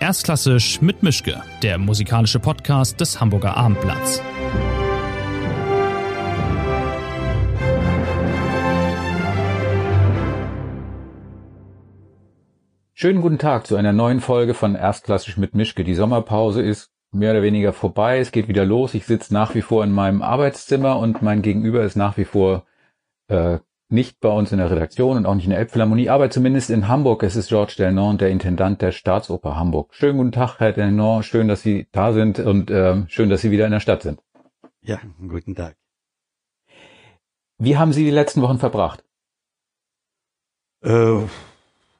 Erstklassisch 0.00 0.80
mit 0.80 1.02
Mischke, 1.02 1.42
der 1.60 1.76
musikalische 1.76 2.38
Podcast 2.38 3.00
des 3.00 3.20
Hamburger 3.20 3.56
Abendblatts. 3.56 4.22
Schönen 12.94 13.20
guten 13.20 13.38
Tag 13.38 13.66
zu 13.66 13.74
einer 13.74 13.92
neuen 13.92 14.20
Folge 14.20 14.54
von 14.54 14.76
Erstklassisch 14.76 15.36
mit 15.36 15.56
Mischke. 15.56 15.82
Die 15.82 15.96
Sommerpause 15.96 16.62
ist 16.62 16.92
mehr 17.10 17.32
oder 17.32 17.42
weniger 17.42 17.72
vorbei. 17.72 18.20
Es 18.20 18.30
geht 18.30 18.46
wieder 18.46 18.64
los. 18.64 18.94
Ich 18.94 19.04
sitze 19.04 19.34
nach 19.34 19.56
wie 19.56 19.62
vor 19.62 19.82
in 19.82 19.90
meinem 19.90 20.22
Arbeitszimmer 20.22 20.96
und 20.96 21.22
mein 21.22 21.42
Gegenüber 21.42 21.82
ist 21.82 21.96
nach 21.96 22.16
wie 22.16 22.24
vor 22.24 22.64
äh, 23.26 23.58
nicht 23.90 24.20
bei 24.20 24.28
uns 24.28 24.52
in 24.52 24.58
der 24.58 24.70
Redaktion 24.70 25.16
und 25.16 25.26
auch 25.26 25.34
nicht 25.34 25.44
in 25.44 25.50
der 25.50 25.60
Elbphilharmonie, 25.60 26.10
aber 26.10 26.30
zumindest 26.30 26.70
in 26.70 26.88
Hamburg. 26.88 27.22
Es 27.22 27.36
ist 27.36 27.48
Georges 27.48 27.76
Delnon, 27.76 28.18
der 28.18 28.28
Intendant 28.28 28.82
der 28.82 28.92
Staatsoper 28.92 29.56
Hamburg. 29.56 29.94
Schönen 29.94 30.18
guten 30.18 30.32
Tag, 30.32 30.58
Herr 30.60 30.72
Delnon. 30.72 31.22
Schön, 31.22 31.48
dass 31.48 31.62
Sie 31.62 31.88
da 31.92 32.12
sind 32.12 32.38
und 32.38 32.70
äh, 32.70 33.04
schön, 33.08 33.30
dass 33.30 33.40
Sie 33.40 33.50
wieder 33.50 33.64
in 33.64 33.72
der 33.72 33.80
Stadt 33.80 34.02
sind. 34.02 34.20
Ja, 34.82 35.00
guten 35.18 35.54
Tag. 35.54 35.76
Wie 37.58 37.76
haben 37.76 37.92
Sie 37.92 38.04
die 38.04 38.10
letzten 38.10 38.42
Wochen 38.42 38.58
verbracht? 38.58 39.04
Äh, 40.82 41.22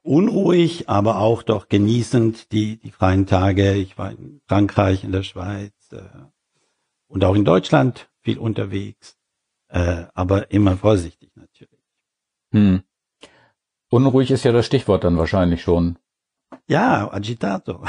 unruhig, 0.02 0.88
aber 0.88 1.18
auch 1.18 1.42
doch 1.42 1.68
genießend 1.68 2.52
die, 2.52 2.78
die 2.78 2.90
freien 2.90 3.26
Tage. 3.26 3.74
Ich 3.74 3.98
war 3.98 4.10
in 4.10 4.40
Frankreich, 4.46 5.04
in 5.04 5.12
der 5.12 5.22
Schweiz 5.22 5.72
äh, 5.92 6.02
und 7.08 7.24
auch 7.24 7.34
in 7.34 7.44
Deutschland 7.44 8.08
viel 8.20 8.38
unterwegs, 8.38 9.18
äh, 9.68 10.04
aber 10.14 10.50
immer 10.50 10.76
vorsichtig 10.76 11.32
natürlich. 11.34 11.77
Hm. 12.52 12.82
Unruhig 13.90 14.30
ist 14.30 14.44
ja 14.44 14.52
das 14.52 14.66
Stichwort 14.66 15.04
dann 15.04 15.16
wahrscheinlich 15.16 15.62
schon. 15.62 15.98
Ja, 16.66 17.10
agitato. 17.12 17.84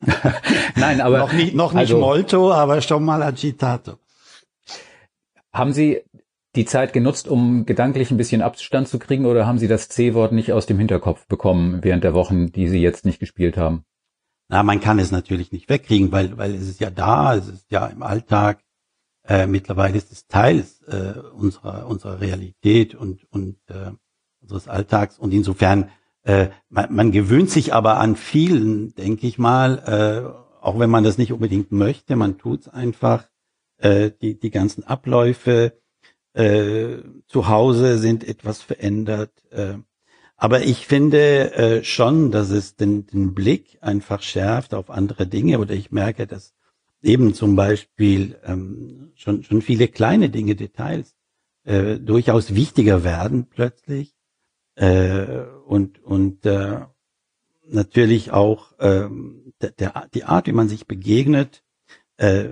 Nein, 0.76 1.00
aber 1.00 1.18
noch 1.18 1.32
nicht, 1.32 1.54
noch 1.54 1.72
nicht 1.72 1.80
also, 1.80 1.98
molto, 1.98 2.52
aber 2.52 2.80
schon 2.80 3.04
mal 3.04 3.22
agitato. 3.22 3.98
Haben 5.52 5.72
Sie 5.72 6.02
die 6.56 6.64
Zeit 6.66 6.92
genutzt, 6.92 7.26
um 7.26 7.66
gedanklich 7.66 8.10
ein 8.10 8.16
bisschen 8.16 8.42
Abstand 8.42 8.88
zu 8.88 8.98
kriegen, 8.98 9.26
oder 9.26 9.46
haben 9.46 9.58
Sie 9.58 9.68
das 9.68 9.88
C-Wort 9.88 10.32
nicht 10.32 10.52
aus 10.52 10.66
dem 10.66 10.78
Hinterkopf 10.78 11.26
bekommen 11.26 11.82
während 11.82 12.04
der 12.04 12.14
Wochen, 12.14 12.52
die 12.52 12.68
Sie 12.68 12.80
jetzt 12.80 13.04
nicht 13.04 13.18
gespielt 13.18 13.56
haben? 13.56 13.84
Na, 14.48 14.62
man 14.62 14.80
kann 14.80 14.98
es 14.98 15.10
natürlich 15.10 15.52
nicht 15.52 15.68
wegkriegen, 15.68 16.12
weil, 16.12 16.36
weil 16.36 16.54
es 16.54 16.68
ist 16.68 16.80
ja 16.80 16.90
da, 16.90 17.34
es 17.34 17.48
ist 17.48 17.70
ja 17.70 17.86
im 17.86 18.02
Alltag. 18.02 18.60
Äh, 19.26 19.46
mittlerweile 19.46 19.96
ist 19.96 20.12
es 20.12 20.26
Teil 20.26 20.64
äh, 20.86 21.18
unserer, 21.30 21.86
unserer 21.86 22.20
Realität 22.20 22.94
und, 22.94 23.24
und 23.30 23.56
äh, 23.68 23.92
unseres 24.42 24.68
Alltags. 24.68 25.18
Und 25.18 25.32
insofern, 25.32 25.90
äh, 26.24 26.48
man, 26.68 26.94
man 26.94 27.12
gewöhnt 27.12 27.50
sich 27.50 27.72
aber 27.72 27.98
an 27.98 28.16
vielen, 28.16 28.94
denke 28.94 29.26
ich 29.26 29.38
mal, 29.38 29.78
äh, 29.86 30.64
auch 30.64 30.78
wenn 30.78 30.90
man 30.90 31.04
das 31.04 31.18
nicht 31.18 31.32
unbedingt 31.32 31.72
möchte, 31.72 32.16
man 32.16 32.38
tut 32.38 32.62
es 32.62 32.68
einfach. 32.68 33.28
Äh, 33.78 34.10
die, 34.20 34.38
die 34.38 34.50
ganzen 34.50 34.84
Abläufe 34.84 35.78
äh, 36.34 36.98
zu 37.26 37.48
Hause 37.48 37.98
sind 37.98 38.24
etwas 38.24 38.60
verändert. 38.60 39.32
Äh, 39.50 39.74
aber 40.36 40.62
ich 40.62 40.86
finde 40.86 41.54
äh, 41.54 41.84
schon, 41.84 42.30
dass 42.30 42.50
es 42.50 42.76
den, 42.76 43.06
den 43.06 43.34
Blick 43.34 43.78
einfach 43.80 44.22
schärft 44.22 44.74
auf 44.74 44.90
andere 44.90 45.26
Dinge. 45.26 45.58
Oder 45.58 45.74
ich 45.74 45.90
merke, 45.92 46.26
dass 46.26 46.54
eben 47.04 47.34
zum 47.34 47.54
Beispiel 47.56 48.38
ähm, 48.44 49.12
schon, 49.14 49.42
schon 49.44 49.62
viele 49.62 49.88
kleine 49.88 50.30
Dinge, 50.30 50.56
Details, 50.56 51.14
äh, 51.64 51.98
durchaus 51.98 52.54
wichtiger 52.54 53.04
werden 53.04 53.46
plötzlich. 53.48 54.14
Äh, 54.76 55.44
und 55.66 56.02
und 56.02 56.44
äh, 56.46 56.80
natürlich 57.68 58.32
auch 58.32 58.78
äh, 58.78 59.08
der, 59.60 59.70
der, 59.70 60.08
die 60.12 60.24
Art, 60.24 60.46
wie 60.46 60.52
man 60.52 60.68
sich 60.68 60.86
begegnet, 60.86 61.62
äh, 62.16 62.46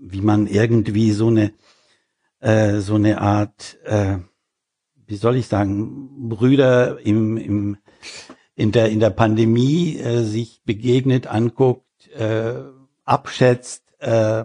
wie 0.00 0.22
man 0.22 0.46
irgendwie 0.46 1.12
so 1.12 1.28
eine 1.28 1.52
äh, 2.40 2.80
so 2.80 2.96
eine 2.96 3.20
Art, 3.20 3.78
äh, 3.84 4.18
wie 5.06 5.16
soll 5.16 5.36
ich 5.36 5.46
sagen, 5.46 6.28
Brüder 6.28 6.98
im, 7.04 7.36
im 7.36 7.76
in 8.54 8.72
der 8.72 8.90
in 8.90 9.00
der 9.00 9.10
Pandemie 9.10 9.98
äh, 9.98 10.24
sich 10.24 10.62
begegnet, 10.64 11.28
anguckt, 11.28 12.08
äh, 12.08 12.54
abschätzt, 13.04 13.87
äh, 13.98 14.44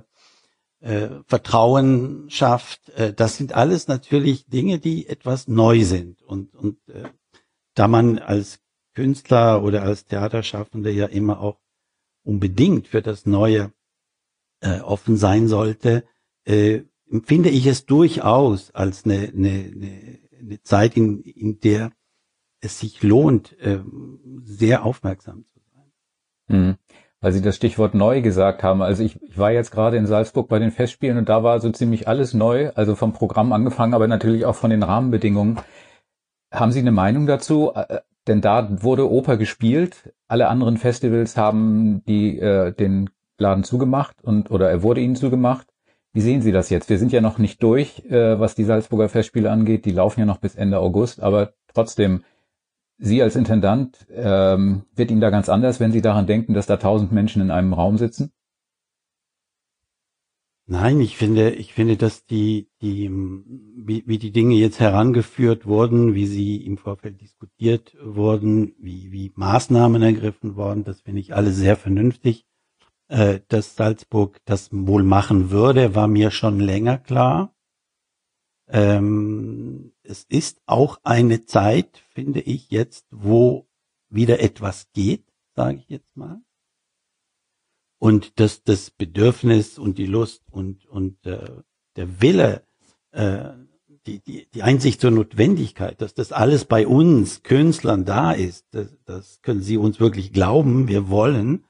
äh, 0.83 1.23
Vertrauen 1.27 2.29
schafft. 2.29 2.89
Äh, 2.89 3.13
das 3.13 3.37
sind 3.37 3.53
alles 3.53 3.87
natürlich 3.87 4.45
Dinge, 4.47 4.79
die 4.79 5.07
etwas 5.07 5.47
neu 5.47 5.83
sind. 5.83 6.21
Und, 6.21 6.53
und 6.55 6.77
äh, 6.89 7.09
da 7.73 7.87
man 7.87 8.19
als 8.19 8.59
Künstler 8.93 9.63
oder 9.63 9.83
als 9.83 10.05
Theaterschaffende 10.05 10.91
ja 10.91 11.07
immer 11.07 11.39
auch 11.39 11.59
unbedingt 12.23 12.87
für 12.87 13.01
das 13.01 13.25
Neue 13.25 13.73
äh, 14.61 14.79
offen 14.81 15.17
sein 15.17 15.47
sollte, 15.47 16.03
äh, 16.45 16.81
empfinde 17.09 17.49
ich 17.49 17.65
es 17.65 17.85
durchaus 17.85 18.71
als 18.71 19.05
eine, 19.05 19.31
eine, 19.35 19.49
eine, 19.49 20.19
eine 20.39 20.61
Zeit, 20.63 20.97
in, 20.97 21.21
in 21.21 21.59
der 21.59 21.91
es 22.59 22.79
sich 22.79 23.03
lohnt, 23.03 23.57
äh, 23.59 23.81
sehr 24.43 24.85
aufmerksam 24.85 25.45
zu 25.45 25.59
sein. 25.71 25.91
Mhm 26.47 26.77
weil 27.23 27.31
Sie 27.31 27.41
das 27.41 27.55
Stichwort 27.55 27.93
neu 27.93 28.21
gesagt 28.21 28.63
haben. 28.63 28.81
Also 28.81 29.01
ich, 29.01 29.17
ich 29.23 29.37
war 29.37 29.49
jetzt 29.49 29.71
gerade 29.71 29.95
in 29.95 30.05
Salzburg 30.05 30.49
bei 30.49 30.59
den 30.59 30.71
Festspielen 30.71 31.17
und 31.17 31.29
da 31.29 31.41
war 31.41 31.61
so 31.61 31.69
ziemlich 31.69 32.05
alles 32.05 32.33
neu, 32.33 32.71
also 32.75 32.95
vom 32.95 33.13
Programm 33.13 33.53
angefangen, 33.53 33.93
aber 33.93 34.09
natürlich 34.09 34.45
auch 34.45 34.55
von 34.55 34.69
den 34.69 34.83
Rahmenbedingungen. 34.83 35.57
Haben 36.51 36.73
Sie 36.73 36.81
eine 36.81 36.91
Meinung 36.91 37.25
dazu? 37.25 37.71
Äh, 37.73 37.99
denn 38.27 38.41
da 38.41 38.83
wurde 38.83 39.09
Oper 39.09 39.37
gespielt. 39.37 40.13
Alle 40.27 40.49
anderen 40.49 40.75
Festivals 40.75 41.37
haben 41.37 42.03
die 42.05 42.39
äh, 42.39 42.73
den 42.73 43.09
Laden 43.37 43.63
zugemacht 43.63 44.21
und 44.21 44.51
oder 44.51 44.69
er 44.69 44.83
wurde 44.83 44.99
ihnen 44.99 45.15
zugemacht. 45.15 45.67
Wie 46.11 46.21
sehen 46.21 46.41
Sie 46.41 46.51
das 46.51 46.69
jetzt? 46.69 46.89
Wir 46.89 46.99
sind 46.99 47.13
ja 47.13 47.21
noch 47.21 47.37
nicht 47.37 47.63
durch, 47.63 48.03
äh, 48.09 48.37
was 48.37 48.53
die 48.53 48.65
Salzburger 48.65 49.07
Festspiele 49.07 49.49
angeht. 49.49 49.85
Die 49.85 49.91
laufen 49.91 50.19
ja 50.19 50.25
noch 50.25 50.39
bis 50.39 50.55
Ende 50.55 50.79
August, 50.79 51.23
aber 51.23 51.53
trotzdem 51.73 52.23
Sie 52.97 53.21
als 53.21 53.35
Intendant, 53.35 54.05
ähm, 54.11 54.83
wird 54.95 55.11
Ihnen 55.11 55.21
da 55.21 55.29
ganz 55.29 55.49
anders, 55.49 55.79
wenn 55.79 55.91
Sie 55.91 56.01
daran 56.01 56.27
denken, 56.27 56.53
dass 56.53 56.67
da 56.67 56.77
tausend 56.77 57.11
Menschen 57.11 57.41
in 57.41 57.51
einem 57.51 57.73
Raum 57.73 57.97
sitzen? 57.97 58.31
Nein, 60.65 61.01
ich 61.01 61.17
finde, 61.17 61.51
ich 61.51 61.73
finde, 61.73 61.97
dass 61.97 62.25
die, 62.25 62.69
die, 62.81 63.09
wie, 63.11 64.03
wie 64.07 64.17
die 64.17 64.31
Dinge 64.31 64.55
jetzt 64.55 64.79
herangeführt 64.79 65.65
wurden, 65.65 66.15
wie 66.15 66.25
sie 66.25 66.55
im 66.65 66.77
Vorfeld 66.77 67.19
diskutiert 67.19 67.97
wurden, 68.01 68.73
wie, 68.79 69.11
wie 69.11 69.33
Maßnahmen 69.35 70.01
ergriffen 70.01 70.55
wurden, 70.55 70.85
das 70.85 71.01
finde 71.01 71.19
ich 71.19 71.35
alle 71.35 71.51
sehr 71.51 71.75
vernünftig. 71.75 72.45
Äh, 73.09 73.41
dass 73.49 73.75
Salzburg 73.75 74.39
das 74.45 74.69
wohl 74.71 75.03
machen 75.03 75.51
würde, 75.51 75.95
war 75.95 76.07
mir 76.07 76.31
schon 76.31 76.59
länger 76.59 76.97
klar. 76.97 77.53
Ähm, 78.67 79.92
es 80.03 80.23
ist 80.23 80.61
auch 80.65 80.99
eine 81.03 81.45
Zeit, 81.45 82.03
finde 82.09 82.41
ich 82.41 82.69
jetzt, 82.69 83.05
wo 83.11 83.67
wieder 84.09 84.39
etwas 84.39 84.87
geht, 84.93 85.25
sage 85.55 85.77
ich 85.77 85.89
jetzt 85.89 86.15
mal. 86.15 86.41
Und 87.99 88.39
dass 88.39 88.63
das 88.63 88.91
Bedürfnis 88.91 89.79
und 89.79 89.97
die 89.97 90.05
Lust 90.05 90.43
und, 90.51 90.85
und 90.85 91.25
äh, 91.25 91.61
der 91.95 92.21
Wille, 92.21 92.63
äh, 93.11 93.51
die, 94.05 94.19
die, 94.19 94.47
die 94.53 94.63
Einsicht 94.63 94.99
zur 94.99 95.11
Notwendigkeit, 95.11 96.01
dass 96.01 96.13
das 96.13 96.33
alles 96.33 96.65
bei 96.65 96.85
uns 96.85 97.43
Künstlern 97.43 98.03
da 98.03 98.33
ist, 98.33 98.67
das, 98.71 98.97
das 99.05 99.41
können 99.41 99.61
Sie 99.61 99.77
uns 99.77 99.99
wirklich 100.01 100.33
glauben, 100.33 100.89
wir 100.89 101.09
wollen. 101.09 101.63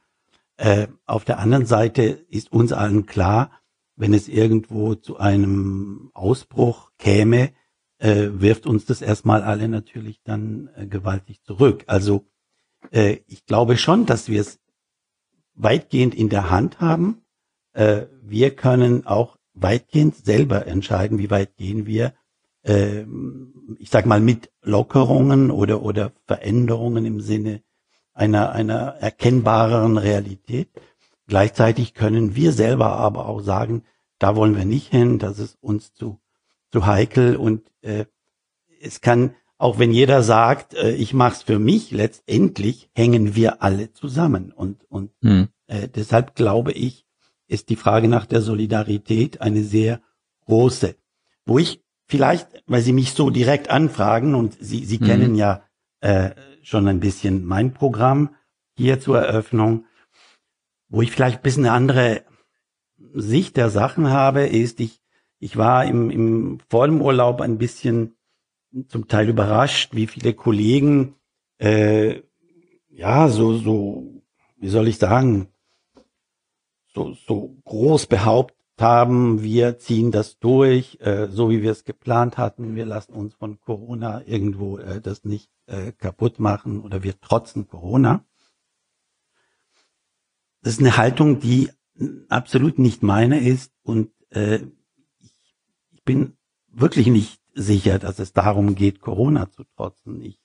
Äh, 0.57 0.87
auf 1.05 1.23
der 1.23 1.39
anderen 1.39 1.67
Seite 1.67 2.03
ist 2.29 2.51
uns 2.51 2.73
allen 2.73 3.05
klar, 3.05 3.51
wenn 3.95 4.13
es 4.13 4.27
irgendwo 4.27 4.95
zu 4.95 5.17
einem 5.17 6.09
Ausbruch 6.13 6.91
käme, 6.97 7.53
äh, 8.03 8.41
wirft 8.41 8.65
uns 8.67 8.85
das 8.85 9.01
erstmal 9.01 9.43
alle 9.43 9.69
natürlich 9.69 10.21
dann 10.23 10.69
äh, 10.75 10.85
gewaltig 10.85 11.41
zurück. 11.43 11.85
Also 11.87 12.25
äh, 12.91 13.19
ich 13.27 13.45
glaube 13.45 13.77
schon, 13.77 14.05
dass 14.05 14.27
wir 14.27 14.41
es 14.41 14.59
weitgehend 15.55 16.13
in 16.13 16.27
der 16.27 16.49
Hand 16.49 16.81
haben. 16.81 17.21
Äh, 17.71 18.07
wir 18.21 18.53
können 18.55 19.07
auch 19.07 19.37
weitgehend 19.53 20.17
selber 20.17 20.67
entscheiden, 20.67 21.17
wie 21.17 21.31
weit 21.31 21.55
gehen 21.55 21.85
wir. 21.85 22.13
Äh, 22.63 23.05
ich 23.79 23.89
sag 23.89 24.05
mal 24.05 24.19
mit 24.19 24.51
Lockerungen 24.61 25.49
oder 25.49 25.81
oder 25.81 26.11
Veränderungen 26.25 27.05
im 27.05 27.21
Sinne 27.21 27.63
einer 28.13 28.51
einer 28.51 28.95
erkennbareren 28.99 29.97
Realität. 29.97 30.69
Gleichzeitig 31.27 31.93
können 31.93 32.35
wir 32.35 32.51
selber 32.51 32.97
aber 32.97 33.27
auch 33.27 33.39
sagen, 33.39 33.83
da 34.19 34.35
wollen 34.35 34.57
wir 34.57 34.65
nicht 34.65 34.89
hin, 34.91 35.19
das 35.19 35.39
ist 35.39 35.57
uns 35.61 35.93
zu 35.93 36.19
zu 36.73 36.87
heikel 36.87 37.35
und 37.35 37.61
äh, 37.81 38.05
es 38.81 38.99
kann, 38.99 39.35
auch 39.59 39.77
wenn 39.77 39.91
jeder 39.91 40.23
sagt, 40.23 40.73
äh, 40.73 40.95
ich 40.95 41.13
mach's 41.13 41.43
für 41.43 41.59
mich, 41.59 41.91
letztendlich 41.91 42.89
hängen 42.95 43.35
wir 43.35 43.61
alle 43.61 43.93
zusammen 43.93 44.51
und 44.51 44.83
und 44.89 45.11
hm. 45.21 45.49
äh, 45.67 45.87
deshalb 45.87 46.33
glaube 46.33 46.71
ich, 46.71 47.05
ist 47.47 47.69
die 47.69 47.75
Frage 47.75 48.07
nach 48.07 48.25
der 48.25 48.41
Solidarität 48.41 49.39
eine 49.39 49.63
sehr 49.63 50.01
große, 50.45 50.95
wo 51.45 51.59
ich 51.59 51.83
vielleicht, 52.07 52.47
weil 52.65 52.81
Sie 52.81 52.91
mich 52.91 53.13
so 53.13 53.29
direkt 53.29 53.69
anfragen 53.69 54.33
und 54.33 54.57
Sie 54.59 54.83
Sie 54.83 54.97
hm. 54.97 55.05
kennen 55.05 55.35
ja 55.35 55.63
äh, 56.01 56.31
schon 56.63 56.87
ein 56.87 56.99
bisschen 56.99 57.45
mein 57.45 57.75
Programm 57.75 58.33
hier 58.75 58.99
zur 58.99 59.19
Eröffnung, 59.19 59.85
wo 60.89 61.03
ich 61.03 61.11
vielleicht 61.11 61.37
ein 61.37 61.43
bisschen 61.43 61.65
eine 61.65 61.75
andere 61.75 62.23
Sicht 63.13 63.57
der 63.57 63.69
Sachen 63.69 64.09
habe, 64.09 64.47
ist, 64.47 64.79
ich, 64.79 65.02
ich 65.43 65.57
war 65.57 65.85
im, 65.85 66.09
im 66.09 66.59
vor 66.69 66.87
dem 66.87 67.01
Urlaub 67.01 67.41
ein 67.41 67.57
bisschen 67.57 68.15
zum 68.87 69.07
Teil 69.07 69.29
überrascht, 69.29 69.93
wie 69.93 70.07
viele 70.07 70.33
Kollegen 70.33 71.15
äh, 71.59 72.21
ja 72.89 73.27
so 73.27 73.57
so 73.57 74.23
wie 74.57 74.69
soll 74.69 74.87
ich 74.87 74.97
sagen 74.97 75.49
so 76.93 77.13
so 77.13 77.57
groß 77.65 78.07
behauptet 78.07 78.57
haben, 78.79 79.43
wir 79.43 79.77
ziehen 79.77 80.11
das 80.11 80.39
durch, 80.39 80.97
äh, 80.99 81.27
so 81.27 81.49
wie 81.49 81.61
wir 81.61 81.71
es 81.71 81.83
geplant 81.83 82.37
hatten. 82.37 82.75
Wir 82.75 82.85
lassen 82.85 83.13
uns 83.13 83.35
von 83.35 83.59
Corona 83.61 84.23
irgendwo 84.25 84.77
äh, 84.77 84.99
das 84.99 85.23
nicht 85.23 85.49
äh, 85.67 85.91
kaputt 85.91 86.39
machen 86.39 86.81
oder 86.81 87.03
wir 87.03 87.19
trotzen 87.19 87.67
Corona. 87.67 88.25
Das 90.61 90.73
ist 90.73 90.79
eine 90.79 90.97
Haltung, 90.97 91.39
die 91.39 91.69
absolut 92.29 92.79
nicht 92.79 93.03
meine 93.03 93.39
ist 93.47 93.71
und 93.83 94.11
äh, 94.29 94.59
ich, 96.03 96.05
bin 96.05 96.37
wirklich 96.67 97.07
nicht 97.07 97.39
sicher, 97.53 97.97
dass 97.97 98.19
es 98.19 98.33
darum 98.33 98.75
geht, 98.75 98.99
Corona 98.99 99.49
zu 99.49 99.63
trotzen. 99.63 100.21
Ich, 100.21 100.39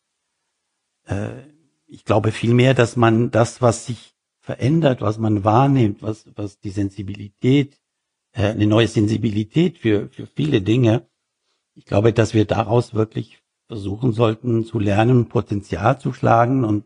äh, 1.06 1.42
ich 1.86 2.04
glaube 2.04 2.32
vielmehr, 2.32 2.74
dass 2.74 2.96
man 2.96 3.30
das, 3.30 3.60
was 3.60 3.86
sich 3.86 4.14
verändert, 4.38 5.00
was 5.00 5.18
man 5.18 5.42
wahrnimmt, 5.44 6.02
was, 6.02 6.30
was 6.36 6.60
die 6.60 6.70
Sensibilität, 6.70 7.80
äh, 8.32 8.50
eine 8.50 8.66
neue 8.66 8.88
Sensibilität 8.88 9.78
für, 9.78 10.08
für 10.10 10.26
viele 10.26 10.62
Dinge, 10.62 11.08
ich 11.74 11.84
glaube, 11.84 12.12
dass 12.12 12.34
wir 12.34 12.44
daraus 12.44 12.94
wirklich 12.94 13.42
versuchen 13.66 14.12
sollten 14.12 14.64
zu 14.64 14.78
lernen, 14.78 15.28
Potenzial 15.28 16.00
zu 16.00 16.12
schlagen 16.12 16.64
und 16.64 16.84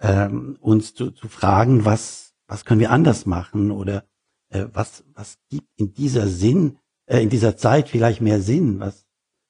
ähm, 0.00 0.56
uns 0.60 0.94
zu, 0.94 1.10
zu 1.10 1.28
fragen, 1.28 1.84
was, 1.84 2.34
was 2.46 2.64
können 2.64 2.80
wir 2.80 2.90
anders 2.90 3.26
machen 3.26 3.70
oder 3.70 4.04
äh, 4.50 4.66
was, 4.72 5.04
was 5.14 5.38
gibt 5.48 5.68
in 5.76 5.92
dieser 5.92 6.28
Sinn, 6.28 6.78
äh, 7.06 7.22
in 7.22 7.28
dieser 7.28 7.56
Zeit 7.56 7.88
vielleicht 7.88 8.20
mehr 8.20 8.40
Sinn, 8.40 8.80
was 8.80 9.06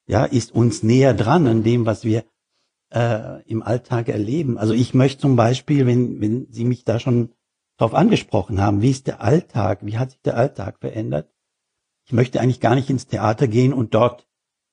ja, 0.06 0.24
ist 0.24 0.54
uns 0.54 0.82
näher 0.82 1.14
dran 1.14 1.46
an 1.46 1.62
dem, 1.62 1.86
was 1.86 2.04
wir 2.04 2.24
äh, 2.92 3.42
im 3.44 3.62
Alltag 3.62 4.08
erleben. 4.08 4.58
Also 4.58 4.74
ich 4.74 4.94
möchte 4.94 5.20
zum 5.20 5.36
Beispiel, 5.36 5.86
wenn, 5.86 6.20
wenn 6.20 6.46
Sie 6.50 6.64
mich 6.64 6.84
da 6.84 6.98
schon 6.98 7.30
darauf 7.78 7.94
angesprochen 7.94 8.60
haben, 8.60 8.82
wie 8.82 8.90
ist 8.90 9.06
der 9.06 9.22
Alltag, 9.22 9.80
wie 9.82 9.98
hat 9.98 10.10
sich 10.10 10.20
der 10.22 10.36
Alltag 10.36 10.78
verändert? 10.80 11.30
Ich 12.04 12.12
möchte 12.12 12.40
eigentlich 12.40 12.60
gar 12.60 12.74
nicht 12.74 12.90
ins 12.90 13.06
Theater 13.06 13.46
gehen 13.48 13.72
und 13.72 13.94
dort 13.94 14.26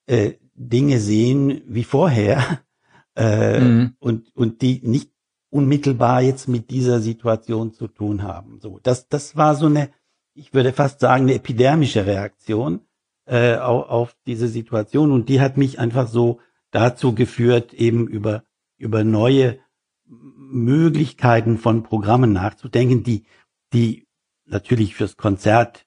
äh, 0.07 0.33
Dinge 0.53 0.99
sehen 0.99 1.61
wie 1.67 1.83
vorher 1.83 2.59
äh, 3.15 3.59
mhm. 3.59 3.95
und, 3.99 4.35
und 4.35 4.61
die 4.61 4.81
nicht 4.83 5.11
unmittelbar 5.51 6.21
jetzt 6.21 6.47
mit 6.47 6.69
dieser 6.69 6.99
Situation 6.99 7.73
zu 7.73 7.87
tun 7.87 8.23
haben. 8.23 8.59
So, 8.61 8.79
das, 8.83 9.07
das 9.07 9.35
war 9.35 9.55
so 9.55 9.65
eine, 9.67 9.89
ich 10.39 10.53
würde 10.53 10.73
fast 10.73 10.99
sagen, 10.99 11.23
eine 11.23 11.35
epidermische 11.35 12.05
Reaktion 12.05 12.81
äh, 13.25 13.55
auf, 13.57 13.89
auf 13.89 14.15
diese 14.25 14.47
Situation. 14.47 15.11
Und 15.11 15.29
die 15.29 15.41
hat 15.41 15.57
mich 15.57 15.79
einfach 15.79 16.07
so 16.07 16.39
dazu 16.71 17.13
geführt, 17.13 17.73
eben 17.73 18.07
über 18.07 18.43
über 18.77 19.03
neue 19.03 19.59
Möglichkeiten 20.05 21.57
von 21.57 21.83
Programmen 21.83 22.33
nachzudenken, 22.33 23.03
die 23.03 23.25
die 23.73 24.07
natürlich 24.45 24.95
fürs 24.95 25.15
Konzert 25.17 25.85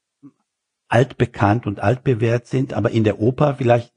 altbekannt 0.87 1.67
und 1.67 1.81
altbewährt 1.81 2.47
sind, 2.47 2.75
aber 2.75 2.91
in 2.91 3.03
der 3.03 3.19
Oper 3.19 3.57
vielleicht 3.57 3.93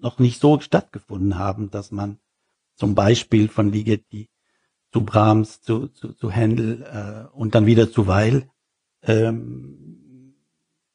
noch 0.00 0.18
nicht 0.18 0.40
so 0.40 0.58
stattgefunden 0.58 1.38
haben, 1.38 1.70
dass 1.70 1.92
man 1.92 2.18
zum 2.74 2.94
Beispiel 2.94 3.48
von 3.48 3.70
Ligeti 3.70 4.30
zu 4.92 5.04
Brahms, 5.04 5.60
zu, 5.60 5.88
zu, 5.88 6.14
zu 6.14 6.30
Händel 6.30 6.82
äh, 6.82 7.36
und 7.36 7.54
dann 7.54 7.66
wieder 7.66 7.92
zu 7.92 8.06
Weil 8.06 8.48
ähm, 9.02 9.97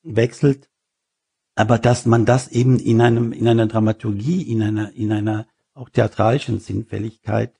wechselt, 0.03 0.69
aber 1.55 1.77
dass 1.77 2.05
man 2.05 2.25
das 2.25 2.47
eben 2.49 2.79
in 2.79 3.01
einem 3.01 3.31
in 3.31 3.47
einer 3.47 3.67
Dramaturgie, 3.67 4.41
in 4.41 4.61
einer 4.61 4.91
in 4.93 5.11
einer 5.11 5.47
auch 5.73 5.89
theatralischen 5.89 6.59
Sinnfälligkeit 6.59 7.53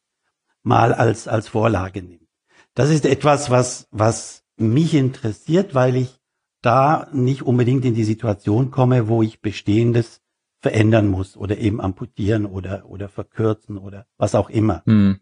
mal 0.61 0.93
als 0.93 1.27
als 1.27 1.47
Vorlage 1.47 2.01
nimmt. 2.01 2.27
Das 2.73 2.89
ist 2.89 3.05
etwas, 3.05 3.49
was 3.49 3.87
was 3.91 4.43
mich 4.57 4.93
interessiert, 4.93 5.75
weil 5.75 5.95
ich 5.95 6.19
da 6.61 7.07
nicht 7.11 7.43
unbedingt 7.43 7.85
in 7.85 7.93
die 7.93 8.03
Situation 8.03 8.71
komme, 8.71 9.07
wo 9.07 9.21
ich 9.21 9.41
bestehendes 9.41 10.21
verändern 10.59 11.07
muss 11.07 11.35
oder 11.35 11.57
eben 11.57 11.81
amputieren 11.81 12.45
oder 12.45 12.85
oder 12.89 13.09
verkürzen 13.09 13.77
oder 13.77 14.05
was 14.17 14.33
auch 14.33 14.49
immer. 14.49 14.81
Hm. 14.85 15.19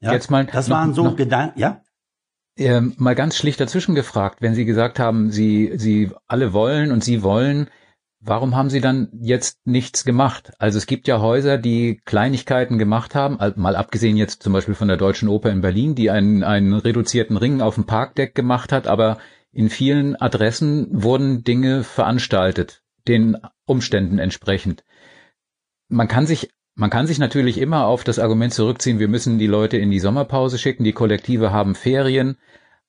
Ja, 0.00 0.12
Jetzt 0.12 0.30
mal 0.30 0.46
das 0.46 0.68
noch, 0.68 0.76
waren 0.76 0.94
so 0.94 1.14
Gedanken, 1.14 1.60
ja. 1.60 1.82
Ähm, 2.58 2.94
mal 2.98 3.14
ganz 3.14 3.36
schlicht 3.36 3.60
dazwischen 3.60 3.94
gefragt, 3.94 4.42
wenn 4.42 4.54
Sie 4.54 4.64
gesagt 4.64 4.98
haben, 4.98 5.30
Sie 5.30 5.72
Sie 5.76 6.10
alle 6.26 6.52
wollen 6.52 6.90
und 6.90 7.04
Sie 7.04 7.22
wollen, 7.22 7.70
warum 8.20 8.56
haben 8.56 8.68
Sie 8.68 8.80
dann 8.80 9.10
jetzt 9.20 9.64
nichts 9.64 10.04
gemacht? 10.04 10.52
Also 10.58 10.76
es 10.76 10.86
gibt 10.86 11.06
ja 11.06 11.20
Häuser, 11.20 11.56
die 11.56 12.00
Kleinigkeiten 12.04 12.76
gemacht 12.76 13.14
haben, 13.14 13.38
mal 13.60 13.76
abgesehen 13.76 14.16
jetzt 14.16 14.42
zum 14.42 14.52
Beispiel 14.52 14.74
von 14.74 14.88
der 14.88 14.96
Deutschen 14.96 15.28
Oper 15.28 15.50
in 15.50 15.60
Berlin, 15.60 15.94
die 15.94 16.10
einen 16.10 16.42
einen 16.42 16.74
reduzierten 16.74 17.36
Ring 17.36 17.60
auf 17.60 17.76
dem 17.76 17.86
Parkdeck 17.86 18.34
gemacht 18.34 18.72
hat, 18.72 18.88
aber 18.88 19.18
in 19.52 19.70
vielen 19.70 20.16
Adressen 20.16 20.88
wurden 20.90 21.44
Dinge 21.44 21.84
veranstaltet, 21.84 22.82
den 23.06 23.36
Umständen 23.66 24.18
entsprechend. 24.18 24.82
Man 25.88 26.08
kann 26.08 26.26
sich 26.26 26.50
man 26.78 26.90
kann 26.90 27.08
sich 27.08 27.18
natürlich 27.18 27.58
immer 27.58 27.86
auf 27.86 28.04
das 28.04 28.20
Argument 28.20 28.54
zurückziehen, 28.54 29.00
wir 29.00 29.08
müssen 29.08 29.40
die 29.40 29.48
Leute 29.48 29.76
in 29.76 29.90
die 29.90 29.98
Sommerpause 29.98 30.58
schicken, 30.58 30.84
die 30.84 30.92
Kollektive 30.92 31.50
haben 31.50 31.74
Ferien, 31.74 32.38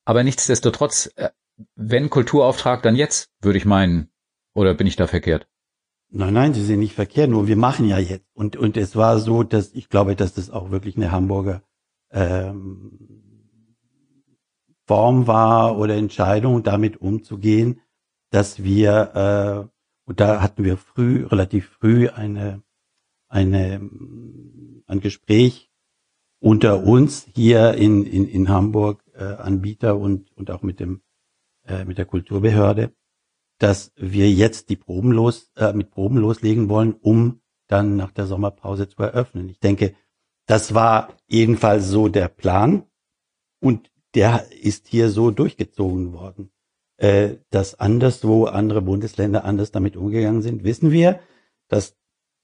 aber 0.06 0.24
nichtsdestotrotz, 0.24 1.12
äh, 1.16 1.30
wenn 1.76 2.12
Kulturauftrag, 2.12 2.84
dann 2.84 2.96
jetzt, 2.96 3.32
würde 3.42 3.58
ich 3.58 3.66
meinen. 3.66 4.10
Oder 4.54 4.76
bin 4.76 4.86
ich 4.86 4.96
da 4.96 5.08
verkehrt? 5.08 5.48
Nein, 6.12 6.34
nein, 6.34 6.54
Sie 6.54 6.64
sind 6.64 6.80
nicht 6.80 6.94
verkehrt, 6.94 7.32
nur 7.32 7.48
wir 7.48 7.56
machen 7.56 7.88
ja 7.88 7.98
jetzt. 7.98 8.28
Und, 8.34 8.56
und 8.56 8.78
es 8.78 8.96
war 8.96 9.18
so, 9.18 9.42
dass 9.42 9.74
ich 9.74 9.90
glaube, 9.90 10.16
dass 10.16 10.36
das 10.36 10.52
auch 10.52 10.70
wirklich 10.70 10.96
eine 10.96 11.12
Hamburger 11.12 11.64
ähm, 12.12 13.76
Form 14.86 15.26
war 15.26 15.80
oder 15.80 15.96
Entscheidung, 15.96 16.62
damit 16.62 16.98
umzugehen, 17.02 17.82
dass 18.30 18.64
wir, 18.64 19.66
äh, 19.66 19.70
und 20.06 20.20
da 20.20 20.44
hatten 20.44 20.64
wir 20.64 20.78
früh, 20.78 21.26
relativ 21.26 21.70
früh 21.80 22.08
eine, 22.10 22.62
eine, 23.30 23.90
ein 24.88 25.00
Gespräch 25.00 25.70
unter 26.40 26.84
uns 26.84 27.28
hier 27.36 27.76
in, 27.76 28.06
in, 28.06 28.28
in 28.28 28.50
Hamburg, 28.50 29.04
äh, 29.14 29.24
Anbieter 29.24 29.98
und, 29.98 30.32
und 30.36 30.52
auch 30.52 30.62
mit 30.62 30.80
dem, 30.80 31.02
äh, 31.66 31.86
mit 31.86 31.98
der 31.98 32.06
Kulturbehörde, 32.06 32.94
dass 33.60 33.92
wir 33.96 34.32
jetzt 34.32 34.70
die 34.70 34.76
Proben 34.76 35.12
los, 35.12 35.52
äh, 35.56 35.74
mit 35.74 35.92
Proben 35.92 36.18
loslegen 36.18 36.70
wollen, 36.70 36.94
um 36.94 37.42
dann 37.68 37.96
nach 37.96 38.12
der 38.12 38.26
Sommerpause 38.26 38.88
zu 38.88 39.02
eröffnen. 39.04 39.50
Ich 39.50 39.60
denke, 39.60 39.96
das 40.48 40.74
war 40.74 41.16
jedenfalls 41.28 41.88
so 41.88 42.08
der 42.08 42.28
Plan. 42.28 42.84
Und 43.62 43.92
der 44.16 44.52
ist 44.52 44.88
hier 44.88 45.10
so 45.10 45.30
durchgezogen 45.30 46.14
worden. 46.14 46.52
Äh, 46.98 47.38
dass 47.50 47.80
anderswo 47.80 48.46
andere 48.46 48.82
Bundesländer 48.82 49.46
anders 49.46 49.72
damit 49.72 49.96
umgegangen 49.96 50.42
sind, 50.42 50.64
wissen 50.64 50.92
wir, 50.92 51.20
dass 51.68 51.96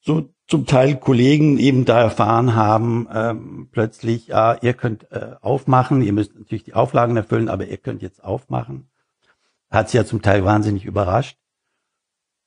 so 0.06 0.30
zum 0.48 0.68
Teil 0.68 0.98
Kollegen 0.98 1.58
eben 1.58 1.86
da 1.86 2.00
erfahren 2.00 2.56
haben, 2.56 3.08
ähm, 3.12 3.70
plötzlich, 3.72 4.28
ja, 4.28 4.56
ihr 4.62 4.74
könnt 4.74 5.12
äh, 5.12 5.36
aufmachen, 5.42 6.04
ihr 6.04 6.14
müsst 6.14 6.36
natürlich 6.36 6.64
die 6.64 6.76
Auflagen 6.76 7.18
erfüllen, 7.18 7.50
aber 7.50 7.68
ihr 7.68 7.78
könnt 7.78 8.04
jetzt 8.04 8.24
aufmachen. 8.24 8.88
Hat 9.72 9.90
sie 9.90 9.98
ja 9.98 10.06
zum 10.06 10.22
Teil 10.22 10.46
wahnsinnig 10.46 10.86
überrascht. 10.86 11.40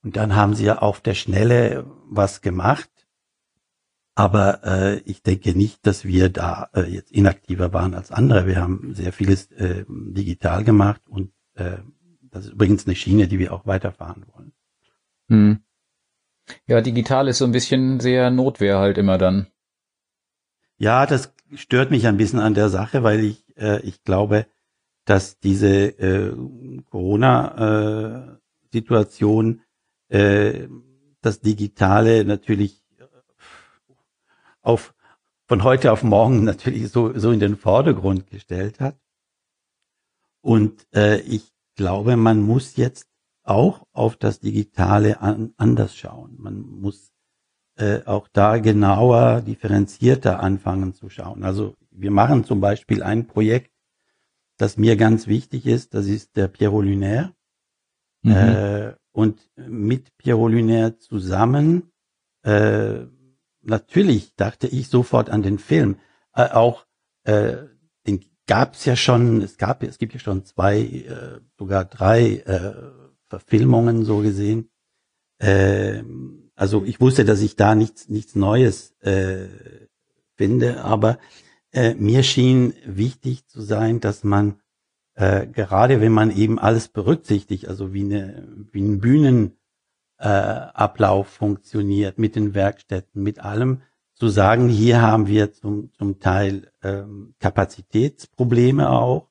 Und 0.04 0.16
dann 0.16 0.36
haben 0.36 0.54
sie 0.54 0.64
ja 0.64 0.78
auf 0.78 1.00
der 1.00 1.14
Schnelle 1.14 1.84
was 2.08 2.40
gemacht. 2.40 2.88
Aber 4.14 4.64
äh, 4.64 4.98
ich 5.00 5.22
denke 5.22 5.56
nicht, 5.56 5.84
dass 5.86 6.04
wir 6.04 6.28
da 6.28 6.70
äh, 6.74 6.82
jetzt 6.82 7.10
inaktiver 7.10 7.72
waren 7.72 7.94
als 7.94 8.12
andere. 8.12 8.46
Wir 8.46 8.60
haben 8.60 8.94
sehr 8.94 9.12
vieles 9.12 9.50
äh, 9.52 9.84
digital 9.88 10.62
gemacht 10.62 11.02
und 11.08 11.32
äh, 11.54 11.78
das 12.22 12.46
ist 12.46 12.52
übrigens 12.52 12.86
eine 12.86 12.94
Schiene, 12.94 13.26
die 13.26 13.38
wir 13.38 13.52
auch 13.52 13.66
weiterfahren 13.66 14.24
wollen. 14.32 14.52
Hm. 15.28 15.60
Ja, 16.66 16.80
digital 16.80 17.28
ist 17.28 17.38
so 17.38 17.44
ein 17.44 17.52
bisschen 17.52 18.00
sehr 18.00 18.30
Notwehr 18.30 18.78
halt 18.78 18.98
immer 18.98 19.18
dann. 19.18 19.46
Ja, 20.76 21.06
das 21.06 21.32
stört 21.54 21.90
mich 21.90 22.06
ein 22.06 22.16
bisschen 22.16 22.40
an 22.40 22.54
der 22.54 22.68
Sache, 22.68 23.02
weil 23.02 23.24
ich, 23.24 23.44
äh, 23.56 23.80
ich 23.80 24.04
glaube, 24.04 24.46
dass 25.04 25.38
diese 25.38 25.88
äh, 25.98 26.32
Corona-Situation 26.90 29.62
äh, 30.08 30.68
das 31.20 31.40
Digitale 31.40 32.24
natürlich 32.24 32.80
auf 34.62 34.94
von 35.48 35.64
heute 35.64 35.92
auf 35.92 36.02
morgen 36.02 36.44
natürlich 36.50 36.90
so, 36.90 37.18
so 37.18 37.32
in 37.32 37.40
den 37.40 37.56
Vordergrund 37.56 38.28
gestellt 38.28 38.80
hat. 38.80 38.96
Und 40.42 40.86
äh, 40.94 41.20
ich 41.20 41.52
glaube, 41.74 42.16
man 42.16 42.42
muss 42.42 42.76
jetzt 42.76 43.08
auch 43.48 43.86
auf 43.92 44.16
das 44.16 44.40
Digitale 44.40 45.20
an, 45.20 45.54
anders 45.56 45.96
schauen. 45.96 46.36
Man 46.38 46.60
muss 46.60 47.12
äh, 47.76 48.02
auch 48.04 48.28
da 48.28 48.58
genauer, 48.58 49.40
differenzierter 49.40 50.40
anfangen 50.40 50.94
zu 50.94 51.08
schauen. 51.08 51.44
Also 51.44 51.74
wir 51.90 52.10
machen 52.10 52.44
zum 52.44 52.60
Beispiel 52.60 53.02
ein 53.02 53.26
Projekt, 53.26 53.72
das 54.58 54.76
mir 54.76 54.96
ganz 54.96 55.26
wichtig 55.28 55.66
ist, 55.66 55.94
das 55.94 56.06
ist 56.06 56.36
der 56.36 56.48
Pierrot 56.48 56.84
Lunaire. 56.84 57.32
Mhm. 58.22 58.32
Äh, 58.32 58.94
und 59.12 59.40
mit 59.56 60.16
Pierrot 60.18 60.52
Lunaire 60.52 60.98
zusammen, 60.98 61.90
äh, 62.42 63.06
natürlich 63.62 64.34
dachte 64.36 64.66
ich 64.66 64.88
sofort 64.88 65.30
an 65.30 65.42
den 65.42 65.58
Film. 65.58 65.96
Äh, 66.34 66.50
auch 66.50 66.86
äh, 67.24 67.56
den 68.06 68.24
gab 68.46 68.74
es 68.74 68.84
ja 68.84 68.96
schon, 68.96 69.40
es 69.40 69.56
gab, 69.56 69.82
es 69.82 69.98
gibt 69.98 70.14
ja 70.14 70.20
schon 70.20 70.44
zwei, 70.44 70.80
äh, 70.80 71.40
sogar 71.56 71.84
drei 71.84 72.42
äh, 72.46 72.97
Verfilmungen 73.28 74.04
so 74.04 74.18
gesehen. 74.18 74.70
Äh, 75.38 76.02
also 76.54 76.84
ich 76.84 77.00
wusste, 77.00 77.24
dass 77.24 77.40
ich 77.40 77.56
da 77.56 77.74
nichts, 77.74 78.08
nichts 78.08 78.34
Neues 78.34 78.92
äh, 79.00 79.46
finde, 80.36 80.82
aber 80.82 81.18
äh, 81.72 81.94
mir 81.94 82.22
schien 82.22 82.74
wichtig 82.84 83.46
zu 83.46 83.60
sein, 83.60 84.00
dass 84.00 84.24
man 84.24 84.60
äh, 85.18 85.46
gerade 85.48 86.00
wenn 86.00 86.12
man 86.12 86.30
eben 86.30 86.60
alles 86.60 86.88
berücksichtigt, 86.88 87.66
also 87.66 87.92
wie, 87.92 88.04
eine, 88.04 88.46
wie 88.70 88.82
ein 88.82 89.00
Bühnenablauf 89.00 91.26
äh, 91.26 91.30
funktioniert 91.30 92.18
mit 92.18 92.36
den 92.36 92.54
Werkstätten, 92.54 93.20
mit 93.22 93.40
allem, 93.40 93.82
zu 94.14 94.28
sagen, 94.28 94.68
hier 94.68 95.02
haben 95.02 95.26
wir 95.26 95.52
zum, 95.52 95.92
zum 95.92 96.20
Teil 96.20 96.70
ähm, 96.82 97.34
Kapazitätsprobleme 97.40 98.90
auch 98.90 99.28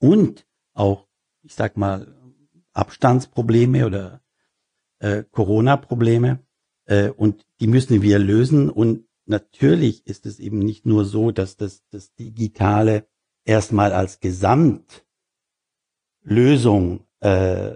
und 0.00 0.46
auch, 0.72 1.08
ich 1.42 1.54
sag 1.54 1.76
mal, 1.76 2.14
Abstandsprobleme 2.72 3.86
oder 3.86 4.22
äh, 4.98 5.24
Corona-Probleme 5.30 6.40
äh, 6.86 7.10
und 7.10 7.46
die 7.60 7.66
müssen 7.66 8.02
wir 8.02 8.18
lösen 8.18 8.70
und 8.70 9.06
natürlich 9.26 10.06
ist 10.06 10.26
es 10.26 10.38
eben 10.38 10.58
nicht 10.58 10.86
nur 10.86 11.04
so, 11.04 11.30
dass 11.30 11.56
das, 11.56 11.82
das 11.90 12.14
Digitale 12.14 13.06
erstmal 13.44 13.92
als 13.92 14.20
Gesamtlösung 14.20 17.06
äh, 17.20 17.72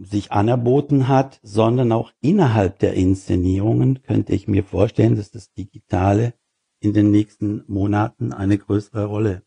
sich 0.00 0.32
anerboten 0.32 1.08
hat, 1.08 1.40
sondern 1.42 1.92
auch 1.92 2.12
innerhalb 2.20 2.78
der 2.78 2.94
Inszenierungen 2.94 4.02
könnte 4.02 4.32
ich 4.32 4.46
mir 4.46 4.64
vorstellen, 4.64 5.16
dass 5.16 5.30
das 5.30 5.52
Digitale 5.52 6.34
in 6.80 6.92
den 6.92 7.10
nächsten 7.10 7.64
Monaten 7.66 8.32
eine 8.32 8.58
größere 8.58 9.06
Rolle 9.06 9.42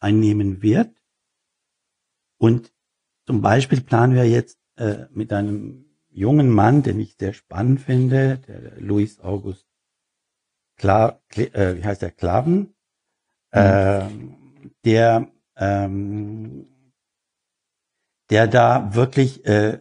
einnehmen 0.00 0.62
wird. 0.62 0.90
Und 2.38 2.72
zum 3.26 3.42
Beispiel 3.42 3.80
planen 3.80 4.14
wir 4.14 4.28
jetzt 4.28 4.58
äh, 4.76 5.06
mit 5.10 5.32
einem 5.32 5.86
jungen 6.08 6.48
Mann, 6.48 6.82
den 6.82 7.00
ich 7.00 7.16
sehr 7.18 7.32
spannend 7.32 7.80
finde, 7.80 8.38
der 8.38 8.80
Louis 8.80 9.20
August 9.20 9.66
Kla, 10.76 11.20
äh, 11.34 11.76
wie 11.76 11.84
heißt 11.84 12.02
der, 12.02 12.10
Klaven, 12.10 12.74
äh, 13.50 14.04
der 14.84 15.30
ähm, 15.56 16.68
der 18.30 18.46
da 18.46 18.94
wirklich, 18.94 19.44
äh, 19.46 19.78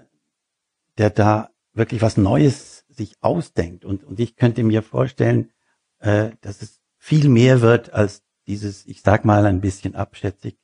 der 0.98 1.10
da 1.10 1.50
wirklich 1.74 2.02
was 2.02 2.18
Neues 2.18 2.86
sich 2.90 3.16
ausdenkt. 3.22 3.86
Und, 3.86 4.04
und 4.04 4.20
ich 4.20 4.36
könnte 4.36 4.64
mir 4.64 4.82
vorstellen, 4.82 5.52
äh, 6.00 6.32
dass 6.42 6.62
es 6.62 6.82
viel 6.98 7.30
mehr 7.30 7.62
wird 7.62 7.94
als 7.94 8.24
dieses, 8.48 8.86
ich 8.86 9.02
sag 9.02 9.26
mal 9.26 9.46
ein 9.46 9.62
bisschen 9.62 9.96
abschätzig, 9.96 10.58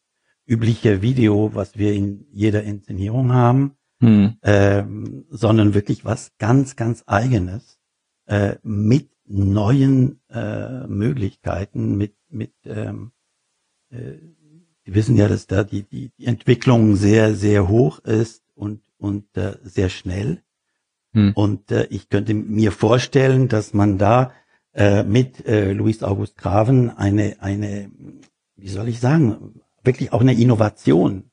übliche 0.46 1.02
Video, 1.02 1.52
was 1.54 1.78
wir 1.78 1.94
in 1.94 2.26
jeder 2.32 2.64
Inszenierung 2.64 3.34
haben, 3.34 3.76
hm. 4.00 4.38
ähm, 4.44 5.26
sondern 5.30 5.74
wirklich 5.74 6.04
was 6.06 6.32
ganz, 6.38 6.76
ganz 6.76 7.04
eigenes 7.06 7.80
äh, 8.26 8.56
mit 8.64 9.10
neuen 9.26 10.20
äh, 10.30 10.88
Möglichkeiten, 10.88 11.98
mit, 11.98 12.16
mit 12.30 12.54
ähm, 12.66 13.12
äh, 13.90 14.18
Sie 14.86 14.96
wissen 14.96 15.16
ja, 15.16 15.28
dass 15.28 15.48
da 15.48 15.64
die, 15.64 15.84
die, 15.84 16.12
die 16.18 16.26
Entwicklung 16.26 16.96
sehr, 16.96 17.36
sehr 17.36 17.68
hoch 17.68 18.00
ist 18.00 18.44
und, 18.56 18.82
und 18.98 19.26
äh, 19.38 19.58
sehr 19.64 19.90
schnell. 19.90 20.42
Hm. 21.14 21.34
Und 21.36 21.72
äh, 21.72 21.86
ich 21.90 22.10
könnte 22.10 22.34
mir 22.34 22.72
vorstellen, 22.72 23.48
dass 23.48 23.74
man 23.74 23.98
da 23.98 24.32
äh, 24.74 25.04
mit 25.04 25.46
äh, 25.46 25.74
Louis 25.74 26.02
August 26.02 26.38
Graven 26.38 26.90
eine, 26.90 27.38
eine, 27.42 27.92
wie 28.56 28.70
soll 28.70 28.88
ich 28.88 29.00
sagen, 29.00 29.62
wirklich 29.84 30.14
auch 30.14 30.22
eine 30.22 30.34
Innovation 30.34 31.32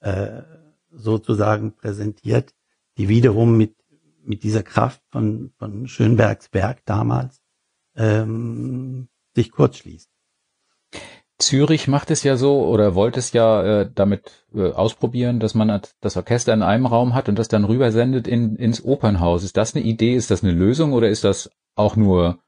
äh, 0.00 0.42
sozusagen 0.90 1.74
präsentiert, 1.74 2.54
die 2.98 3.08
wiederum 3.08 3.56
mit, 3.56 3.76
mit 4.22 4.42
dieser 4.42 4.62
Kraft 4.62 5.02
von, 5.10 5.52
von 5.58 5.86
Schönbergs 5.88 6.52
Werk 6.52 6.84
damals 6.84 7.40
ähm, 7.96 9.08
sich 9.34 9.50
kurzschließt. 9.50 10.10
Zürich 11.38 11.86
macht 11.86 12.10
es 12.10 12.22
ja 12.22 12.38
so 12.38 12.64
oder 12.66 12.94
wollte 12.94 13.18
es 13.18 13.32
ja 13.32 13.62
äh, 13.62 13.90
damit 13.94 14.46
äh, 14.54 14.72
ausprobieren, 14.72 15.38
dass 15.38 15.54
man 15.54 15.82
das 16.00 16.16
Orchester 16.16 16.54
in 16.54 16.62
einem 16.62 16.86
Raum 16.86 17.14
hat 17.14 17.28
und 17.28 17.38
das 17.38 17.48
dann 17.48 17.64
rübersendet 17.64 18.26
in, 18.26 18.56
ins 18.56 18.82
Opernhaus. 18.82 19.44
Ist 19.44 19.58
das 19.58 19.74
eine 19.74 19.84
Idee? 19.84 20.14
Ist 20.14 20.30
das 20.30 20.42
eine 20.42 20.52
Lösung 20.52 20.94
oder 20.94 21.10
ist 21.10 21.24
das 21.24 21.50
auch 21.74 21.94
nur 21.94 22.38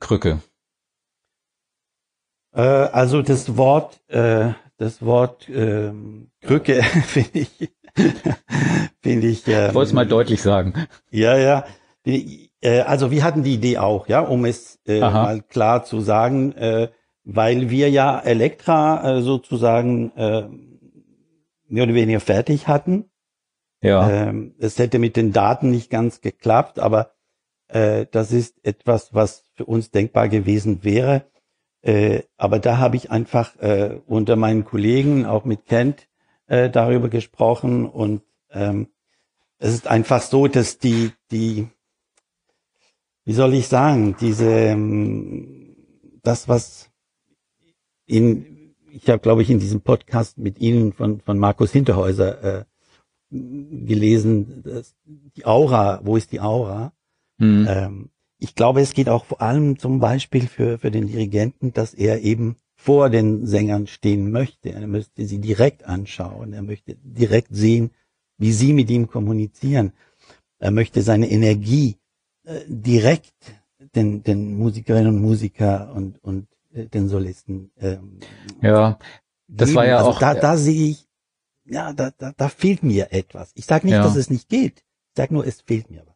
Krücke? 0.00 0.40
Äh, 2.54 2.60
also 2.60 3.22
das 3.22 3.56
Wort, 3.56 4.00
äh, 4.08 4.50
das 4.76 5.04
Wort 5.04 5.48
äh, 5.48 5.92
Krücke 6.42 6.82
finde 7.06 7.38
ich, 7.40 7.72
finde 9.02 9.26
ich. 9.26 9.46
Ähm, 9.48 9.68
ich 9.68 9.74
wollte 9.74 9.88
es 9.88 9.92
mal 9.92 10.06
deutlich 10.06 10.42
sagen. 10.42 10.74
Ja, 11.10 11.36
ja. 11.36 11.64
Äh, 12.06 12.80
also 12.80 13.10
wir 13.10 13.24
hatten 13.24 13.42
die 13.42 13.54
Idee 13.54 13.78
auch, 13.78 14.08
ja, 14.08 14.20
um 14.20 14.44
es 14.44 14.78
äh, 14.86 15.00
mal 15.00 15.42
klar 15.42 15.84
zu 15.84 16.00
sagen. 16.00 16.52
Äh, 16.52 16.88
weil 17.24 17.70
wir 17.70 17.90
ja 17.90 18.20
Elektra 18.20 19.16
äh, 19.16 19.22
sozusagen 19.22 20.12
äh, 20.12 20.46
mehr 21.66 21.84
oder 21.84 21.94
weniger 21.94 22.20
fertig 22.20 22.68
hatten. 22.68 23.06
Ja. 23.82 24.08
Ähm, 24.08 24.54
es 24.58 24.78
hätte 24.78 24.98
mit 24.98 25.16
den 25.16 25.32
Daten 25.32 25.70
nicht 25.70 25.90
ganz 25.90 26.20
geklappt, 26.20 26.78
aber 26.78 27.12
äh, 27.68 28.06
das 28.10 28.32
ist 28.32 28.64
etwas, 28.64 29.14
was 29.14 29.44
für 29.54 29.64
uns 29.64 29.90
denkbar 29.90 30.28
gewesen 30.28 30.84
wäre. 30.84 31.24
Äh, 31.84 32.22
aber 32.38 32.60
da 32.60 32.78
habe 32.78 32.96
ich 32.96 33.10
einfach 33.10 33.56
äh, 33.56 34.00
unter 34.06 34.36
meinen 34.36 34.64
Kollegen, 34.64 35.26
auch 35.26 35.44
mit 35.44 35.66
Kent, 35.66 36.08
äh, 36.46 36.70
darüber 36.70 37.10
gesprochen 37.10 37.84
und 37.84 38.22
ähm, 38.50 38.88
es 39.58 39.74
ist 39.74 39.86
einfach 39.86 40.22
so, 40.22 40.46
dass 40.46 40.78
die, 40.78 41.12
die, 41.30 41.68
wie 43.26 43.34
soll 43.34 43.52
ich 43.52 43.68
sagen, 43.68 44.16
diese, 44.18 44.50
ähm, 44.50 45.76
das, 46.22 46.48
was 46.48 46.90
in, 48.06 48.74
ich 48.90 49.10
habe, 49.10 49.20
glaube 49.20 49.42
ich, 49.42 49.50
in 49.50 49.58
diesem 49.58 49.82
Podcast 49.82 50.38
mit 50.38 50.60
Ihnen 50.60 50.94
von, 50.94 51.20
von 51.20 51.38
Markus 51.38 51.70
Hinterhäuser 51.70 52.60
äh, 52.60 52.64
gelesen, 53.30 54.62
dass 54.62 54.96
die 55.04 55.44
Aura, 55.44 56.00
wo 56.02 56.16
ist 56.16 56.32
die 56.32 56.40
Aura? 56.40 56.94
Mhm. 57.36 57.66
Ähm, 57.68 58.10
ich 58.44 58.54
glaube, 58.54 58.82
es 58.82 58.92
geht 58.92 59.08
auch 59.08 59.24
vor 59.24 59.40
allem 59.40 59.78
zum 59.78 60.00
Beispiel 60.00 60.46
für, 60.46 60.76
für 60.78 60.90
den 60.90 61.06
Dirigenten, 61.06 61.72
dass 61.72 61.94
er 61.94 62.20
eben 62.20 62.56
vor 62.76 63.08
den 63.08 63.46
Sängern 63.46 63.86
stehen 63.86 64.30
möchte. 64.30 64.70
Er 64.70 64.86
möchte 64.86 65.24
sie 65.24 65.38
direkt 65.38 65.84
anschauen. 65.86 66.52
Er 66.52 66.60
möchte 66.60 66.94
direkt 67.02 67.48
sehen, 67.56 67.92
wie 68.36 68.52
sie 68.52 68.74
mit 68.74 68.90
ihm 68.90 69.08
kommunizieren. 69.08 69.94
Er 70.58 70.72
möchte 70.72 71.00
seine 71.00 71.30
Energie 71.30 71.96
äh, 72.44 72.60
direkt 72.68 73.32
den, 73.94 74.22
den 74.22 74.58
Musikerinnen 74.58 75.14
und 75.16 75.22
Musiker 75.22 75.94
und, 75.94 76.22
und 76.22 76.46
äh, 76.74 76.84
den 76.84 77.08
Solisten. 77.08 77.70
Ähm, 77.78 78.20
ja, 78.60 78.98
das 79.48 79.68
geben. 79.68 79.76
war 79.76 79.86
ja 79.86 79.96
also 79.96 80.10
auch. 80.10 80.18
Da, 80.18 80.34
da 80.34 80.58
sehe 80.58 80.90
ich, 80.90 81.08
ja, 81.64 81.94
da, 81.94 82.10
da, 82.10 82.32
da 82.36 82.48
fehlt 82.50 82.82
mir 82.82 83.10
etwas. 83.10 83.52
Ich 83.54 83.64
sage 83.64 83.86
nicht, 83.86 83.94
ja. 83.94 84.02
dass 84.02 84.16
es 84.16 84.28
nicht 84.28 84.50
geht. 84.50 84.80
Ich 84.80 85.16
sage 85.16 85.32
nur, 85.32 85.46
es 85.46 85.62
fehlt 85.62 85.90
mir 85.90 86.02
was. 86.04 86.13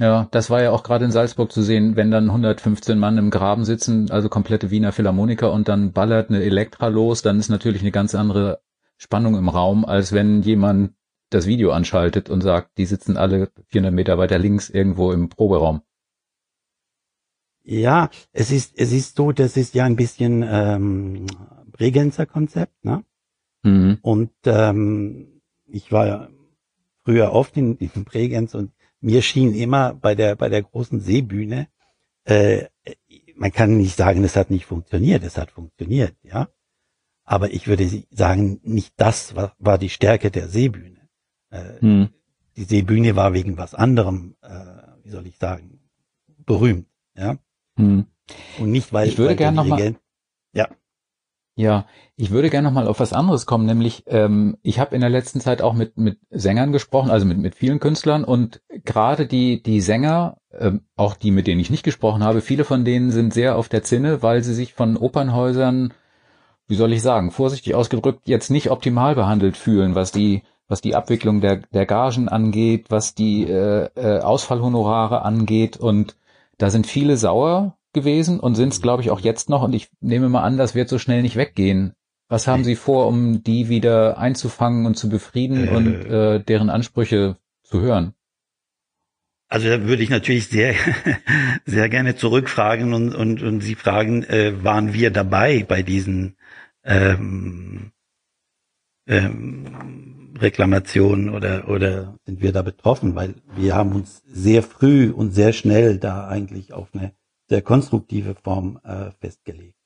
Ja, 0.00 0.28
das 0.30 0.48
war 0.48 0.62
ja 0.62 0.70
auch 0.70 0.82
gerade 0.82 1.04
in 1.04 1.10
Salzburg 1.10 1.52
zu 1.52 1.60
sehen, 1.60 1.94
wenn 1.94 2.10
dann 2.10 2.30
115 2.30 2.98
Mann 2.98 3.18
im 3.18 3.28
Graben 3.28 3.66
sitzen, 3.66 4.10
also 4.10 4.30
komplette 4.30 4.70
Wiener 4.70 4.92
Philharmoniker 4.92 5.52
und 5.52 5.68
dann 5.68 5.92
ballert 5.92 6.30
eine 6.30 6.42
Elektra 6.42 6.88
los, 6.88 7.20
dann 7.20 7.38
ist 7.38 7.50
natürlich 7.50 7.82
eine 7.82 7.90
ganz 7.90 8.14
andere 8.14 8.62
Spannung 8.96 9.36
im 9.36 9.50
Raum, 9.50 9.84
als 9.84 10.12
wenn 10.12 10.40
jemand 10.40 10.94
das 11.28 11.46
Video 11.46 11.72
anschaltet 11.72 12.30
und 12.30 12.40
sagt, 12.40 12.78
die 12.78 12.86
sitzen 12.86 13.18
alle 13.18 13.50
400 13.66 13.92
Meter 13.92 14.16
weiter 14.16 14.38
links 14.38 14.70
irgendwo 14.70 15.12
im 15.12 15.28
Proberaum. 15.28 15.82
Ja, 17.62 18.08
es 18.32 18.50
ist, 18.50 18.78
es 18.78 18.92
ist 18.92 19.16
so, 19.16 19.32
das 19.32 19.58
ist 19.58 19.74
ja 19.74 19.84
ein 19.84 19.96
bisschen 19.96 20.42
ähm, 20.48 21.26
Bregenzer 21.72 22.24
Konzept, 22.24 22.86
ne? 22.86 23.04
Mhm. 23.64 23.98
Und 24.00 24.32
ähm, 24.46 25.42
ich 25.66 25.92
war 25.92 26.06
ja 26.06 26.28
früher 27.04 27.32
oft 27.32 27.54
in, 27.58 27.76
in 27.76 28.04
Bregenz 28.04 28.54
und 28.54 28.72
mir 29.00 29.22
schien 29.22 29.54
immer 29.54 29.94
bei 29.94 30.14
der 30.14 30.36
bei 30.36 30.48
der 30.48 30.62
großen 30.62 31.00
Seebühne, 31.00 31.68
äh, 32.24 32.66
man 33.36 33.52
kann 33.52 33.76
nicht 33.76 33.96
sagen, 33.96 34.22
es 34.24 34.36
hat 34.36 34.50
nicht 34.50 34.66
funktioniert, 34.66 35.24
es 35.24 35.38
hat 35.38 35.50
funktioniert, 35.50 36.14
ja. 36.22 36.48
Aber 37.24 37.52
ich 37.52 37.68
würde 37.68 37.88
sagen, 38.10 38.60
nicht 38.62 38.92
das 38.96 39.34
war, 39.36 39.54
war 39.58 39.78
die 39.78 39.88
Stärke 39.88 40.30
der 40.30 40.48
Seebühne. 40.48 41.08
Äh, 41.50 41.84
mhm. 41.84 42.08
Die 42.56 42.64
Seebühne 42.64 43.16
war 43.16 43.32
wegen 43.32 43.56
was 43.56 43.74
anderem, 43.74 44.36
äh, 44.42 44.48
wie 45.04 45.10
soll 45.10 45.26
ich 45.26 45.38
sagen, 45.38 45.80
berühmt, 46.44 46.88
ja. 47.16 47.38
Hm. 47.76 48.06
Und 48.58 48.70
nicht, 48.70 48.92
weil 48.92 49.08
ich 49.08 49.18
würde 49.18 49.36
gerne 49.36 49.56
noch 49.56 49.66
mal, 49.66 49.96
ja. 50.52 50.68
Ja, 51.56 51.86
ich 52.16 52.30
würde 52.30 52.48
gerne 52.48 52.68
noch 52.68 52.74
mal 52.74 52.86
auf 52.86 53.00
was 53.00 53.12
anderes 53.12 53.44
kommen, 53.44 53.66
nämlich 53.66 54.04
ähm, 54.06 54.56
ich 54.62 54.78
habe 54.78 54.94
in 54.94 55.00
der 55.00 55.10
letzten 55.10 55.40
Zeit 55.40 55.60
auch 55.62 55.74
mit 55.74 55.98
mit 55.98 56.18
Sängern 56.30 56.72
gesprochen, 56.72 57.10
also 57.10 57.26
mit 57.26 57.38
mit 57.38 57.54
vielen 57.54 57.80
Künstlern 57.80 58.24
und 58.24 58.62
gerade 58.84 59.26
die 59.26 59.62
die 59.62 59.80
Sänger, 59.80 60.38
ähm, 60.58 60.82
auch 60.96 61.14
die 61.14 61.30
mit 61.30 61.46
denen 61.46 61.60
ich 61.60 61.70
nicht 61.70 61.82
gesprochen 61.82 62.24
habe, 62.24 62.40
viele 62.40 62.64
von 62.64 62.84
denen 62.84 63.10
sind 63.10 63.34
sehr 63.34 63.56
auf 63.56 63.68
der 63.68 63.82
Zinne, 63.82 64.22
weil 64.22 64.42
sie 64.42 64.54
sich 64.54 64.74
von 64.74 64.96
Opernhäusern, 64.96 65.92
wie 66.68 66.76
soll 66.76 66.92
ich 66.92 67.02
sagen, 67.02 67.30
vorsichtig 67.30 67.74
ausgedrückt, 67.74 68.28
jetzt 68.28 68.50
nicht 68.50 68.70
optimal 68.70 69.14
behandelt 69.14 69.56
fühlen, 69.56 69.94
was 69.94 70.12
die 70.12 70.42
was 70.68 70.80
die 70.80 70.94
Abwicklung 70.94 71.40
der 71.40 71.56
der 71.74 71.84
Gagen 71.84 72.28
angeht, 72.28 72.86
was 72.90 73.14
die 73.14 73.44
äh, 73.44 73.88
äh, 73.96 74.20
Ausfallhonorare 74.20 75.22
angeht. 75.22 75.76
Und 75.76 76.16
da 76.58 76.70
sind 76.70 76.86
viele 76.86 77.16
sauer 77.16 77.76
gewesen 77.92 78.40
und 78.40 78.54
sind 78.54 78.72
es, 78.72 78.82
glaube 78.82 79.02
ich, 79.02 79.10
auch 79.10 79.20
jetzt 79.20 79.48
noch. 79.48 79.62
Und 79.62 79.72
ich 79.72 79.90
nehme 80.00 80.28
mal 80.28 80.42
an, 80.42 80.56
das 80.56 80.74
wird 80.74 80.88
so 80.88 80.98
schnell 80.98 81.22
nicht 81.22 81.36
weggehen. 81.36 81.94
Was 82.28 82.46
haben 82.46 82.62
Sie 82.62 82.76
vor, 82.76 83.08
um 83.08 83.42
die 83.42 83.68
wieder 83.68 84.18
einzufangen 84.18 84.86
und 84.86 84.96
zu 84.96 85.08
befrieden 85.08 85.66
äh, 85.66 85.70
und 85.70 86.06
äh, 86.06 86.40
deren 86.42 86.70
Ansprüche 86.70 87.36
zu 87.62 87.80
hören? 87.80 88.14
Also 89.48 89.68
da 89.68 89.82
würde 89.82 90.04
ich 90.04 90.10
natürlich 90.10 90.46
sehr, 90.46 90.74
sehr 91.66 91.88
gerne 91.88 92.14
zurückfragen 92.14 92.94
und, 92.94 93.14
und, 93.16 93.42
und 93.42 93.60
Sie 93.62 93.74
fragen, 93.74 94.22
äh, 94.22 94.62
waren 94.62 94.92
wir 94.92 95.10
dabei 95.10 95.64
bei 95.64 95.82
diesen 95.82 96.36
ähm, 96.84 97.90
ähm, 99.08 100.34
Reklamationen 100.38 101.30
oder, 101.30 101.68
oder 101.68 102.16
sind 102.24 102.40
wir 102.40 102.52
da 102.52 102.62
betroffen? 102.62 103.16
Weil 103.16 103.34
wir 103.56 103.74
haben 103.74 103.92
uns 103.92 104.22
sehr 104.24 104.62
früh 104.62 105.10
und 105.10 105.32
sehr 105.32 105.52
schnell 105.52 105.98
da 105.98 106.28
eigentlich 106.28 106.72
auf 106.72 106.90
eine 106.94 107.12
sehr 107.50 107.62
konstruktive 107.62 108.36
Form 108.36 108.80
äh, 108.84 109.10
festgelegt. 109.20 109.76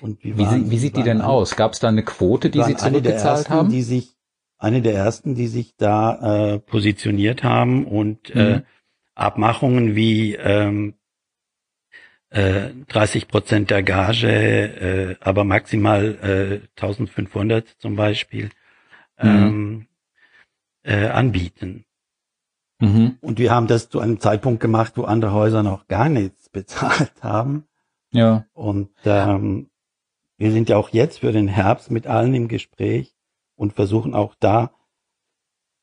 Und 0.00 0.22
wie, 0.22 0.38
waren, 0.38 0.66
wie, 0.66 0.70
wie 0.70 0.78
sieht 0.78 0.96
die 0.96 1.02
denn 1.02 1.20
aus? 1.20 1.56
Gab 1.56 1.72
es 1.72 1.80
da 1.80 1.88
eine 1.88 2.04
Quote, 2.04 2.48
die 2.48 2.62
Sie 2.62 2.76
zurückgezahlt 2.76 3.38
ersten, 3.38 3.52
haben? 3.52 3.68
Die 3.70 3.82
sich, 3.82 4.14
eine 4.56 4.80
der 4.80 4.94
ersten, 4.94 5.34
die 5.34 5.48
sich 5.48 5.74
da 5.76 6.54
äh, 6.54 6.58
positioniert 6.60 7.42
haben 7.42 7.84
und 7.86 8.30
äh, 8.30 8.38
mhm. 8.38 8.54
äh, 8.54 8.62
Abmachungen 9.16 9.96
wie 9.96 10.36
ähm, 10.36 10.94
äh, 12.30 12.70
30 12.86 13.26
Prozent 13.26 13.70
der 13.70 13.82
Gage, 13.82 14.28
äh, 14.28 15.16
aber 15.20 15.42
maximal 15.42 16.62
äh, 16.62 16.80
1500 16.80 17.66
zum 17.80 17.96
Beispiel 17.96 18.50
mhm. 19.20 19.28
ähm, 19.28 19.86
äh, 20.84 21.08
anbieten. 21.08 21.84
Mhm. 22.80 23.18
Und 23.20 23.38
wir 23.38 23.50
haben 23.50 23.66
das 23.66 23.88
zu 23.88 24.00
einem 24.00 24.20
Zeitpunkt 24.20 24.60
gemacht, 24.60 24.92
wo 24.96 25.02
andere 25.02 25.32
Häuser 25.32 25.62
noch 25.62 25.88
gar 25.88 26.08
nichts 26.08 26.48
bezahlt 26.50 27.12
haben. 27.22 27.64
Ja. 28.12 28.46
Und 28.52 28.90
ähm, 29.04 29.70
wir 30.36 30.52
sind 30.52 30.68
ja 30.68 30.76
auch 30.76 30.90
jetzt 30.90 31.20
für 31.20 31.32
den 31.32 31.48
Herbst 31.48 31.90
mit 31.90 32.06
allen 32.06 32.34
im 32.34 32.48
Gespräch 32.48 33.14
und 33.56 33.72
versuchen 33.72 34.14
auch 34.14 34.34
da 34.38 34.70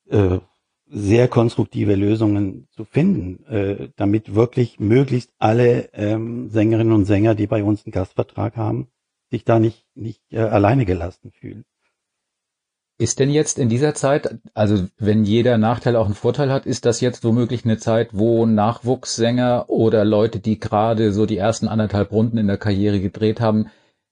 äh, 0.10 0.40
sehr 0.88 1.28
konstruktive 1.28 1.96
Lösungen 1.96 2.68
zu 2.72 2.86
finden, 2.86 3.44
äh, 3.46 3.90
damit 3.96 4.34
wirklich 4.34 4.80
möglichst 4.80 5.34
alle 5.40 5.90
ähm, 5.94 6.50
Sängerinnen 6.50 6.94
und 6.94 7.06
Sänger, 7.06 7.36
die 7.36 7.48
bei 7.48 7.64
uns 7.64 7.86
einen 7.86 7.92
Gastvertrag 7.92 8.56
haben, 8.56 8.88
sich 9.30 9.44
da 9.44 9.60
nicht 9.60 9.86
nicht 9.96 10.22
äh, 10.32 10.40
alleine 10.40 10.86
gelassen 10.86 11.32
fühlen. 11.32 11.66
Ist 12.98 13.20
denn 13.20 13.30
jetzt 13.30 13.60
in 13.60 13.68
dieser 13.68 13.94
Zeit, 13.94 14.40
also 14.54 14.86
wenn 14.98 15.26
jeder 15.26 15.58
Nachteil 15.58 15.98
auch 15.98 16.06
einen 16.06 16.16
Vorteil 16.16 16.50
hat, 16.50 16.66
ist 16.66 16.86
das 16.86 17.02
jetzt 17.02 17.26
womöglich 17.26 17.66
eine 17.66 17.78
Zeit, 17.78 18.12
wo 18.14 18.46
Nachwuchssänger 18.46 19.66
oder 19.68 20.06
Leute, 20.06 20.40
die 20.40 20.60
gerade 20.60 21.12
so 21.12 21.26
die 21.26 21.38
ersten 21.38 21.68
anderthalb 21.68 22.14
Runden 22.14 22.38
in 22.38 22.48
der 22.48 22.58
Karriere 22.58 23.02
gedreht 23.02 23.42
haben, 23.42 23.68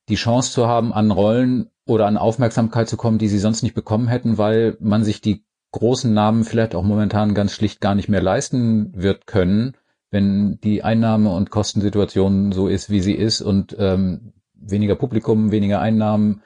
die 0.10 0.16
Chance 0.16 0.52
zu 0.52 0.68
haben, 0.68 0.92
an 0.92 1.12
Rollen 1.12 1.70
oder 1.86 2.08
an 2.08 2.18
Aufmerksamkeit 2.18 2.90
zu 2.90 2.98
kommen, 2.98 3.20
die 3.20 3.30
sie 3.30 3.40
sonst 3.40 3.64
nicht 3.64 3.76
bekommen 3.76 4.10
hätten, 4.10 4.38
weil 4.38 4.76
man 4.82 5.06
sich 5.06 5.22
die 5.22 5.46
großen 5.72 6.14
Namen 6.14 6.44
vielleicht 6.44 6.76
auch 6.76 6.84
momentan 6.84 7.34
ganz 7.34 7.54
schlicht 7.54 7.80
gar 7.80 7.96
nicht 7.96 8.10
mehr 8.10 8.22
leisten 8.22 8.92
wird 8.96 9.28
können, 9.28 9.76
wenn 10.12 10.60
die 10.62 10.84
Einnahme- 10.84 11.34
und 11.34 11.50
Kostensituation 11.50 12.52
so 12.52 12.68
ist, 12.68 12.90
wie 12.90 13.00
sie 13.00 13.16
ist 13.16 13.42
und 13.42 13.76
ähm, 13.80 14.34
weniger 14.54 14.96
Publikum, 14.96 15.52
weniger 15.52 15.80
Einnahmen, 15.80 16.42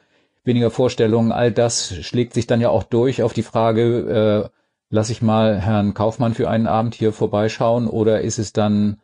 weniger 0.47 0.71
Vorstellungen, 0.71 1.31
all 1.31 1.51
das 1.51 1.93
schlägt 2.01 2.33
sich 2.33 2.47
dann 2.47 2.61
ja 2.61 2.69
auch 2.69 2.83
durch 2.83 3.21
auf 3.21 3.33
die 3.33 3.43
Frage, 3.43 4.49
äh, 4.49 4.57
lass 4.89 5.09
ich 5.09 5.21
mal 5.21 5.59
Herrn 5.59 5.93
Kaufmann 5.93 6.33
für 6.33 6.49
einen 6.49 6.65
Abend 6.65 6.95
hier 6.95 7.13
vorbeischauen 7.13 7.87
oder 7.87 8.21
ist 8.21 8.39
es 8.39 8.53
dann 8.53 8.99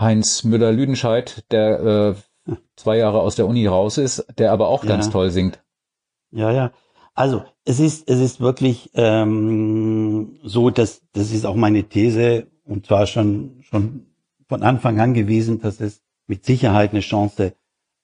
Heinz 0.00 0.44
Müller-Lüdenscheid, 0.44 1.44
der 1.50 2.14
äh, 2.46 2.54
zwei 2.76 2.96
Jahre 2.96 3.20
aus 3.20 3.34
der 3.34 3.46
Uni 3.46 3.66
raus 3.66 3.98
ist, 3.98 4.26
der 4.38 4.52
aber 4.52 4.68
auch 4.68 4.84
ja. 4.84 4.90
ganz 4.90 5.10
toll 5.10 5.30
singt? 5.30 5.62
Ja, 6.30 6.52
ja. 6.52 6.72
Also 7.14 7.42
es 7.64 7.80
ist 7.80 8.08
es 8.08 8.20
ist 8.20 8.40
wirklich 8.40 8.90
ähm, 8.94 10.38
so, 10.44 10.70
dass 10.70 11.02
das 11.12 11.32
ist 11.32 11.46
auch 11.46 11.56
meine 11.56 11.82
These 11.84 12.46
und 12.64 12.86
zwar 12.86 13.06
schon 13.06 13.62
schon 13.62 14.06
von 14.48 14.62
Anfang 14.62 15.00
an 15.00 15.14
gewesen, 15.14 15.60
dass 15.60 15.80
es 15.80 16.00
mit 16.28 16.44
Sicherheit 16.44 16.92
eine 16.92 17.00
Chance 17.00 17.54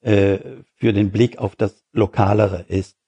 äh, 0.05 0.39
für 0.77 0.93
den 0.93 1.11
Blick 1.11 1.39
auf 1.39 1.57
das 1.57 1.83
Lokalere 1.93 2.67
ist. 2.69 2.99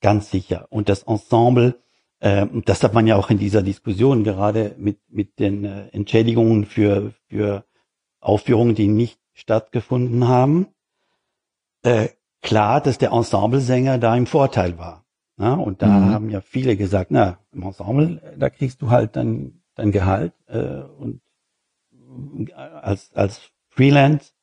Ganz 0.00 0.30
sicher. 0.30 0.66
Und 0.68 0.88
das 0.88 1.04
Ensemble, 1.04 1.80
äh, 2.18 2.46
das 2.64 2.82
hat 2.82 2.92
man 2.92 3.06
ja 3.06 3.16
auch 3.16 3.30
in 3.30 3.38
dieser 3.38 3.62
Diskussion 3.62 4.24
gerade 4.24 4.74
mit, 4.78 4.98
mit 5.08 5.38
den 5.38 5.64
äh, 5.64 5.88
Entschädigungen 5.88 6.66
für, 6.66 7.12
für 7.28 7.64
Aufführungen, 8.20 8.74
die 8.74 8.88
nicht 8.88 9.20
stattgefunden 9.32 10.26
haben. 10.26 10.66
Äh, 11.82 12.08
klar, 12.42 12.80
dass 12.80 12.98
der 12.98 13.12
Ensemblesänger 13.12 13.98
da 13.98 14.16
im 14.16 14.26
Vorteil 14.26 14.76
war. 14.76 15.04
Na, 15.36 15.54
und 15.54 15.82
da 15.82 15.86
mhm. 15.88 16.10
haben 16.10 16.30
ja 16.30 16.40
viele 16.40 16.76
gesagt, 16.76 17.10
na, 17.10 17.38
im 17.52 17.62
Ensemble, 17.62 18.34
da 18.36 18.50
kriegst 18.50 18.82
du 18.82 18.90
halt 18.90 19.16
dein, 19.16 19.62
dein 19.74 19.90
Gehalt 19.90 20.32
äh, 20.46 20.82
und 20.98 21.20
als, 22.54 23.12
als 23.14 23.50
Freelance 23.68 24.33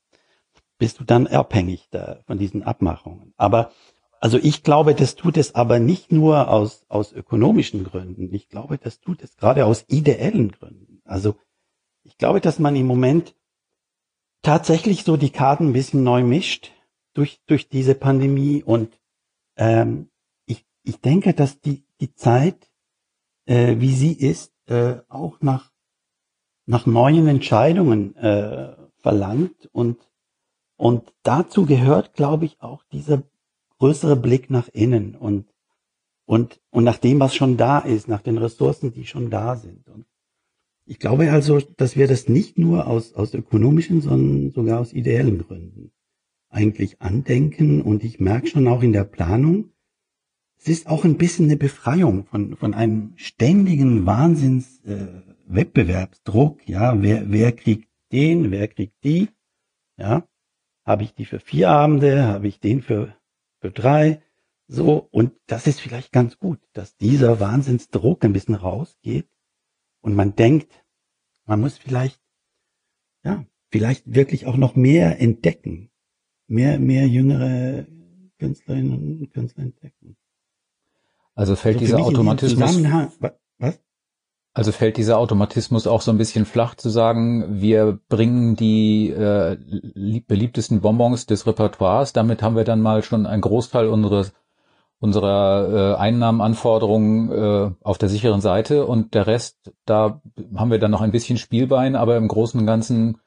bist 0.82 1.00
du 1.00 1.04
dann 1.04 1.28
abhängig 1.28 1.90
da, 1.92 2.22
von 2.26 2.40
diesen 2.40 2.64
Abmachungen. 2.64 3.36
Aber 3.38 3.72
also 4.20 4.40
ich 4.40 4.64
glaube, 4.64 4.96
das 4.96 5.14
tut 5.14 5.38
es 5.38 5.54
aber 5.54 5.78
nicht 5.78 6.12
nur 6.12 6.50
aus, 6.50 6.88
aus 6.90 7.14
ökonomischen 7.14 7.84
Gründen. 7.84 8.34
Ich 8.34 8.50
glaube, 8.50 8.80
das 8.80 9.00
tut 9.00 9.22
es 9.22 9.38
gerade 9.38 9.68
aus 9.68 9.86
ideellen 9.90 10.52
Gründen. 10.52 11.04
Also 11.06 11.36
ich 12.04 12.18
glaube, 12.18 12.42
dass 12.42 12.58
man 12.58 12.76
im 12.76 12.88
Moment 12.88 13.36
tatsächlich 14.42 15.04
so 15.04 15.18
die 15.18 15.30
Karten 15.30 15.68
ein 15.68 15.74
bisschen 15.74 16.04
neu 16.04 16.24
mischt 16.24 16.72
durch, 17.14 17.40
durch 17.46 17.70
diese 17.70 17.94
Pandemie. 17.94 18.64
Und 18.64 19.00
ähm, 19.58 20.10
ich, 20.48 20.66
ich 20.82 21.00
denke, 21.00 21.36
dass 21.36 21.62
die, 21.62 21.86
die 22.00 22.16
Zeit, 22.16 22.72
äh, 23.46 23.76
wie 23.78 23.94
sie 23.94 24.14
ist, 24.14 24.52
äh, 24.66 24.96
auch 25.10 25.42
nach, 25.42 25.72
nach 26.66 26.88
neuen 26.88 27.28
Entscheidungen 27.28 28.16
äh, 28.16 28.76
verlangt 28.98 29.70
und 29.72 30.00
und 30.82 31.14
dazu 31.22 31.68
gehört, 31.68 32.16
glaube 32.16 32.46
ich, 32.46 32.60
auch 32.60 32.84
dieser 32.92 33.22
größere 33.78 34.16
Blick 34.16 34.50
nach 34.50 34.68
innen 34.68 35.16
und, 35.16 35.46
und, 36.26 36.60
und 36.72 36.84
nach 36.84 36.98
dem, 36.98 37.20
was 37.20 37.36
schon 37.36 37.56
da 37.56 37.78
ist, 37.78 38.08
nach 38.08 38.24
den 38.24 38.40
Ressourcen, 38.40 38.92
die 38.92 39.06
schon 39.06 39.30
da 39.30 39.58
sind. 39.58 39.88
Und 39.88 40.08
ich 40.88 40.98
glaube 40.98 41.32
also, 41.32 41.60
dass 41.60 41.96
wir 41.96 42.08
das 42.08 42.30
nicht 42.30 42.58
nur 42.58 42.88
aus, 42.88 43.14
aus 43.14 43.36
ökonomischen, 43.36 44.02
sondern 44.02 44.50
sogar 44.50 44.80
aus 44.80 44.92
ideellen 44.92 45.38
Gründen 45.38 45.92
eigentlich 46.50 47.00
andenken. 47.00 47.84
Und 47.84 48.04
ich 48.04 48.20
merke 48.20 48.48
schon 48.48 48.68
auch 48.68 48.82
in 48.82 48.92
der 48.92 49.04
Planung, 49.04 49.70
es 50.58 50.68
ist 50.68 50.88
auch 50.88 51.06
ein 51.06 51.20
bisschen 51.20 51.46
eine 51.46 51.58
Befreiung 51.58 52.26
von, 52.26 52.56
von 52.56 52.74
einem 52.74 53.14
ständigen 53.18 54.08
Wahnsinns 54.08 54.84
äh. 54.86 55.22
Ja, 56.66 57.04
wer, 57.04 57.32
wer 57.32 57.52
kriegt 57.52 57.88
den, 58.12 58.50
wer 58.50 58.68
kriegt 58.68 59.04
die? 59.04 59.28
Ja, 59.98 60.26
habe 60.84 61.04
ich 61.04 61.14
die 61.14 61.26
für 61.26 61.40
vier 61.40 61.70
Abende? 61.70 62.24
Habe 62.24 62.48
ich 62.48 62.60
den 62.60 62.82
für, 62.82 63.16
für 63.60 63.72
drei? 63.72 64.22
So. 64.68 65.08
Und 65.12 65.34
das 65.48 65.68
ist 65.68 65.82
vielleicht 65.82 66.12
ganz 66.12 66.38
gut, 66.38 66.60
dass 66.74 66.96
dieser 66.98 67.40
Wahnsinnsdruck 67.40 68.24
ein 68.24 68.34
bisschen 68.34 68.56
rausgeht 68.56 69.28
und 70.02 70.16
man 70.16 70.36
denkt, 70.36 70.72
man 71.46 71.60
muss 71.60 71.78
vielleicht, 71.78 72.20
ja, 73.24 73.46
vielleicht 73.70 74.14
wirklich 74.14 74.46
auch 74.46 74.58
noch 74.58 74.76
mehr 74.76 75.20
entdecken. 75.20 75.90
Mehr, 76.48 76.80
mehr 76.80 77.08
jüngere 77.08 77.86
Künstlerinnen 78.40 79.20
und 79.20 79.34
Künstler 79.34 79.64
entdecken. 79.64 80.18
Also 81.34 81.56
fällt 81.56 81.78
also 81.78 81.86
dieser 81.86 82.06
Automatismus. 82.06 82.84
Was? 83.58 83.80
Also 84.54 84.74
fällt 84.74 84.98
dieser 84.98 85.18
Automatismus 85.18 85.88
auch 85.88 86.02
so 86.02 86.12
ein 86.12 86.18
bisschen 86.18 86.46
flach 86.46 86.76
zu 86.76 86.90
sagen, 86.90 87.62
wir 87.62 88.00
bringen 88.10 88.58
die 88.58 89.10
äh, 89.10 89.58
beliebtesten 90.28 90.82
Bonbons 90.82 91.26
des 91.26 91.48
Repertoires, 91.48 92.12
damit 92.12 92.44
haben 92.44 92.58
wir 92.58 92.66
dann 92.66 92.82
mal 92.82 93.02
schon 93.02 93.26
einen 93.26 93.42
Großteil 93.42 93.88
unseres 93.88 94.34
unserer 95.02 95.96
äh, 95.96 96.00
Einnahmenanforderungen 96.00 97.32
äh, 97.32 97.72
auf 97.82 97.98
der 97.98 98.08
sicheren 98.08 98.40
Seite 98.40 98.86
und 98.86 99.16
der 99.16 99.26
Rest, 99.26 99.74
da 99.86 100.22
haben 100.56 100.70
wir 100.70 100.78
dann 100.78 100.92
noch 100.92 101.02
ein 101.02 101.12
bisschen 101.12 101.40
Spielbein, 101.40 101.96
aber 101.96 102.18
im 102.18 102.28
Großen 102.28 102.60
und 102.60 102.68
Ganzen 102.68 103.18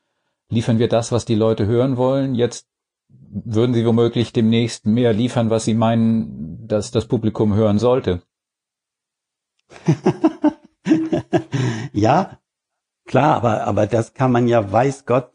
liefern 0.51 0.79
wir 0.79 0.89
das, 0.89 1.11
was 1.11 1.25
die 1.25 1.35
Leute 1.35 1.67
hören 1.67 1.97
wollen. 1.97 2.37
Jetzt 2.37 2.69
würden 3.09 3.75
Sie 3.75 3.85
womöglich 3.85 4.33
demnächst 4.33 4.87
mehr 4.87 5.13
liefern, 5.13 5.51
was 5.51 5.65
Sie 5.65 5.75
meinen, 5.75 6.65
dass 6.69 6.93
das 6.93 7.09
Publikum 7.09 7.55
hören 7.55 7.81
sollte? 7.81 8.23
ja, 11.93 12.39
klar, 13.07 13.37
aber, 13.37 13.65
aber 13.65 13.87
das 13.87 14.15
kann 14.15 14.33
man 14.33 14.49
ja, 14.49 14.71
weiß 14.71 15.07
Gott, 15.07 15.31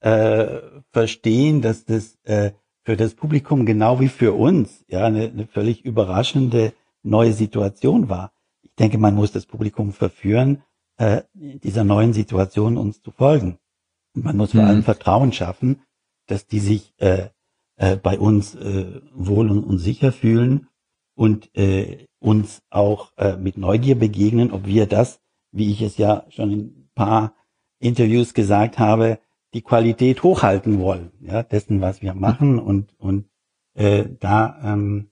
äh, 0.00 0.60
verstehen, 0.92 1.60
dass 1.60 1.84
das 1.84 2.18
äh, 2.24 2.52
für 2.84 2.96
das 2.96 3.14
Publikum 3.14 3.66
genau 3.66 4.00
wie 4.00 4.08
für 4.08 4.32
uns 4.32 4.84
ja 4.88 5.04
eine, 5.04 5.24
eine 5.24 5.46
völlig 5.46 5.84
überraschende 5.84 6.72
neue 7.02 7.32
Situation 7.32 8.08
war. 8.08 8.32
Ich 8.62 8.74
denke, 8.74 8.98
man 8.98 9.14
muss 9.14 9.32
das 9.32 9.46
Publikum 9.46 9.92
verführen, 9.92 10.62
äh, 10.96 11.22
dieser 11.34 11.84
neuen 11.84 12.12
Situation 12.12 12.76
uns 12.76 13.02
zu 13.02 13.10
folgen. 13.10 13.58
Und 14.14 14.24
man 14.24 14.36
muss 14.36 14.52
vor 14.52 14.64
allem 14.64 14.78
mhm. 14.78 14.84
Vertrauen 14.84 15.32
schaffen, 15.32 15.82
dass 16.26 16.46
die 16.46 16.60
sich 16.60 16.94
äh, 16.98 17.28
äh, 17.76 17.96
bei 17.96 18.18
uns 18.18 18.54
äh, 18.54 19.00
wohl 19.14 19.50
und, 19.50 19.64
und 19.64 19.78
sicher 19.78 20.12
fühlen 20.12 20.68
und 21.14 21.54
äh, 21.56 22.06
uns 22.18 22.62
auch 22.70 23.12
äh, 23.16 23.36
mit 23.36 23.56
Neugier 23.56 23.94
begegnen, 23.94 24.50
ob 24.52 24.66
wir 24.66 24.86
das, 24.86 25.20
wie 25.52 25.70
ich 25.70 25.82
es 25.82 25.96
ja 25.96 26.24
schon 26.30 26.50
in 26.50 26.60
ein 26.60 26.90
paar 26.94 27.34
Interviews 27.78 28.34
gesagt 28.34 28.78
habe, 28.78 29.18
die 29.54 29.62
Qualität 29.62 30.22
hochhalten 30.22 30.78
wollen, 30.78 31.12
ja, 31.20 31.42
dessen, 31.42 31.80
was 31.80 32.02
wir 32.02 32.14
machen 32.14 32.58
und 32.58 32.94
und 32.98 33.28
äh, 33.74 34.04
da 34.20 34.60
ähm, 34.62 35.10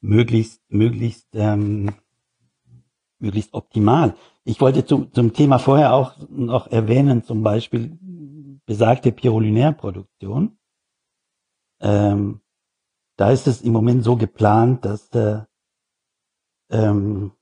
möglichst 0.00 0.62
möglichst 0.70 1.28
ähm, 1.34 1.94
möglichst 3.18 3.54
optimal. 3.54 4.14
Ich 4.44 4.60
wollte 4.60 4.84
zu, 4.84 5.06
zum 5.06 5.32
Thema 5.32 5.58
vorher 5.58 5.92
auch 5.94 6.16
noch 6.28 6.68
erwähnen, 6.68 7.24
zum 7.24 7.42
Beispiel 7.42 7.98
besagte 8.66 9.12
Pyrolinärproduktion. 9.12 10.58
Ähm, 11.80 12.40
da 13.16 13.30
ist 13.30 13.46
es 13.46 13.62
im 13.62 13.72
Moment 13.72 14.04
so 14.04 14.16
geplant, 14.16 14.84
dass 14.84 15.10
äh, 15.10 15.40
ähm, 16.70 17.32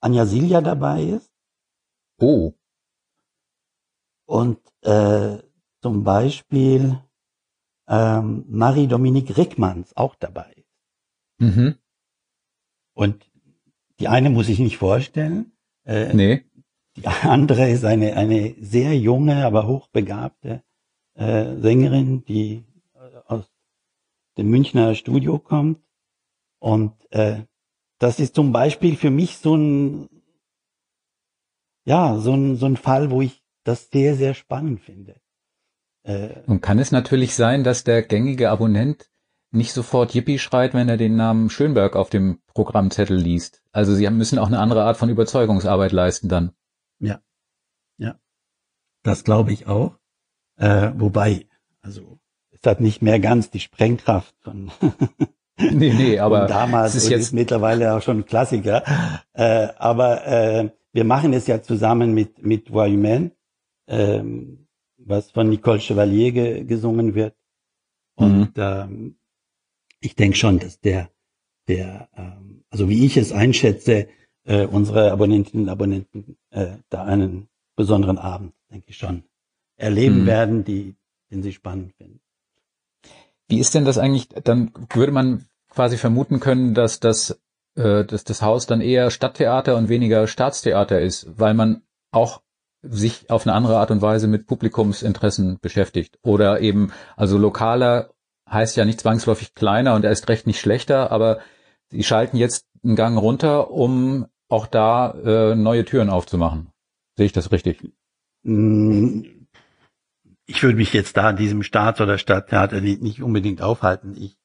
Anja 0.00 0.26
Silja 0.26 0.60
dabei 0.60 1.02
ist. 1.02 1.32
Oh. 2.18 2.52
Und 4.26 4.58
äh, 4.82 5.38
zum 5.82 6.04
Beispiel 6.04 7.00
ähm, 7.88 8.44
Marie-Dominique 8.48 9.36
Rickmanns 9.36 9.96
auch 9.96 10.14
dabei 10.16 10.52
ist. 10.52 10.66
Mhm. 11.38 11.76
Und 12.94 13.30
die 14.00 14.08
eine 14.08 14.30
muss 14.30 14.48
ich 14.48 14.58
nicht 14.58 14.78
vorstellen. 14.78 15.52
Äh, 15.84 16.12
nee. 16.14 16.44
Die 16.96 17.06
andere 17.06 17.68
ist 17.68 17.84
eine, 17.84 18.16
eine 18.16 18.54
sehr 18.60 18.96
junge, 18.98 19.44
aber 19.44 19.66
hochbegabte 19.66 20.62
äh, 21.14 21.56
Sängerin, 21.60 22.24
die 22.24 22.64
äh, 22.94 23.18
aus 23.26 23.52
dem 24.38 24.50
Münchner 24.50 24.94
Studio 24.94 25.38
kommt. 25.38 25.82
Und 26.58 26.94
äh, 27.12 27.42
das 27.98 28.20
ist 28.20 28.34
zum 28.34 28.52
Beispiel 28.52 28.96
für 28.96 29.10
mich 29.10 29.38
so 29.38 29.56
ein, 29.56 30.08
ja, 31.84 32.18
so 32.18 32.34
ein, 32.34 32.56
so 32.56 32.66
ein 32.66 32.76
Fall, 32.76 33.10
wo 33.10 33.22
ich 33.22 33.42
das 33.64 33.90
sehr, 33.90 34.16
sehr 34.16 34.34
spannend 34.34 34.80
finde. 34.80 35.20
Äh, 36.02 36.40
Und 36.46 36.60
kann 36.60 36.78
es 36.78 36.92
natürlich 36.92 37.34
sein, 37.34 37.64
dass 37.64 37.84
der 37.84 38.02
gängige 38.02 38.50
Abonnent 38.50 39.10
nicht 39.50 39.72
sofort 39.72 40.14
Yippie 40.14 40.38
schreit, 40.38 40.74
wenn 40.74 40.88
er 40.88 40.96
den 40.96 41.16
Namen 41.16 41.50
Schönberg 41.50 41.96
auf 41.96 42.10
dem 42.10 42.40
Programmzettel 42.48 43.16
liest. 43.16 43.62
Also 43.72 43.94
sie 43.94 44.08
müssen 44.10 44.38
auch 44.38 44.46
eine 44.46 44.58
andere 44.58 44.84
Art 44.84 44.96
von 44.96 45.08
Überzeugungsarbeit 45.08 45.92
leisten 45.92 46.28
dann. 46.28 46.52
Ja, 46.98 47.20
ja, 47.98 48.18
das 49.02 49.24
glaube 49.24 49.52
ich 49.52 49.66
auch. 49.66 49.98
Äh, 50.56 50.92
wobei, 50.96 51.46
also 51.80 52.18
es 52.50 52.60
hat 52.66 52.80
nicht 52.80 53.02
mehr 53.02 53.20
ganz 53.20 53.50
die 53.50 53.60
Sprengkraft 53.60 54.34
von 54.40 54.70
nee, 55.72 55.92
nee, 55.92 56.18
aber 56.18 56.46
damals 56.46 56.94
ist 56.94 57.08
jetzt 57.08 57.22
ist 57.22 57.32
mittlerweile 57.32 57.94
auch 57.94 58.02
schon 58.02 58.18
ein 58.18 58.26
Klassiker. 58.26 58.82
Äh, 59.32 59.68
aber 59.78 60.26
äh, 60.26 60.70
wir 60.92 61.04
machen 61.04 61.32
es 61.32 61.46
ja 61.46 61.62
zusammen 61.62 62.12
mit 62.12 62.44
mit 62.44 62.72
Voyumen, 62.72 63.32
ähm, 63.88 64.66
was 64.98 65.30
von 65.30 65.48
Nicole 65.48 65.80
Chevalier 65.80 66.32
ge 66.32 66.64
gesungen 66.64 67.14
wird. 67.14 67.34
Und 68.16 68.56
mhm. 68.56 68.62
ähm, 68.62 69.16
ich 70.00 70.14
denke 70.14 70.36
schon, 70.36 70.58
dass 70.58 70.80
der, 70.80 71.10
der, 71.68 72.08
ähm, 72.16 72.64
also 72.70 72.88
wie 72.88 73.04
ich 73.04 73.16
es 73.16 73.32
einschätze, 73.32 74.08
äh, 74.44 74.66
unsere 74.66 75.10
Abonnentinnen 75.10 75.66
und 75.66 75.70
Abonnenten 75.70 76.36
äh, 76.50 76.76
da 76.88 77.04
einen 77.04 77.48
besonderen 77.76 78.18
Abend, 78.18 78.54
denke 78.70 78.86
ich 78.90 78.96
schon, 78.96 79.24
erleben 79.76 80.22
mhm. 80.22 80.26
werden, 80.26 80.64
die, 80.64 80.96
den 81.30 81.42
sie 81.42 81.52
spannend 81.52 81.94
finden. 81.94 82.20
Wie 83.48 83.58
ist 83.58 83.74
denn 83.74 83.84
das 83.84 83.98
eigentlich? 83.98 84.28
Dann 84.28 84.72
würde 84.92 85.12
man 85.12 85.46
quasi 85.70 85.96
vermuten 85.96 86.40
können, 86.40 86.74
dass 86.74 87.00
das, 87.00 87.40
äh, 87.76 88.04
dass 88.04 88.24
das 88.24 88.42
Haus 88.42 88.66
dann 88.66 88.80
eher 88.80 89.10
Stadttheater 89.10 89.76
und 89.76 89.88
weniger 89.88 90.26
Staatstheater 90.26 91.00
ist, 91.00 91.38
weil 91.38 91.54
man 91.54 91.82
auch 92.10 92.42
sich 92.82 93.30
auf 93.30 93.46
eine 93.46 93.54
andere 93.54 93.78
Art 93.78 93.90
und 93.90 94.02
Weise 94.02 94.28
mit 94.28 94.46
Publikumsinteressen 94.46 95.58
beschäftigt 95.60 96.18
oder 96.22 96.60
eben 96.60 96.92
also 97.16 97.36
lokaler 97.38 98.10
heißt 98.48 98.76
ja 98.76 98.84
nicht 98.84 99.00
zwangsläufig 99.00 99.54
kleiner 99.54 99.94
und 99.94 100.04
er 100.04 100.12
ist 100.12 100.28
recht 100.28 100.46
nicht 100.46 100.60
schlechter, 100.60 101.10
aber 101.10 101.40
sie 101.88 102.04
schalten 102.04 102.36
jetzt 102.36 102.66
einen 102.84 102.96
Gang 102.96 103.18
runter, 103.18 103.70
um 103.70 104.26
auch 104.48 104.66
da 104.66 105.10
äh, 105.10 105.54
neue 105.56 105.84
Türen 105.84 106.10
aufzumachen. 106.10 106.68
Sehe 107.16 107.26
ich 107.26 107.32
das 107.32 107.50
richtig? 107.50 107.92
Mm, 108.44 109.22
ich 110.46 110.62
würde 110.62 110.76
mich 110.76 110.92
jetzt 110.92 111.16
da 111.16 111.28
an 111.28 111.36
diesem 111.36 111.62
Staats- 111.62 112.00
oder 112.00 112.18
Stadttheater 112.18 112.80
nicht 112.80 113.22
unbedingt 113.22 113.62
aufhalten. 113.62 114.14
Ich, 114.16 114.36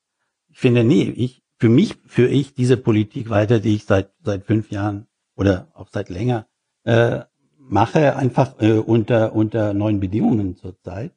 ich 0.50 0.58
finde, 0.58 0.84
nee, 0.84 1.04
ich, 1.04 1.44
für 1.58 1.70
mich 1.70 1.96
führe 2.06 2.30
ich 2.30 2.54
diese 2.54 2.78
Politik 2.78 3.30
weiter, 3.30 3.60
die 3.60 3.76
ich 3.76 3.86
seit, 3.86 4.12
seit 4.24 4.46
fünf 4.46 4.72
Jahren 4.72 5.08
oder 5.36 5.72
auch 5.74 5.90
seit 5.90 6.10
länger 6.10 6.48
äh, 6.84 7.22
mache, 7.58 8.16
einfach 8.16 8.60
äh, 8.60 8.74
unter, 8.74 9.34
unter 9.34 9.74
neuen 9.74 10.00
Bedingungen 10.00 10.58
zurzeit. 10.58 11.14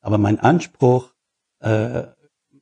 Aber 0.00 0.18
mein 0.18 0.38
Anspruch 0.38 1.14
äh, 1.60 2.04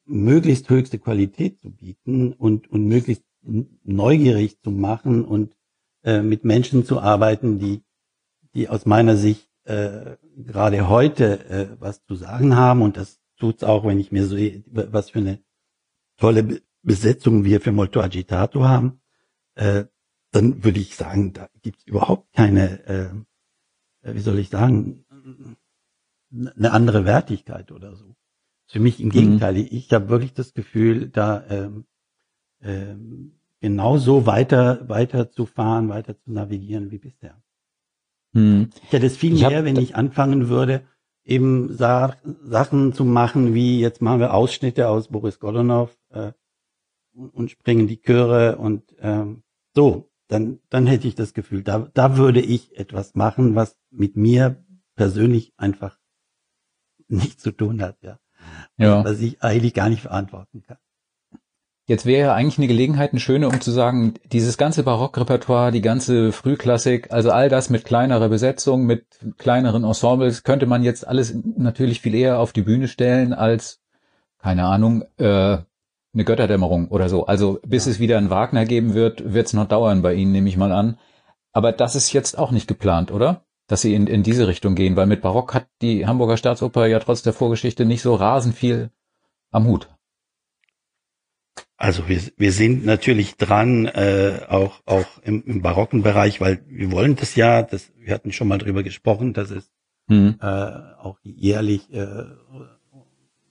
möglichst 0.07 0.71
höchste 0.71 0.99
Qualität 0.99 1.61
zu 1.61 1.71
bieten 1.71 2.33
und, 2.33 2.71
und 2.71 2.87
möglichst 2.87 3.25
neugierig 3.43 4.61
zu 4.63 4.71
machen 4.71 5.25
und 5.25 5.57
äh, 6.05 6.23
mit 6.23 6.45
Menschen 6.45 6.85
zu 6.85 7.01
arbeiten, 7.01 7.59
die, 7.59 7.83
die 8.55 8.69
aus 8.69 8.87
meiner 8.87 9.17
Sicht 9.17 9.49
äh, 9.65 10.17
gerade 10.37 10.89
heute 10.89 11.49
äh, 11.49 11.77
was 11.79 12.05
zu 12.05 12.15
sagen 12.15 12.57
haben. 12.57 12.83
Und 12.83 12.97
das 12.97 13.21
tut's 13.37 13.65
auch, 13.65 13.85
wenn 13.85 13.99
ich 13.99 14.13
mir 14.13 14.27
so, 14.27 14.37
was 14.37 15.11
für 15.11 15.19
eine 15.19 15.43
tolle 16.17 16.63
Besetzung 16.83 17.45
wir 17.45 17.61
für 17.61 17.73
Molto 17.73 18.01
Agitato 18.01 18.65
haben. 18.65 19.01
Äh, 19.55 19.85
dann 20.33 20.65
würde 20.65 20.81
ich 20.81 20.97
sagen, 20.97 21.33
da 21.33 21.49
gibt's 21.63 21.87
überhaupt 21.87 22.33
keine, 22.33 22.87
äh, 22.87 24.15
wie 24.15 24.21
soll 24.21 24.39
ich 24.39 24.51
sagen, 24.51 25.05
eine 26.33 26.73
andere 26.73 27.05
Wertigkeit 27.05 27.71
oder 27.71 27.95
so. 27.95 28.17
Für 28.67 28.81
mich 28.81 29.01
im 29.01 29.11
Gegenteil. 29.11 29.55
Mhm. 29.55 29.69
Ich 29.71 29.93
habe 29.93 30.09
wirklich 30.09 30.35
das 30.35 30.55
Gefühl, 30.55 31.09
da 31.09 31.45
ähm, 31.49 31.85
ähm, 32.61 33.39
genauso 33.61 34.27
weiter, 34.27 34.89
weiter 34.89 35.31
zu 35.31 35.47
fahren, 35.47 35.89
weiter 35.89 36.19
zu 36.19 36.33
navigieren 36.33 36.91
wie 36.91 36.99
bisher. 36.99 37.41
Mhm. 38.35 38.71
Ich 38.85 38.93
hätte 38.93 39.07
es 39.07 39.17
viel 39.17 39.35
ich 39.35 39.49
mehr, 39.49 39.65
wenn 39.65 39.77
ich 39.77 39.97
anfangen 39.97 40.49
würde, 40.49 40.83
eben 41.25 41.75
Sa 41.75 42.17
Sachen 42.43 42.93
zu 42.93 43.05
machen, 43.05 43.55
wie 43.55 43.81
jetzt 43.81 44.03
machen 44.03 44.21
wir 44.21 44.35
Ausschnitte 44.35 44.89
aus 44.89 45.09
Boris 45.09 45.39
Godunov 45.39 45.97
äh, 46.11 46.33
und, 47.15 47.31
und 47.31 47.51
springen 47.51 47.87
die 47.89 48.03
Chöre 48.03 48.57
und 48.59 48.95
ähm, 49.01 49.43
so, 49.75 50.11
dann, 50.29 50.61
dann 50.69 50.87
hätte 50.87 51.09
ich 51.09 51.15
das 51.15 51.33
Gefühl, 51.33 51.63
da, 51.63 51.91
da 51.95 52.17
würde 52.19 52.41
ich 52.41 52.77
etwas 52.77 53.15
machen, 53.15 53.55
was 53.55 53.79
mit 53.91 54.17
mir 54.17 54.63
persönlich 54.97 55.55
einfach 55.57 55.99
nichts 57.09 57.43
zu 57.43 57.51
tun 57.51 57.81
hat, 57.81 58.03
ja 58.03 58.19
ja. 58.77 59.05
was 59.05 59.21
ich 59.21 59.43
eigentlich 59.43 59.75
gar 59.75 59.89
nicht 59.89 60.03
verantworten 60.03 60.63
kann. 60.63 60.79
Jetzt 61.87 62.07
wäre 62.07 62.29
ja 62.29 62.35
eigentlich 62.35 62.59
eine 62.59 62.67
Gelegenheit, 62.67 63.13
eine 63.13 63.21
schöne, 63.21 63.49
um 63.49 63.61
zu 63.61 63.71
sagen, 63.71 64.15
dieses 64.33 64.57
ganze 64.57 64.85
Barockrepertoire, 64.85 65.71
die 65.71 65.83
ganze 65.83 66.33
Frühklassik, 66.33 67.13
also 67.13 67.31
all 67.31 67.51
das 67.51 67.69
mit 67.69 67.85
kleinerer 67.85 68.31
Besetzung, 68.31 68.87
mit 68.87 69.05
kleineren 69.37 69.85
Ensembles, 69.85 70.45
könnte 70.45 70.65
man 70.65 70.83
jetzt 70.83 71.07
alles 71.07 71.37
natürlich 71.57 72.01
viel 72.01 72.15
eher 72.15 72.39
auf 72.39 72.53
die 72.53 72.63
Bühne 72.63 72.89
stellen 72.89 73.35
als, 73.35 73.83
keine 74.39 74.65
Ahnung, 74.65 75.05
äh, 75.19 75.59
eine 76.15 76.25
Götterdämmerung 76.25 76.89
oder 76.89 77.11
so. 77.11 77.27
Also 77.27 77.61
bis 77.67 77.85
ja. 77.85 77.93
es 77.93 78.01
wieder 78.01 78.17
einen 78.17 78.31
Wagner 78.31 78.65
geben 78.65 78.95
wird, 78.95 79.35
wird 79.35 79.47
es 79.47 79.53
noch 79.53 79.69
dauern 79.69 80.01
bei 80.01 80.15
Ihnen, 80.15 80.33
nehme 80.33 80.49
ich 80.49 80.57
mal 80.57 80.73
an. 80.73 80.99
Aber 81.53 81.73
das 81.73 81.97
ist 81.97 82.13
jetzt 82.13 82.39
auch 82.39 82.51
nicht 82.51 82.67
geplant, 82.67 83.13
oder? 83.13 83.45
dass 83.67 83.81
sie 83.81 83.95
in, 83.95 84.07
in 84.07 84.23
diese 84.23 84.47
Richtung 84.47 84.75
gehen, 84.75 84.97
weil 84.97 85.07
mit 85.07 85.23
Barock 85.23 85.55
hat 85.55 85.67
die 85.81 86.07
Hamburger 86.07 86.37
Staatsoper 86.37 86.87
ja 86.87 86.99
trotz 86.99 87.23
der 87.23 87.33
Vorgeschichte 87.33 87.85
nicht 87.85 88.03
so 88.03 88.15
rasend 88.15 88.55
viel 88.55 88.91
am 89.51 89.67
Hut. 89.67 89.89
Also 91.85 92.09
wir, 92.09 92.19
wir 92.39 92.51
sind 92.51 92.87
natürlich 92.87 93.37
dran, 93.37 93.85
äh, 93.85 94.41
auch, 94.49 94.81
auch 94.87 95.05
im, 95.23 95.45
im 95.45 95.61
barocken 95.61 96.03
Bereich, 96.03 96.41
weil 96.41 96.65
wir 96.67 96.91
wollen 96.91 97.15
das 97.15 97.37
ja, 97.37 97.63
das, 97.63 97.93
wir 97.99 98.15
hatten 98.15 98.33
schon 98.33 98.49
mal 98.49 98.57
drüber 98.57 98.83
gesprochen, 98.83 99.35
dass 99.35 99.51
es 99.51 99.71
mhm. 100.09 100.37
äh, 100.41 100.47
auch 100.47 101.19
jährlich 101.23 101.93
äh, 101.93 102.25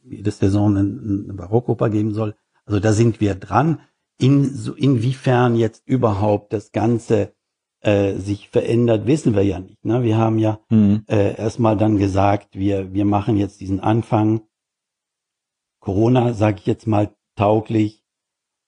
jede 0.04 0.32
Saison 0.32 0.76
eine 0.76 1.34
Barockoper 1.34 1.92
geben 1.92 2.16
soll. 2.16 2.34
Also 2.66 2.80
da 2.80 2.92
sind 2.94 3.22
wir 3.22 3.36
dran. 3.36 3.82
In, 4.20 4.52
so, 4.52 4.74
inwiefern 4.74 5.56
jetzt 5.56 5.84
überhaupt 5.86 6.54
das 6.54 6.72
Ganze 6.72 7.34
äh, 7.82 8.16
sich 8.16 8.50
verändert, 8.50 9.06
wissen 9.06 9.36
wir 9.36 9.44
ja 9.44 9.60
nicht. 9.60 9.86
Ne? 9.86 10.02
Wir 10.02 10.18
haben 10.18 10.40
ja 10.40 10.60
mhm. 10.72 11.04
äh, 11.08 11.38
erstmal 11.38 11.78
dann 11.78 12.00
gesagt, 12.00 12.56
wir, 12.56 12.96
wir 12.96 13.06
machen 13.06 13.38
jetzt 13.38 13.62
diesen 13.62 13.80
Anfang 13.80 14.42
Corona, 15.80 16.34
sage 16.34 16.58
ich 16.62 16.66
jetzt 16.66 16.88
mal, 16.88 17.14
tauglich 17.36 18.03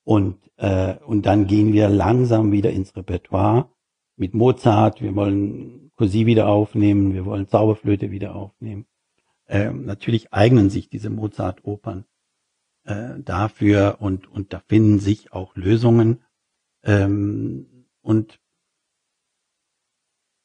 und, 0.06 0.38
äh, 0.58 0.96
und 1.00 1.26
dann 1.26 1.48
gehen 1.48 1.74
wir 1.74 1.90
langsam 1.90 2.52
wieder 2.52 2.70
ins 2.70 2.96
Repertoire 2.96 3.70
mit 4.16 4.34
Mozart. 4.34 5.02
Wir 5.02 5.16
wollen 5.16 5.92
Cosi 5.96 6.26
wieder 6.28 6.48
aufnehmen, 6.48 7.14
wir 7.14 7.26
wollen 7.26 7.48
Zauberflöte 7.48 8.12
wieder 8.12 8.36
aufnehmen. 8.36 8.86
Ähm, 9.48 9.86
natürlich 9.86 10.32
eignen 10.32 10.70
sich 10.70 10.90
diese 10.90 11.10
Mozart-Opern 11.10 12.06
äh, 12.86 13.20
dafür 13.20 13.98
und, 14.00 14.32
und 14.32 14.54
da 14.54 14.62
finden 14.68 15.00
sich 15.00 15.34
auch 15.34 15.56
Lösungen. 15.56 16.24
Ähm, 16.84 17.88
und 18.02 18.40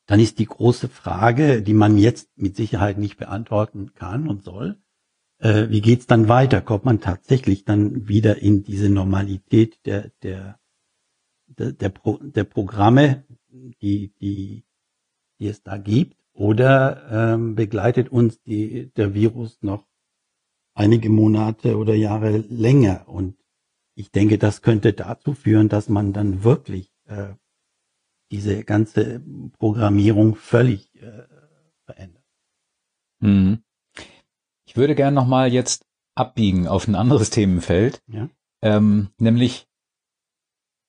dann 0.06 0.20
ist 0.20 0.38
die 0.38 0.46
große 0.46 0.88
Frage, 0.88 1.62
die 1.62 1.74
man 1.74 1.98
jetzt 1.98 2.36
mit 2.36 2.56
Sicherheit 2.56 2.96
nicht 2.96 3.18
beantworten 3.18 3.92
kann 3.94 4.26
und 4.26 4.42
soll, 4.42 4.80
äh, 5.40 5.68
wie 5.70 5.80
geht's 5.80 6.06
dann 6.06 6.28
weiter? 6.28 6.60
Kommt 6.60 6.84
man 6.84 7.00
tatsächlich 7.00 7.64
dann 7.64 8.08
wieder 8.08 8.40
in 8.40 8.62
diese 8.62 8.90
Normalität 8.90 9.84
der, 9.86 10.10
der, 10.22 10.60
der, 11.46 11.72
der, 11.72 11.88
Pro, 11.88 12.18
der 12.18 12.44
Programme, 12.44 13.24
die, 13.48 14.12
die, 14.20 14.64
die 15.38 15.46
es 15.46 15.62
da 15.62 15.78
gibt? 15.78 16.16
Oder 16.32 17.34
ähm, 17.34 17.54
begleitet 17.54 18.10
uns 18.10 18.40
die, 18.42 18.90
der 18.94 19.14
Virus 19.14 19.58
noch 19.62 19.86
einige 20.74 21.10
Monate 21.10 21.76
oder 21.76 21.94
Jahre 21.94 22.38
länger? 22.38 23.08
Und 23.08 23.36
ich 23.94 24.10
denke, 24.10 24.38
das 24.38 24.62
könnte 24.62 24.92
dazu 24.92 25.34
führen, 25.34 25.68
dass 25.68 25.88
man 25.88 26.12
dann 26.12 26.44
wirklich 26.44 26.92
äh, 27.06 27.34
diese 28.30 28.64
ganze 28.64 29.22
Programmierung 29.58 30.36
völlig 30.36 30.94
äh, 31.02 31.26
verändert. 31.84 32.24
Mhm. 33.18 33.62
Ich 34.70 34.76
würde 34.76 34.94
gerne 34.94 35.16
nochmal 35.16 35.52
jetzt 35.52 35.84
abbiegen 36.14 36.68
auf 36.68 36.86
ein 36.86 36.94
anderes 36.94 37.30
Themenfeld, 37.30 38.00
ja. 38.06 38.28
ähm, 38.62 39.08
nämlich 39.18 39.66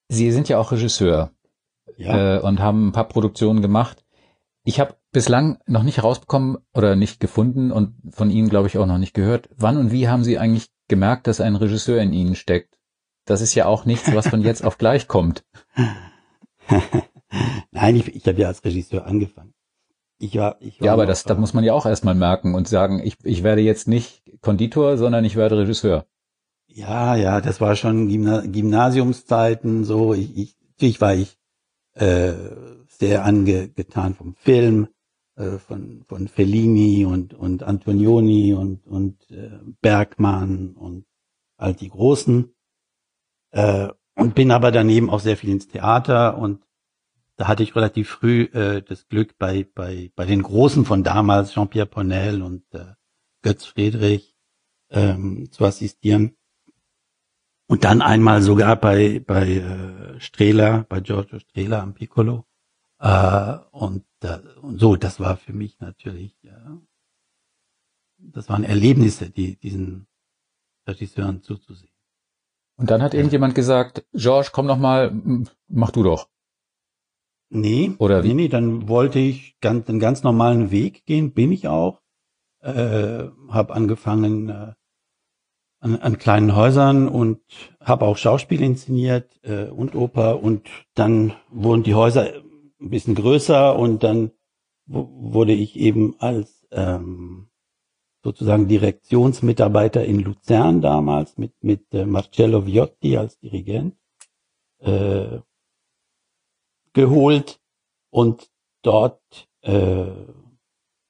Sie 0.07 0.31
sind 0.31 0.47
ja 0.49 0.59
auch 0.59 0.71
Regisseur 0.71 1.31
ja. 1.97 2.37
Äh, 2.37 2.41
und 2.41 2.59
haben 2.59 2.89
ein 2.89 2.91
paar 2.91 3.07
Produktionen 3.07 3.63
gemacht. 3.63 4.05
Ich 4.63 4.79
habe 4.79 4.97
bislang 5.11 5.57
noch 5.65 5.81
nicht 5.81 5.97
herausbekommen 5.97 6.59
oder 6.75 6.95
nicht 6.95 7.19
gefunden 7.19 7.71
und 7.71 7.95
von 8.11 8.29
Ihnen, 8.29 8.49
glaube 8.49 8.67
ich, 8.67 8.77
auch 8.77 8.85
noch 8.85 8.99
nicht 8.99 9.15
gehört. 9.15 9.49
Wann 9.57 9.77
und 9.77 9.91
wie 9.91 10.07
haben 10.07 10.23
Sie 10.23 10.37
eigentlich 10.37 10.69
gemerkt, 10.87 11.25
dass 11.25 11.41
ein 11.41 11.55
Regisseur 11.55 11.99
in 12.03 12.13
Ihnen 12.13 12.35
steckt? 12.35 12.77
Das 13.25 13.41
ist 13.41 13.55
ja 13.55 13.65
auch 13.65 13.85
nichts, 13.85 14.13
was 14.13 14.27
von 14.27 14.43
jetzt 14.43 14.63
auf 14.63 14.77
gleich 14.77 15.07
kommt. 15.07 15.43
Nein, 17.71 17.95
ich, 17.95 18.15
ich 18.15 18.27
habe 18.27 18.41
ja 18.41 18.47
als 18.47 18.63
Regisseur 18.63 19.07
angefangen. 19.07 19.55
Ich 20.21 20.37
war, 20.37 20.57
ich 20.59 20.79
war 20.79 20.85
ja, 20.85 20.93
aber 20.93 21.07
das, 21.07 21.23
da 21.23 21.33
muss 21.33 21.55
man 21.55 21.63
ja 21.63 21.73
auch 21.73 21.87
erstmal 21.87 22.13
merken 22.13 22.53
und 22.53 22.67
sagen, 22.67 23.01
ich, 23.03 23.17
ich 23.23 23.41
werde 23.41 23.61
jetzt 23.61 23.87
nicht 23.87 24.21
Konditor, 24.41 24.97
sondern 24.97 25.25
ich 25.25 25.35
werde 25.35 25.57
Regisseur. 25.57 26.05
Ja, 26.67 27.15
ja, 27.15 27.41
das 27.41 27.59
war 27.59 27.75
schon 27.75 28.07
Gymna 28.07 28.41
Gymnasiumszeiten 28.45 29.83
so. 29.83 30.13
Ich, 30.13 30.37
ich, 30.37 30.57
natürlich 30.69 31.01
war 31.01 31.15
ich 31.15 31.39
äh, 31.95 32.33
sehr 32.87 33.25
angetan 33.25 34.13
vom 34.13 34.35
Film, 34.35 34.89
äh, 35.37 35.57
von, 35.57 36.03
von 36.07 36.27
Fellini 36.27 37.03
und, 37.03 37.33
und 37.33 37.63
Antonioni 37.63 38.53
und, 38.53 38.85
und 38.85 39.29
äh, 39.31 39.49
Bergmann 39.81 40.75
und 40.75 41.05
all 41.57 41.73
die 41.73 41.89
Großen. 41.89 42.53
Äh, 43.49 43.87
und 44.15 44.35
bin 44.35 44.51
aber 44.51 44.71
daneben 44.71 45.09
auch 45.09 45.19
sehr 45.19 45.35
viel 45.35 45.49
ins 45.49 45.67
Theater 45.67 46.37
und 46.37 46.61
da 47.41 47.47
hatte 47.47 47.63
ich 47.63 47.75
relativ 47.75 48.07
früh 48.07 48.43
äh, 48.53 48.83
das 48.83 49.07
Glück, 49.07 49.39
bei, 49.39 49.63
bei, 49.73 50.11
bei 50.15 50.25
den 50.25 50.43
Großen 50.43 50.85
von 50.85 51.03
damals, 51.03 51.53
Jean-Pierre 51.53 51.87
Ponel 51.87 52.43
und 52.43 52.71
äh, 52.71 52.93
Götz 53.41 53.65
Friedrich, 53.65 54.37
ähm, 54.91 55.49
zu 55.49 55.65
assistieren. 55.65 56.37
Und 57.65 57.83
dann 57.83 58.03
einmal 58.03 58.43
sogar 58.43 58.75
bei, 58.75 59.21
bei 59.25 59.55
äh, 59.55 60.19
Strehler, 60.19 60.85
bei 60.87 60.99
Giorgio 60.99 61.39
Strehler 61.39 61.81
am 61.81 61.95
Piccolo. 61.95 62.45
Äh, 62.99 63.57
und, 63.71 64.05
äh, 64.21 64.37
und 64.61 64.79
so, 64.79 64.95
das 64.95 65.19
war 65.19 65.35
für 65.35 65.53
mich 65.53 65.79
natürlich, 65.79 66.35
äh, 66.43 66.51
das 68.19 68.49
waren 68.49 68.63
Erlebnisse, 68.63 69.31
die 69.31 69.55
diesen 69.55 70.05
Regisseuren 70.87 71.41
zuzusehen. 71.41 71.89
Und 72.75 72.91
dann 72.91 73.01
hat 73.01 73.15
irgendjemand 73.15 73.55
gesagt, 73.55 74.05
George, 74.13 74.49
komm 74.53 74.67
noch 74.67 74.77
mal, 74.77 75.11
mach 75.67 75.89
du 75.89 76.03
doch. 76.03 76.29
Nee, 77.53 77.91
Oder 77.97 78.23
wie? 78.23 78.29
nee, 78.29 78.33
nee, 78.33 78.47
dann 78.47 78.87
wollte 78.87 79.19
ich 79.19 79.59
ganz, 79.59 79.89
einen 79.89 79.99
ganz 79.99 80.23
normalen 80.23 80.71
Weg 80.71 81.05
gehen, 81.05 81.33
bin 81.33 81.51
ich 81.51 81.67
auch. 81.67 82.01
Äh, 82.61 83.25
habe 83.49 83.73
angefangen 83.73 84.47
äh, 84.49 84.73
an, 85.79 85.95
an 85.97 86.17
kleinen 86.17 86.55
Häusern 86.55 87.09
und 87.09 87.41
habe 87.81 88.05
auch 88.05 88.15
Schauspiel 88.15 88.61
inszeniert 88.61 89.37
äh, 89.43 89.65
und 89.65 89.95
Oper 89.95 90.41
und 90.41 90.69
dann 90.93 91.33
wurden 91.49 91.83
die 91.83 91.95
Häuser 91.95 92.31
ein 92.79 92.89
bisschen 92.89 93.15
größer 93.15 93.77
und 93.77 94.03
dann 94.03 94.31
wurde 94.85 95.53
ich 95.53 95.75
eben 95.75 96.15
als 96.19 96.65
ähm, 96.71 97.49
sozusagen 98.23 98.67
Direktionsmitarbeiter 98.67 100.05
in 100.05 100.19
Luzern 100.19 100.81
damals 100.81 101.37
mit 101.37 101.53
mit 101.63 101.93
äh, 101.93 102.05
Marcello 102.05 102.65
Viotti 102.65 103.17
als 103.17 103.39
Dirigent 103.39 103.95
äh, 104.79 105.39
geholt 106.93 107.59
und 108.09 108.49
dort 108.81 109.21
äh, 109.61 110.05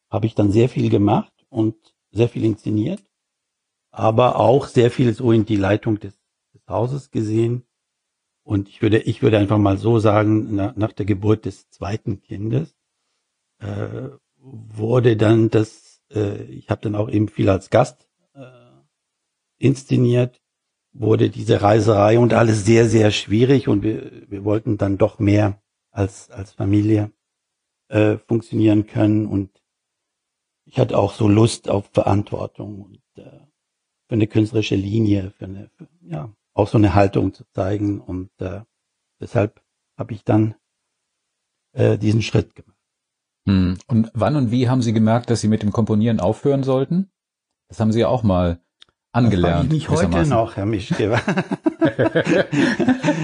habe 0.10 0.26
ich 0.26 0.36
dann 0.36 0.52
sehr 0.52 0.70
viel 0.70 0.90
gemacht 0.90 1.34
und 1.50 1.76
sehr 2.12 2.30
viel 2.30 2.44
inszeniert, 2.44 3.04
aber 3.92 4.38
auch 4.38 4.68
sehr 4.68 4.92
viel 4.92 5.14
so 5.14 5.32
in 5.32 5.46
die 5.46 5.56
Leitung 5.56 6.00
des, 6.00 6.20
des 6.54 6.62
Hauses 6.68 7.12
gesehen. 7.12 7.64
Und 8.44 8.70
ich 8.70 8.82
würde, 8.82 9.00
ich 9.00 9.22
würde 9.22 9.38
einfach 9.38 9.58
mal 9.58 9.78
so 9.78 10.00
sagen, 10.00 10.56
na, 10.56 10.74
nach 10.76 10.92
der 10.92 11.06
Geburt 11.06 11.46
des 11.46 11.70
zweiten 11.70 12.22
Kindes 12.22 12.76
äh, 13.60 14.10
wurde 14.38 15.16
dann 15.16 15.50
das, 15.50 16.02
äh, 16.12 16.44
ich 16.44 16.70
habe 16.70 16.82
dann 16.82 16.96
auch 16.96 17.10
eben 17.10 17.30
viel 17.30 17.50
als 17.50 17.70
Gast 17.70 18.08
äh, 18.34 18.42
inszeniert, 19.60 20.42
wurde 20.92 21.30
diese 21.30 21.62
Reiserei 21.62 22.20
und 22.20 22.34
alles 22.34 22.66
sehr, 22.66 22.90
sehr 22.90 23.12
schwierig 23.12 23.68
und 23.68 23.84
wir, 23.84 24.30
wir 24.30 24.44
wollten 24.44 24.78
dann 24.78 24.98
doch 24.98 25.20
mehr 25.20 25.62
als, 25.92 26.30
als 26.32 26.54
Familie 26.54 27.12
äh, 27.90 28.18
funktionieren 28.18 28.88
können. 28.88 29.26
Und 29.26 29.62
ich 30.66 30.80
hatte 30.80 30.98
auch 30.98 31.14
so 31.14 31.28
Lust 31.28 31.70
auf 31.70 31.90
Verantwortung 31.94 32.82
und 32.82 33.02
äh, 33.16 33.40
für 34.08 34.16
eine 34.16 34.28
künstlerische 34.28 34.76
Linie, 34.76 35.32
für 35.32 35.46
eine, 35.46 35.70
für, 35.76 35.88
ja, 36.02 36.34
auch 36.54 36.68
so 36.68 36.78
eine 36.78 36.96
Haltung 36.96 37.34
zu 37.34 37.44
zeigen. 37.52 38.02
Und 38.02 38.30
äh, 38.40 38.62
deshalb 39.20 39.64
habe 39.98 40.14
ich 40.14 40.24
dann 40.24 40.56
äh, 41.74 41.98
diesen 41.98 42.22
Schritt 42.22 42.56
gemacht. 42.56 42.78
Hm. 43.48 43.78
Und 43.88 44.12
wann 44.14 44.36
und 44.36 44.52
wie 44.52 44.70
haben 44.70 44.82
Sie 44.82 44.94
gemerkt, 44.94 45.30
dass 45.30 45.42
Sie 45.42 45.48
mit 45.48 45.64
dem 45.64 45.72
Komponieren 45.72 46.20
aufhören 46.20 46.64
sollten? 46.64 47.12
Das 47.70 47.80
haben 47.80 47.92
Sie 47.92 48.02
ja 48.02 48.08
auch 48.08 48.24
mal 48.24 48.62
angelernt. 49.12 49.72
Das 49.72 49.84
frage 49.84 50.04
ich 50.04 50.10
mich 50.10 50.14
heute 50.16 50.30
noch, 50.30 50.56
Herr 50.56 50.66
Mischke. 50.66 51.10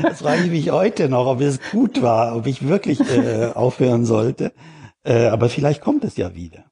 das 0.04 0.20
frage 0.20 0.44
ich 0.44 0.52
mich 0.52 0.72
heute 0.72 1.10
noch, 1.10 1.28
ob 1.28 1.42
es 1.42 1.60
gut 1.72 2.02
war, 2.02 2.36
ob 2.36 2.48
ich 2.48 2.68
wirklich 2.68 3.00
äh, 3.00 3.52
aufhören 3.54 4.06
sollte. 4.06 4.52
Äh, 5.04 5.28
aber 5.28 5.50
vielleicht 5.50 5.82
kommt 5.82 6.04
es 6.04 6.18
ja 6.18 6.36
wieder. 6.36 6.66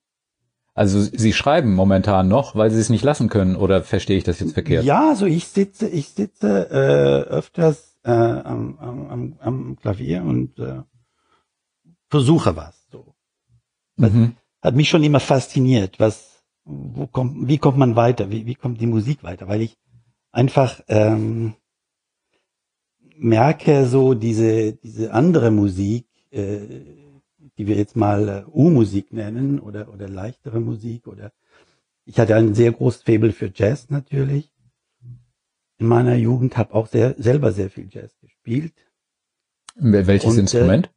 Also 0.73 1.01
Sie 1.01 1.31
schreiben 1.31 1.73
momentan 1.73 2.27
noch, 2.27 2.55
weil 2.55 2.69
Sie 2.69 2.81
es 2.81 2.89
nicht 2.89 3.03
lassen 3.03 3.29
können, 3.29 3.55
oder 3.55 3.81
verstehe 3.81 4.17
ich 4.17 4.25
das 4.25 4.41
jetzt 4.41 4.53
verkehrt? 4.53 4.83
Ja, 4.83 5.09
also 5.09 5.25
ich 5.25 5.47
sitze, 5.47 5.87
ich 5.87 6.09
sitze 6.09 6.69
äh, 6.69 7.29
öfters 7.29 7.97
äh, 8.03 8.11
am, 8.11 8.77
am, 8.79 9.37
am 9.39 9.77
Klavier 9.77 10.23
und 10.23 10.59
äh, 10.59 10.81
versuche 12.09 12.57
was. 12.57 12.87
So. 12.91 13.15
Mhm. 13.95 14.35
Hat 14.61 14.75
mich 14.75 14.89
schon 14.89 15.03
immer 15.03 15.21
fasziniert, 15.21 15.99
was 15.99 16.34
wo 16.65 17.07
kommt, 17.07 17.47
wie 17.47 17.57
kommt 17.57 17.77
man 17.77 17.95
weiter? 17.95 18.29
Wie, 18.31 18.45
wie 18.45 18.55
kommt 18.55 18.81
die 18.81 18.87
Musik 18.87 19.23
weiter? 19.23 19.47
Weil 19.47 19.61
ich 19.61 19.77
einfach 20.31 20.81
ähm, 20.87 21.53
merke 23.17 23.85
so 23.85 24.13
diese 24.13 24.73
diese 24.73 25.13
andere 25.13 25.51
Musik, 25.51 26.07
äh, 26.31 26.59
die 27.57 27.67
wir 27.67 27.75
jetzt 27.77 27.95
mal 27.95 28.27
äh, 28.27 28.43
U-Musik 28.51 29.13
nennen 29.13 29.59
oder 29.59 29.93
oder 29.93 30.09
leichtere 30.09 30.59
Musik 30.59 31.07
oder 31.07 31.31
ich 32.05 32.19
hatte 32.19 32.35
ein 32.35 32.53
sehr 32.53 32.71
großes 32.71 33.03
Faible 33.03 33.31
für 33.31 33.51
Jazz 33.53 33.89
natürlich. 33.89 34.51
In 35.77 35.87
meiner 35.87 36.15
Jugend 36.15 36.57
habe 36.57 36.73
auch 36.73 36.87
sehr 36.87 37.15
selber 37.17 37.51
sehr 37.51 37.69
viel 37.69 37.87
Jazz 37.91 38.17
gespielt. 38.19 38.73
Welches 39.75 40.31
und, 40.31 40.37
äh, 40.37 40.41
Instrument? 40.41 40.89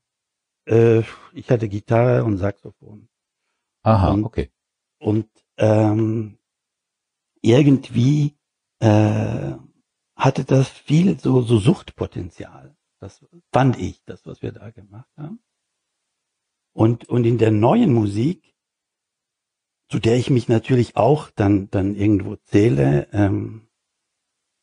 Äh, 0.67 1.03
ich 1.33 1.51
hatte 1.51 1.69
Gitarre 1.69 2.25
und 2.25 2.39
Saxophon. 2.39 3.09
Aha, 3.83 4.13
und, 4.13 4.25
okay. 4.25 4.51
Und 4.99 5.29
ähm, 5.59 6.39
irgendwie 7.43 8.37
äh, 8.81 9.53
hatte 10.17 10.45
das 10.45 10.69
viel 10.69 11.19
so, 11.19 11.43
so 11.43 11.59
Suchtpotenzial. 11.59 12.77
Das 13.01 13.25
fand 13.53 13.79
ich, 13.79 14.03
das, 14.05 14.27
was 14.27 14.43
wir 14.43 14.53
da 14.53 14.71
gemacht 14.71 15.11
haben. 15.17 15.41
Und, 16.73 17.09
und 17.09 17.25
in 17.25 17.39
der 17.39 17.51
neuen 17.51 17.93
Musik, 17.93 18.55
zu 19.89 19.99
der 19.99 20.17
ich 20.17 20.31
mich 20.31 20.49
natürlich 20.49 20.97
auch 20.97 21.31
dann, 21.31 21.71
dann 21.71 21.95
irgendwo 21.95 22.37
zähle, 22.37 23.09
ähm, 23.13 23.69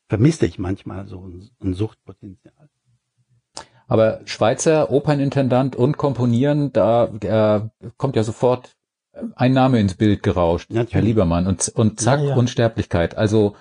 vermisse 0.08 0.46
ich 0.46 0.58
manchmal 0.58 1.06
so 1.08 1.26
ein, 1.26 1.50
ein 1.60 1.74
Suchtpotenzial. 1.74 2.70
Aber 3.88 4.20
Schweizer 4.24 4.90
Opernintendant 4.90 5.76
und 5.76 5.96
Komponieren, 5.96 6.72
da 6.72 7.06
äh, 7.06 7.68
kommt 7.96 8.16
ja 8.16 8.24
sofort 8.24 8.75
ein 9.34 9.52
Name 9.52 9.80
ins 9.80 9.94
Bild 9.94 10.22
gerauscht, 10.22 10.70
Natürlich. 10.70 10.94
Herr 10.94 11.02
Liebermann, 11.02 11.46
und, 11.46 11.68
und 11.70 12.00
zack, 12.00 12.20
ja, 12.20 12.26
ja. 12.28 12.34
Unsterblichkeit. 12.36 13.16
Also 13.16 13.56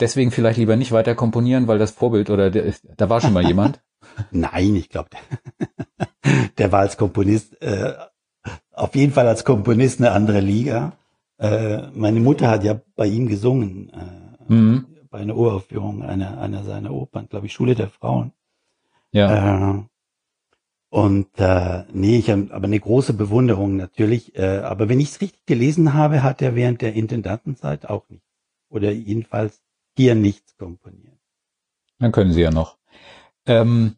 deswegen 0.00 0.30
vielleicht 0.30 0.58
lieber 0.58 0.76
nicht 0.76 0.92
weiter 0.92 1.14
komponieren, 1.14 1.66
weil 1.66 1.78
das 1.78 1.90
Vorbild 1.90 2.30
oder 2.30 2.50
der, 2.50 2.72
da 2.96 3.08
war 3.08 3.20
schon 3.20 3.32
mal 3.32 3.44
jemand. 3.46 3.80
Nein, 4.30 4.76
ich 4.76 4.88
glaube, 4.88 5.10
der, 5.10 6.08
der, 6.58 6.72
war 6.72 6.80
als 6.80 6.96
Komponist 6.96 7.60
äh, 7.62 7.94
auf 8.72 8.94
jeden 8.94 9.12
Fall 9.12 9.26
als 9.26 9.44
Komponist 9.44 10.00
eine 10.00 10.12
andere 10.12 10.40
Liga. 10.40 10.92
Äh, 11.38 11.88
meine 11.92 12.20
Mutter 12.20 12.48
hat 12.48 12.64
ja 12.64 12.80
bei 12.96 13.06
ihm 13.06 13.28
gesungen 13.28 13.90
äh, 13.90 14.52
mhm. 14.52 14.86
bei 15.10 15.18
einer 15.18 15.36
Uraufführung 15.36 16.02
einer 16.02 16.38
einer 16.38 16.64
seiner 16.64 16.92
Opern, 16.92 17.28
glaube 17.28 17.46
ich, 17.46 17.52
Schule 17.52 17.74
der 17.74 17.88
Frauen. 17.88 18.32
Ja. 19.12 19.84
Und 20.90 21.28
äh, 21.36 21.84
nee, 21.92 22.18
ich 22.18 22.30
habe 22.30 22.48
aber 22.50 22.64
eine 22.64 22.80
große 22.80 23.12
Bewunderung 23.12 23.76
natürlich. 23.76 24.36
Äh, 24.36 24.58
aber 24.58 24.88
wenn 24.88 25.00
ich 25.00 25.10
es 25.10 25.20
richtig 25.20 25.44
gelesen 25.44 25.92
habe, 25.92 26.22
hat 26.22 26.40
er 26.40 26.54
während 26.54 26.80
der 26.80 26.94
Intendantenzeit 26.94 27.86
auch 27.86 28.08
nicht. 28.08 28.24
Oder 28.70 28.90
jedenfalls 28.90 29.62
hier 29.96 30.14
nichts 30.14 30.56
komponiert. 30.56 31.18
Dann 31.98 32.12
können 32.12 32.32
Sie 32.32 32.40
ja 32.40 32.50
noch. 32.50 32.78
Ähm, 33.46 33.96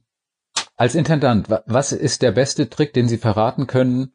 als 0.77 0.95
Intendant, 0.95 1.49
was 1.67 1.93
ist 1.93 2.23
der 2.23 2.33
beste 2.33 2.71
Trick, 2.71 2.93
den 2.93 3.09
Sie 3.09 3.19
verraten 3.19 3.67
können? 3.67 4.13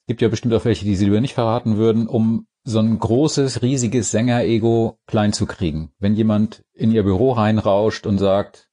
Es 0.00 0.06
gibt 0.08 0.22
ja 0.22 0.28
bestimmt 0.28 0.54
auch 0.54 0.64
welche, 0.64 0.84
die 0.84 0.96
Sie 0.96 1.04
lieber 1.04 1.20
nicht 1.20 1.34
verraten 1.34 1.76
würden, 1.76 2.06
um 2.06 2.46
so 2.64 2.80
ein 2.80 2.98
großes, 2.98 3.62
riesiges 3.62 4.10
Sänger-Ego 4.10 4.98
klein 5.06 5.32
zu 5.32 5.46
kriegen. 5.46 5.92
Wenn 5.98 6.14
jemand 6.14 6.64
in 6.72 6.90
Ihr 6.90 7.02
Büro 7.04 7.32
reinrauscht 7.32 8.06
und 8.06 8.18
sagt, 8.18 8.65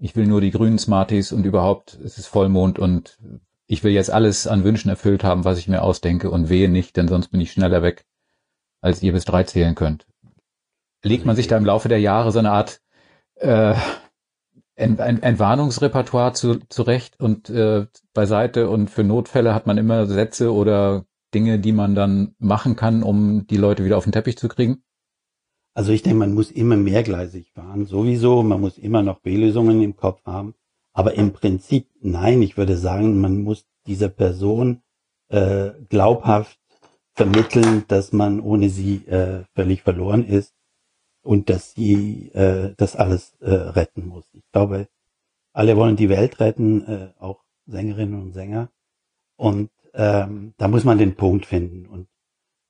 ich 0.00 0.16
will 0.16 0.26
nur 0.26 0.40
die 0.40 0.50
grünen 0.50 0.78
Smarties 0.78 1.30
und 1.30 1.44
überhaupt, 1.44 1.98
es 2.02 2.16
ist 2.16 2.26
Vollmond 2.26 2.78
und 2.78 3.18
ich 3.66 3.84
will 3.84 3.92
jetzt 3.92 4.10
alles 4.10 4.46
an 4.46 4.64
Wünschen 4.64 4.88
erfüllt 4.88 5.22
haben, 5.22 5.44
was 5.44 5.58
ich 5.58 5.68
mir 5.68 5.82
ausdenke 5.82 6.30
und 6.30 6.48
wehe 6.48 6.70
nicht, 6.70 6.96
denn 6.96 7.06
sonst 7.06 7.28
bin 7.28 7.40
ich 7.40 7.52
schneller 7.52 7.82
weg, 7.82 8.06
als 8.80 9.02
ihr 9.02 9.12
bis 9.12 9.26
drei 9.26 9.44
zählen 9.44 9.74
könnt. 9.74 10.06
Legt 11.04 11.26
man 11.26 11.36
sich 11.36 11.48
da 11.48 11.56
im 11.56 11.66
Laufe 11.66 11.88
der 11.88 12.00
Jahre 12.00 12.32
so 12.32 12.38
eine 12.38 12.50
Art 12.50 12.80
äh, 13.36 13.74
Ent 14.74 14.98
Entwarnungsrepertoire 14.98 16.32
zu, 16.32 16.60
zurecht 16.70 17.20
und 17.20 17.50
äh, 17.50 17.86
beiseite 18.14 18.70
und 18.70 18.88
für 18.88 19.04
Notfälle 19.04 19.54
hat 19.54 19.66
man 19.66 19.76
immer 19.76 20.06
Sätze 20.06 20.52
oder 20.54 21.04
Dinge, 21.34 21.58
die 21.58 21.72
man 21.72 21.94
dann 21.94 22.34
machen 22.38 22.74
kann, 22.74 23.02
um 23.02 23.46
die 23.46 23.58
Leute 23.58 23.84
wieder 23.84 23.98
auf 23.98 24.04
den 24.04 24.12
Teppich 24.12 24.38
zu 24.38 24.48
kriegen? 24.48 24.82
Also 25.80 25.92
ich 25.92 26.02
denke, 26.02 26.18
man 26.18 26.34
muss 26.34 26.50
immer 26.50 26.76
mehrgleisig 26.76 27.52
fahren, 27.52 27.86
sowieso. 27.86 28.42
Man 28.42 28.60
muss 28.60 28.76
immer 28.76 29.02
noch 29.02 29.20
B-Lösungen 29.20 29.80
im 29.80 29.96
Kopf 29.96 30.22
haben. 30.26 30.54
Aber 30.92 31.14
im 31.14 31.32
Prinzip, 31.32 31.86
nein, 32.02 32.42
ich 32.42 32.58
würde 32.58 32.76
sagen, 32.76 33.18
man 33.18 33.40
muss 33.40 33.64
dieser 33.86 34.10
Person 34.10 34.82
äh, 35.30 35.70
glaubhaft 35.88 36.58
vermitteln, 37.14 37.84
dass 37.88 38.12
man 38.12 38.40
ohne 38.40 38.68
sie 38.68 39.06
äh, 39.06 39.44
völlig 39.54 39.80
verloren 39.80 40.26
ist 40.26 40.54
und 41.22 41.48
dass 41.48 41.72
sie 41.72 42.28
äh, 42.34 42.74
das 42.76 42.94
alles 42.94 43.36
äh, 43.40 43.50
retten 43.50 44.06
muss. 44.06 44.26
Ich 44.34 44.44
glaube, 44.52 44.86
alle 45.54 45.78
wollen 45.78 45.96
die 45.96 46.10
Welt 46.10 46.40
retten, 46.40 46.86
äh, 46.86 47.08
auch 47.18 47.42
Sängerinnen 47.64 48.20
und 48.20 48.34
Sänger. 48.34 48.68
Und 49.36 49.70
ähm, 49.94 50.52
da 50.58 50.68
muss 50.68 50.84
man 50.84 50.98
den 50.98 51.14
Punkt 51.14 51.46
finden. 51.46 51.86
Und 51.86 52.06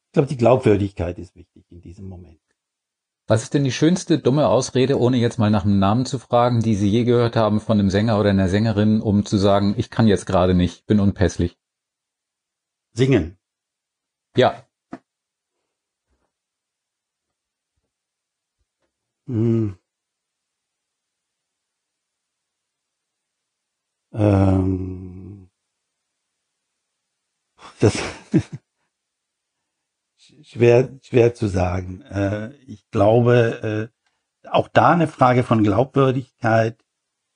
ich 0.06 0.12
glaube, 0.12 0.28
die 0.28 0.36
Glaubwürdigkeit 0.36 1.18
ist 1.18 1.34
wichtig 1.34 1.64
in 1.72 1.80
diesem 1.80 2.08
Moment. 2.08 2.38
Was 3.30 3.44
ist 3.44 3.54
denn 3.54 3.62
die 3.62 3.70
schönste 3.70 4.18
dumme 4.18 4.48
Ausrede, 4.48 4.98
ohne 4.98 5.16
jetzt 5.16 5.38
mal 5.38 5.50
nach 5.50 5.64
einem 5.64 5.78
Namen 5.78 6.04
zu 6.04 6.18
fragen, 6.18 6.62
die 6.62 6.74
Sie 6.74 6.88
je 6.88 7.04
gehört 7.04 7.36
haben 7.36 7.60
von 7.60 7.78
einem 7.78 7.88
Sänger 7.88 8.18
oder 8.18 8.30
einer 8.30 8.48
Sängerin, 8.48 9.00
um 9.00 9.24
zu 9.24 9.36
sagen, 9.36 9.74
ich 9.78 9.88
kann 9.88 10.08
jetzt 10.08 10.26
gerade 10.26 10.52
nicht, 10.52 10.84
bin 10.86 10.98
unpässlich? 10.98 11.56
Singen. 12.92 13.38
Ja. 14.36 14.66
Hm. 19.28 19.78
Ähm. 24.12 25.50
Das 27.78 27.96
schwer, 30.50 30.90
schwer 31.02 31.34
zu 31.34 31.46
sagen. 31.46 32.02
Äh, 32.02 32.54
ich 32.66 32.88
glaube, 32.90 33.90
äh, 34.42 34.48
auch 34.48 34.68
da 34.68 34.92
eine 34.92 35.06
Frage 35.06 35.44
von 35.44 35.62
Glaubwürdigkeit. 35.62 36.82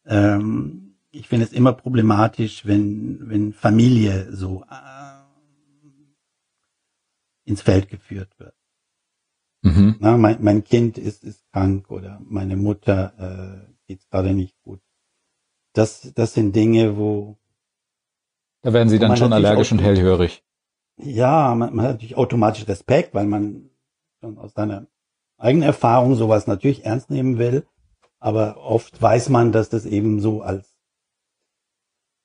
Ähm, 0.06 0.96
ich 1.10 1.28
finde 1.28 1.46
es 1.46 1.52
immer 1.52 1.72
problematisch, 1.72 2.66
wenn, 2.66 3.28
wenn 3.28 3.52
Familie 3.52 4.32
so 4.32 4.64
äh, 4.70 4.74
ins 7.44 7.62
Feld 7.62 7.88
geführt 7.88 8.38
wird. 8.38 8.54
Mhm. 9.62 9.96
Na, 10.00 10.16
mein, 10.16 10.42
mein 10.42 10.64
Kind 10.64 10.98
ist, 10.98 11.24
ist 11.24 11.44
krank 11.52 11.90
oder 11.90 12.20
meine 12.24 12.56
Mutter 12.56 13.66
äh, 13.68 13.74
geht 13.86 14.08
gerade 14.10 14.34
nicht 14.34 14.60
gut. 14.62 14.80
Das, 15.72 16.12
das 16.14 16.34
sind 16.34 16.54
Dinge, 16.54 16.96
wo. 16.96 17.38
Da 18.62 18.72
werden 18.72 18.88
Sie 18.88 18.98
dann 18.98 19.16
schon 19.16 19.32
allergisch 19.32 19.72
und 19.72 19.80
hellhörig 19.80 20.43
ja, 20.96 21.54
man, 21.54 21.74
man 21.74 21.86
hat 21.86 21.92
natürlich 21.92 22.16
automatisch 22.16 22.66
Respekt, 22.68 23.14
weil 23.14 23.26
man 23.26 23.70
schon 24.20 24.38
aus 24.38 24.52
seiner 24.54 24.86
eigenen 25.38 25.66
Erfahrung 25.66 26.14
sowas 26.14 26.46
natürlich 26.46 26.84
ernst 26.84 27.10
nehmen 27.10 27.38
will. 27.38 27.66
Aber 28.20 28.56
oft 28.58 29.00
weiß 29.00 29.28
man, 29.28 29.52
dass 29.52 29.68
das 29.68 29.84
eben 29.84 30.20
so 30.20 30.42
als 30.42 30.74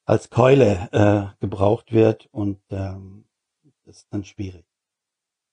als 0.10 0.32
Keule 0.32 0.90
äh, 0.92 1.40
gebraucht 1.40 1.92
wird 1.92 2.28
und 2.32 2.60
ähm, 2.72 3.26
das 3.86 3.98
ist 3.98 4.08
dann 4.10 4.24
schwierig. 4.24 4.66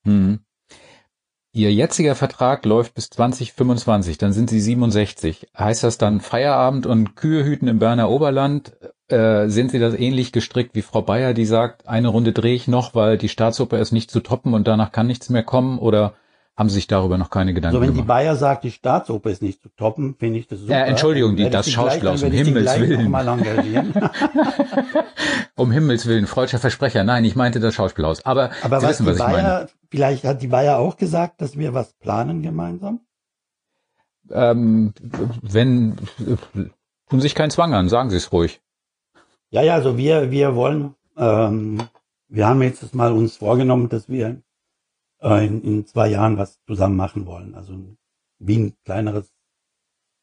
Hm. 0.05 0.41
Ihr 1.53 1.73
jetziger 1.75 2.15
Vertrag 2.15 2.65
läuft 2.65 2.95
bis 2.95 3.11
2025, 3.11 4.17
dann 4.17 4.33
sind 4.33 4.49
Sie 4.49 4.61
67. 4.61 5.49
Heißt 5.57 5.85
das 5.85 5.99
dann 5.99 6.21
Feierabend 6.21 6.87
und 6.87 7.17
Kühe 7.17 7.45
hüten 7.45 7.69
im 7.69 7.79
Berner 7.79 8.09
Oberland? 8.09 8.77
Äh, 9.09 9.49
sind 9.49 9.71
Sie 9.71 9.79
das 9.79 9.95
ähnlich 9.95 10.33
gestrickt 10.33 10.75
wie 10.75 10.83
Frau 10.83 11.01
Bayer, 11.01 11.33
die 11.33 11.45
sagt, 11.45 11.87
eine 11.87 12.09
Runde 12.09 12.33
drehe 12.33 12.55
ich 12.55 12.67
noch, 12.67 12.95
weil 12.95 13.19
die 13.19 13.29
Staatsoper 13.29 13.79
ist 13.79 13.93
nicht 13.93 14.11
zu 14.11 14.21
toppen 14.21 14.53
und 14.53 14.67
danach 14.67 14.91
kann 14.91 15.07
nichts 15.07 15.31
mehr 15.31 15.45
kommen? 15.45 15.79
Oder 15.79 16.15
haben 16.57 16.69
Sie 16.71 16.77
sich 16.77 16.87
darüber 16.89 17.19
noch 17.19 17.31
keine 17.31 17.55
Gedanken 17.55 17.75
gemacht? 17.75 17.89
Also 17.89 17.99
wenn 17.99 18.03
die 18.03 18.09
Bayer 18.09 18.35
sagt, 18.35 18.65
die 18.65 18.71
Staatsoper 18.73 19.31
ist 19.31 19.43
nicht 19.43 19.63
zu 19.63 19.69
toppen, 19.77 20.17
finde 20.19 20.41
ich 20.41 20.49
das 20.49 20.61
super. 20.61 20.75
Äh, 20.75 20.89
Entschuldigung, 20.89 21.37
die, 21.37 21.49
das 21.51 21.71
Schauspiel 21.71 22.09
aus 22.09 22.23
um 22.23 22.33
Himmels 22.33 22.81
Willen. 22.81 23.15
um 25.55 25.71
Himmels 25.71 26.07
Willen, 26.07 26.27
freudscher 26.27 26.59
Versprecher. 26.59 27.05
Nein, 27.05 27.25
ich 27.25 27.37
meinte 27.37 27.61
das 27.61 27.75
Schauspielhaus. 27.75 28.25
Aber, 28.25 28.51
Aber 28.63 28.81
Sie 28.81 28.87
was 28.87 28.91
wissen, 28.91 29.07
was 29.07 29.19
Bayer, 29.19 29.29
ich 29.29 29.43
meine. 29.43 29.69
Vielleicht 29.91 30.25
hat 30.25 30.43
die 30.43 30.49
Bayer 30.49 30.79
auch 30.79 30.97
gesagt, 30.97 31.43
dass 31.43 31.57
wir 31.57 31.75
was 31.75 31.93
planen 31.93 32.43
gemeinsam? 32.43 33.01
Ähm, 34.31 34.95
wenn, 35.43 35.97
tun 37.09 37.21
sich 37.21 37.35
keinen 37.37 37.51
Zwang 37.51 37.75
an, 37.75 37.89
sagen 37.89 38.11
Sie 38.11 38.17
es 38.17 38.33
ruhig. 38.33 38.61
Ja, 39.51 39.63
ja, 39.63 39.75
also 39.75 39.97
wir, 39.97 40.31
wir 40.31 40.55
wollen, 40.55 40.95
ähm, 41.17 41.83
wir 42.29 42.47
haben 42.47 42.63
jetzt 42.63 42.95
mal 42.95 43.13
uns 43.13 43.37
vorgenommen, 43.37 43.89
dass 43.89 44.09
wir 44.09 44.43
äh, 45.23 45.47
in, 45.47 45.63
in 45.63 45.87
zwei 45.87 46.09
Jahren 46.09 46.37
was 46.37 46.61
zusammen 46.67 46.97
machen 46.97 47.27
wollen. 47.27 47.55
Also 47.55 47.75
wie 48.39 48.59
ein 48.59 48.77
kleineres 48.85 49.33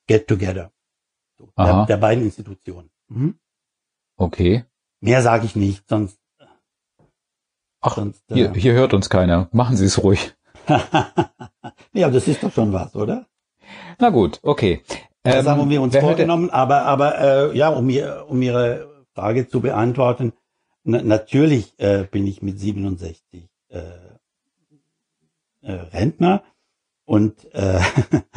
Get-Together 0.08 0.72
so, 1.38 1.50
der, 1.58 1.86
der, 1.86 1.98
beiden 1.98 2.24
Institutionen. 2.24 2.90
Mhm. 3.08 3.40
Okay. 4.18 4.66
Mehr 5.00 5.22
sage 5.22 5.46
ich 5.46 5.56
nicht, 5.56 5.88
sonst. 5.88 6.20
Ach, 7.82 7.96
sonst, 7.96 8.24
äh, 8.32 8.36
hier, 8.36 8.54
hier 8.54 8.74
hört 8.74 8.94
uns 8.94 9.10
keiner. 9.10 9.50
Machen 9.52 9.76
Sie 9.76 9.86
es 9.86 10.04
ruhig. 10.04 10.36
ja, 11.94 12.10
das 12.10 12.28
ist 12.28 12.44
doch 12.44 12.52
schon 12.52 12.72
was, 12.72 12.96
oder? 12.96 13.26
Na 14.00 14.10
gut, 14.10 14.40
okay. 14.44 14.84
Das 15.24 15.46
ähm, 15.46 15.52
haben 15.52 15.70
wir 15.70 15.82
uns 15.82 15.96
vorgenommen, 15.96 16.50
aber 16.50 16.84
aber 16.84 17.20
äh, 17.20 17.58
ja, 17.58 17.70
um, 17.70 17.90
um 18.28 18.42
Ihre 18.42 18.93
Frage 19.14 19.48
zu 19.48 19.62
beantworten. 19.62 20.34
Na, 20.84 21.02
natürlich 21.02 21.80
äh, 21.80 22.08
bin 22.10 22.28
ich 22.28 22.42
mit 22.42 22.60
67 22.60 23.50
äh, 23.70 23.80
äh, 25.62 25.72
Rentner 25.72 26.44
und 27.06 27.54
äh, 27.54 27.80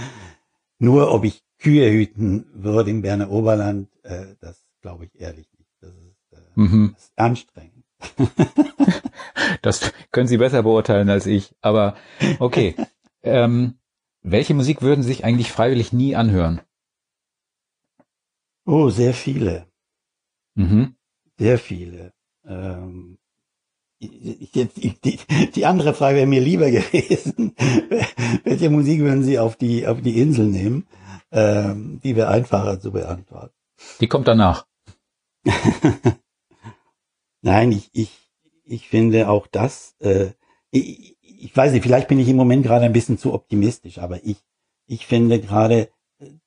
nur 0.78 1.12
ob 1.12 1.24
ich 1.24 1.42
Kühe 1.58 1.90
hüten 1.90 2.46
würde 2.52 2.90
im 2.90 3.02
Berner 3.02 3.30
Oberland, 3.30 3.88
äh, 4.02 4.34
das 4.40 4.64
glaube 4.82 5.06
ich 5.06 5.20
ehrlich 5.20 5.48
nicht. 5.58 5.70
Das 5.80 5.90
ist, 5.90 6.32
äh, 6.32 6.60
mhm. 6.60 6.92
das 6.94 7.04
ist 7.04 7.18
anstrengend. 7.18 7.84
das 9.62 9.92
können 10.12 10.28
Sie 10.28 10.36
besser 10.36 10.62
beurteilen 10.62 11.08
als 11.10 11.26
ich, 11.26 11.54
aber 11.60 11.96
okay. 12.38 12.74
Ähm, 13.22 13.74
welche 14.22 14.54
Musik 14.54 14.82
würden 14.82 15.02
Sie 15.02 15.08
sich 15.08 15.24
eigentlich 15.24 15.50
freiwillig 15.50 15.92
nie 15.92 16.14
anhören? 16.14 16.60
Oh, 18.64 18.88
sehr 18.88 19.14
viele. 19.14 19.66
Mhm. 20.56 20.96
Sehr 21.38 21.58
viele. 21.58 22.12
Ähm, 22.44 23.18
jetzt, 23.98 24.78
ich, 24.78 25.00
die, 25.00 25.18
die 25.54 25.66
andere 25.66 25.94
Frage 25.94 26.16
wäre 26.16 26.26
mir 26.26 26.40
lieber 26.40 26.70
gewesen. 26.72 27.54
Welche 28.44 28.70
Musik 28.70 29.00
würden 29.00 29.22
Sie 29.22 29.38
auf 29.38 29.56
die, 29.56 29.86
auf 29.86 30.00
die 30.00 30.20
Insel 30.20 30.46
nehmen? 30.46 30.86
Ähm, 31.30 32.00
die 32.02 32.16
wäre 32.16 32.28
einfacher 32.28 32.80
zu 32.80 32.92
beantworten. 32.92 33.54
Die 34.00 34.08
kommt 34.08 34.28
danach. 34.28 34.66
Nein, 37.42 37.72
ich, 37.72 37.90
ich, 37.92 38.10
ich 38.64 38.88
finde 38.88 39.28
auch 39.28 39.46
das, 39.46 39.94
äh, 40.00 40.30
ich, 40.70 41.16
ich 41.20 41.56
weiß 41.56 41.72
nicht, 41.72 41.82
vielleicht 41.82 42.08
bin 42.08 42.18
ich 42.18 42.28
im 42.28 42.36
Moment 42.36 42.64
gerade 42.64 42.86
ein 42.86 42.92
bisschen 42.92 43.18
zu 43.18 43.34
optimistisch, 43.34 43.98
aber 43.98 44.24
ich, 44.24 44.38
ich 44.86 45.06
finde 45.06 45.40
gerade 45.40 45.90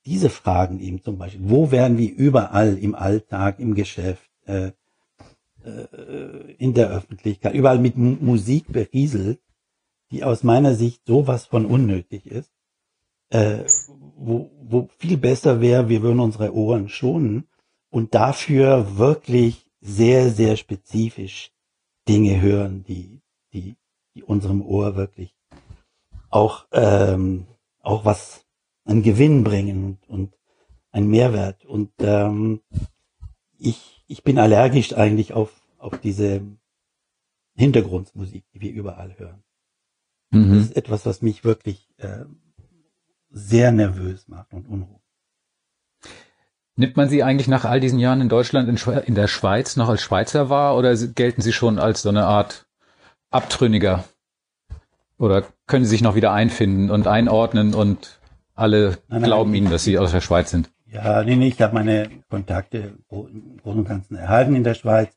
diese 0.05 0.29
Fragen 0.29 0.79
eben 0.79 1.01
zum 1.01 1.17
Beispiel, 1.17 1.41
wo 1.43 1.71
werden 1.71 1.97
wir 1.97 2.13
überall 2.13 2.77
im 2.77 2.95
Alltag, 2.95 3.59
im 3.59 3.75
Geschäft, 3.75 4.29
äh, 4.45 4.71
äh, 5.63 6.53
in 6.57 6.73
der 6.73 6.89
Öffentlichkeit, 6.89 7.53
überall 7.53 7.79
mit 7.79 7.95
M 7.95 8.17
Musik 8.21 8.71
berieselt, 8.71 9.39
die 10.11 10.23
aus 10.23 10.43
meiner 10.43 10.73
Sicht 10.73 11.05
sowas 11.05 11.45
von 11.45 11.65
unnötig 11.65 12.25
ist, 12.25 12.51
äh, 13.29 13.63
wo, 14.15 14.49
wo 14.61 14.89
viel 14.97 15.17
besser 15.17 15.61
wäre, 15.61 15.89
wir 15.89 16.01
würden 16.01 16.19
unsere 16.19 16.53
Ohren 16.53 16.89
schonen 16.89 17.47
und 17.89 18.15
dafür 18.15 18.97
wirklich 18.97 19.69
sehr, 19.81 20.29
sehr 20.31 20.57
spezifisch 20.57 21.51
Dinge 22.07 22.41
hören, 22.41 22.83
die, 22.87 23.21
die, 23.53 23.75
die 24.15 24.23
unserem 24.23 24.61
Ohr 24.61 24.95
wirklich 24.95 25.35
auch, 26.29 26.65
ähm, 26.71 27.45
auch 27.81 28.05
was, 28.05 28.45
einen 28.89 29.03
Gewinn 29.03 29.43
bringen 29.43 29.85
und, 29.85 30.09
und 30.09 30.33
einen 30.91 31.09
Mehrwert. 31.09 31.63
Und 31.65 31.91
ähm, 31.99 32.61
ich, 33.57 34.03
ich 34.07 34.23
bin 34.23 34.39
allergisch 34.39 34.93
eigentlich 34.93 35.33
auf, 35.33 35.51
auf 35.77 35.99
diese 35.99 36.41
Hintergrundmusik, 37.55 38.45
die 38.53 38.61
wir 38.61 38.71
überall 38.71 39.17
hören. 39.17 39.43
Mhm. 40.31 40.53
Das 40.53 40.63
ist 40.63 40.75
etwas, 40.75 41.05
was 41.05 41.21
mich 41.21 41.43
wirklich 41.43 41.87
äh, 41.97 42.25
sehr 43.29 43.71
nervös 43.71 44.27
macht 44.27 44.53
und 44.53 44.67
unruhig. 44.67 45.01
Nimmt 46.75 46.95
man 46.95 47.09
Sie 47.09 47.23
eigentlich 47.23 47.49
nach 47.49 47.65
all 47.65 47.81
diesen 47.81 47.99
Jahren 47.99 48.21
in 48.21 48.29
Deutschland, 48.29 48.69
in, 49.05 49.15
der 49.15 49.27
Schweiz 49.27 49.75
noch 49.75 49.89
als 49.89 50.01
Schweizer 50.01 50.49
wahr 50.49 50.77
oder 50.77 50.95
gelten 50.95 51.41
Sie 51.41 51.51
schon 51.51 51.77
als 51.77 52.01
so 52.01 52.09
eine 52.09 52.25
Art 52.25 52.67
Abtrünniger? 53.29 54.05
Oder 55.17 55.43
können 55.67 55.83
Sie 55.83 55.91
sich 55.91 56.01
noch 56.01 56.15
wieder 56.15 56.31
einfinden 56.31 56.89
und 56.89 57.05
einordnen 57.05 57.75
und 57.75 58.18
alle 58.59 58.97
nein, 59.07 59.23
glauben 59.23 59.51
nein, 59.51 59.63
Ihnen, 59.63 59.71
dass 59.71 59.83
Sie 59.83 59.97
aus 59.97 60.11
der 60.11 60.21
Schweiz 60.21 60.51
sind? 60.51 60.71
Ja, 60.85 61.23
nee, 61.23 61.35
nee, 61.35 61.49
ich 61.49 61.61
habe 61.61 61.73
meine 61.73 62.09
Kontakte 62.29 62.77
im 63.09 63.57
Großen 63.57 63.79
und 63.79 63.87
Ganzen 63.87 64.15
erhalten 64.15 64.55
in 64.55 64.63
der 64.63 64.73
Schweiz. 64.73 65.09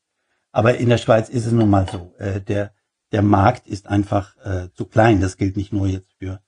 Aber 0.52 0.76
in 0.76 0.90
der 0.90 0.98
Schweiz 0.98 1.28
ist 1.28 1.46
es 1.46 1.52
nun 1.52 1.70
mal 1.70 1.86
so. 1.90 2.14
Äh, 2.18 2.40
der, 2.40 2.72
der 3.10 3.22
Markt 3.22 3.66
ist 3.66 3.86
einfach 3.88 4.36
äh, 4.44 4.68
zu 4.74 4.84
klein. 4.84 5.20
Das 5.20 5.38
gilt 5.38 5.56
nicht 5.56 5.72
nur 5.72 5.86
jetzt 5.86 6.12
für 6.18 6.40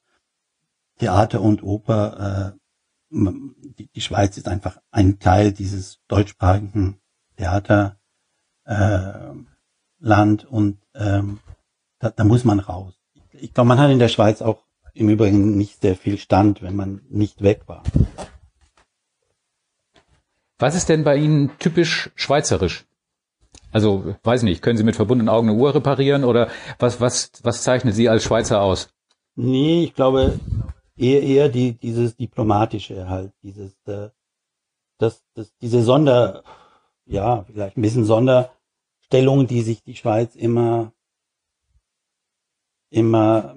Theater 0.99 1.41
und 1.41 1.63
Oper. 1.63 2.55
Äh, 2.55 2.59
die, 3.11 3.89
die 3.89 4.01
Schweiz 4.01 4.37
ist 4.37 4.49
einfach 4.49 4.79
ein 4.91 5.19
Teil 5.19 5.53
dieses 5.53 6.01
deutschsprachigen 6.09 7.01
Theaterland 7.37 7.97
äh, 8.67 10.47
und 10.49 10.79
ähm, 10.95 11.39
da, 11.99 12.11
da 12.11 12.25
muss 12.25 12.45
man 12.45 12.61
raus. 12.61 12.95
Ich 13.33 13.55
glaube, 13.55 13.69
man 13.69 13.79
hat 13.79 13.91
in 13.91 13.99
der 13.99 14.09
Schweiz 14.09 14.43
auch 14.43 14.65
im 14.95 15.09
Übrigen 15.09 15.57
nicht 15.57 15.83
sehr 15.83 15.97
viel 15.97 16.19
Stand, 16.19 16.63
wenn 16.63 16.77
man 16.77 17.03
nicht 17.11 17.43
weg 17.43 17.63
war. 17.67 17.83
Was 20.59 20.77
ist 20.77 20.89
denn 20.89 21.05
bei 21.05 21.17
Ihnen 21.17 21.51
typisch 21.59 22.11
schweizerisch? 22.15 22.87
Also, 23.73 24.15
weiß 24.23 24.45
nicht, 24.45 24.63
können 24.63 24.79
Sie 24.79 24.85
mit 24.85 24.95
verbundenen 24.95 25.29
Augen 25.29 25.49
eine 25.49 25.59
Uhr 25.59 25.75
reparieren 25.75 26.23
oder 26.23 26.49
was, 26.79 27.01
was, 27.01 27.33
was 27.43 27.65
zeichnet 27.65 27.95
Sie 27.95 28.09
als 28.09 28.23
Schweizer 28.23 28.63
aus? 28.63 28.89
Nee, 29.35 29.83
ich 29.85 29.95
glaube, 29.95 30.39
eher, 30.97 31.23
eher 31.23 31.49
die, 31.49 31.73
dieses 31.73 32.17
diplomatische 32.17 33.09
halt, 33.09 33.33
dieses, 33.43 33.75
äh, 33.87 34.11
das, 34.99 35.25
das, 35.35 35.53
diese 35.61 35.83
Sonder, 35.83 36.45
ja, 37.05 37.43
vielleicht 37.43 37.77
ein 37.77 37.83
bisschen 37.83 38.05
Sonderstellung, 38.05 39.49
die 39.49 39.63
sich 39.63 39.83
die 39.83 39.97
Schweiz 39.97 40.37
immer, 40.37 40.93
immer, 42.91 43.57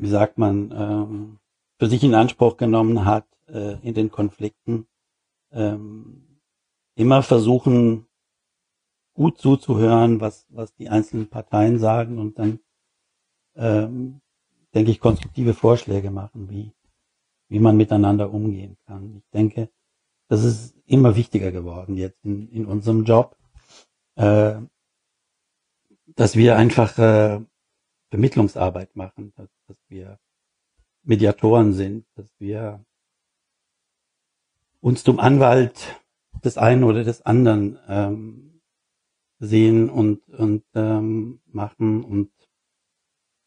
wie 0.00 0.08
sagt 0.08 0.38
man, 0.38 0.72
ähm, 0.72 1.38
für 1.78 1.88
sich 1.88 2.02
in 2.02 2.14
Anspruch 2.14 2.56
genommen 2.56 3.04
hat 3.04 3.26
äh, 3.48 3.76
in 3.86 3.94
den 3.94 4.10
Konflikten, 4.10 4.86
ähm, 5.52 6.40
immer 6.94 7.22
versuchen, 7.22 8.06
gut 9.14 9.38
zuzuhören, 9.38 10.20
was, 10.20 10.46
was 10.50 10.74
die 10.74 10.88
einzelnen 10.88 11.28
Parteien 11.28 11.78
sagen 11.78 12.18
und 12.18 12.38
dann 12.38 12.60
ähm, 13.56 14.20
denke 14.74 14.90
ich, 14.90 15.00
konstruktive 15.00 15.54
Vorschläge 15.54 16.10
machen, 16.10 16.48
wie, 16.50 16.72
wie 17.48 17.58
man 17.58 17.76
miteinander 17.76 18.32
umgehen 18.32 18.76
kann. 18.86 19.16
Ich 19.16 19.30
denke, 19.30 19.70
das 20.28 20.44
ist 20.44 20.76
immer 20.86 21.16
wichtiger 21.16 21.50
geworden 21.50 21.96
jetzt 21.96 22.24
in, 22.24 22.48
in 22.50 22.66
unserem 22.66 23.04
Job, 23.04 23.36
äh, 24.16 24.60
dass 26.14 26.36
wir 26.36 26.56
einfach 26.56 26.98
äh, 26.98 27.40
Vermittlungsarbeit 28.10 28.96
machen, 28.96 29.32
dass, 29.36 29.50
dass 29.66 29.78
wir 29.88 30.18
Mediatoren 31.02 31.72
sind, 31.72 32.06
dass 32.14 32.28
wir 32.38 32.84
uns 34.80 35.04
zum 35.04 35.18
Anwalt 35.18 36.00
des 36.44 36.58
einen 36.58 36.84
oder 36.84 37.04
des 37.04 37.22
anderen 37.22 37.78
ähm, 37.88 38.60
sehen 39.38 39.90
und, 39.90 40.28
und 40.28 40.64
ähm, 40.74 41.40
machen 41.46 42.04
und 42.04 42.30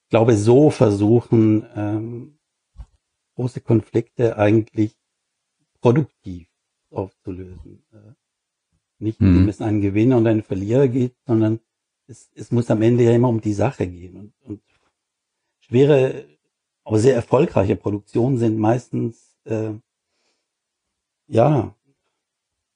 glaube, 0.09 0.37
so 0.37 0.69
versuchen, 0.69 1.65
ähm, 1.75 2.39
große 3.35 3.61
Konflikte 3.61 4.37
eigentlich 4.37 4.95
produktiv 5.79 6.47
aufzulösen. 6.91 7.83
Äh, 7.91 8.13
nicht, 8.99 9.19
mhm. 9.19 9.27
indem 9.27 9.49
es 9.49 9.61
einen 9.61 9.81
Gewinner 9.81 10.17
und 10.17 10.27
einen 10.27 10.43
Verlierer 10.43 10.87
geht, 10.87 11.15
sondern 11.25 11.59
es, 12.07 12.31
es 12.35 12.51
muss 12.51 12.69
am 12.71 12.81
Ende 12.81 13.03
ja 13.03 13.11
immer 13.11 13.29
um 13.29 13.41
die 13.41 13.53
Sache 13.53 13.87
gehen. 13.87 14.15
Und, 14.15 14.33
und 14.43 14.61
schwere, 15.59 16.25
aber 16.83 16.99
sehr 16.99 17.15
erfolgreiche 17.15 17.75
Produktionen 17.75 18.37
sind 18.37 18.57
meistens, 18.57 19.37
äh, 19.45 19.73
ja, 21.27 21.75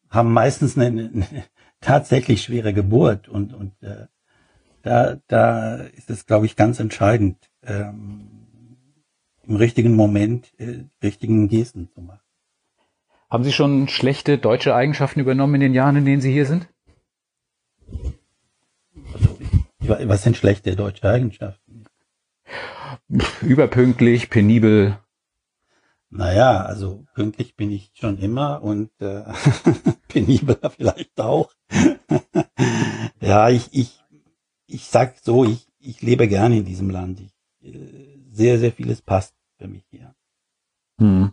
haben 0.10 0.34
meistens 0.34 0.78
eine, 0.78 1.10
eine 1.14 1.46
tatsächlich 1.82 2.44
schwere 2.44 2.74
Geburt 2.74 3.28
und, 3.28 3.54
und 3.54 3.82
äh, 3.84 4.08
da, 4.82 5.20
da 5.28 5.76
ist 5.78 6.10
es, 6.10 6.26
glaube 6.26 6.46
ich, 6.46 6.56
ganz 6.56 6.80
entscheidend, 6.80 7.50
ähm, 7.64 8.46
im 9.44 9.56
richtigen 9.56 9.96
Moment 9.96 10.54
äh, 10.60 10.86
richtigen 11.04 11.48
Gesten 11.48 11.90
zu 11.90 12.02
machen. 12.02 12.22
Haben 13.30 13.44
Sie 13.44 13.52
schon 13.52 13.88
schlechte 13.88 14.38
deutsche 14.38 14.76
Eigenschaften 14.76 15.20
übernommen 15.20 15.56
in 15.56 15.62
den 15.62 15.74
Jahren, 15.74 15.96
in 15.96 16.06
denen 16.06 16.22
Sie 16.22 16.32
hier 16.32 16.46
sind? 16.46 16.68
Was 19.88 20.24
sind 20.24 20.38
schlechte 20.38 20.76
deutsche 20.76 21.10
Eigenschaften? 21.10 21.86
Überpünktlich, 23.42 24.30
penibel. 24.30 24.98
Naja, 26.10 26.62
also 26.62 27.06
pünktlich 27.14 27.56
bin 27.56 27.72
ich 27.72 27.92
schon 27.94 28.18
immer 28.20 28.64
und 28.64 28.90
äh, 29.00 29.24
penibel 30.08 30.58
vielleicht 30.76 31.20
auch. 31.20 31.52
ja, 33.22 33.50
ich, 33.50 33.70
ich 33.72 34.06
ich 34.68 34.88
sag 34.88 35.18
so, 35.22 35.46
ich, 35.46 35.68
ich 35.80 36.02
lebe 36.02 36.28
gerne 36.28 36.58
in 36.58 36.66
diesem 36.66 36.90
Land. 36.90 37.22
Ich, 37.22 37.74
äh, 37.74 38.18
sehr, 38.32 38.60
sehr 38.60 38.72
vieles 38.72 39.02
passt 39.02 39.34
für 39.58 39.68
mich 39.68 39.86
hier. 39.90 40.14
Hm. 41.00 41.32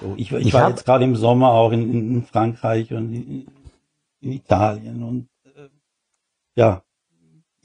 So, 0.00 0.14
ich, 0.16 0.30
ich, 0.32 0.46
ich 0.46 0.52
war 0.52 0.68
jetzt 0.68 0.84
gerade 0.84 1.04
im 1.04 1.16
Sommer 1.16 1.50
auch 1.52 1.72
in, 1.72 1.92
in 1.92 2.22
Frankreich 2.22 2.92
und 2.92 3.12
in, 3.12 3.46
in 4.20 4.32
Italien 4.32 5.02
und 5.02 5.28
äh, 5.44 5.68
ja, 6.54 6.82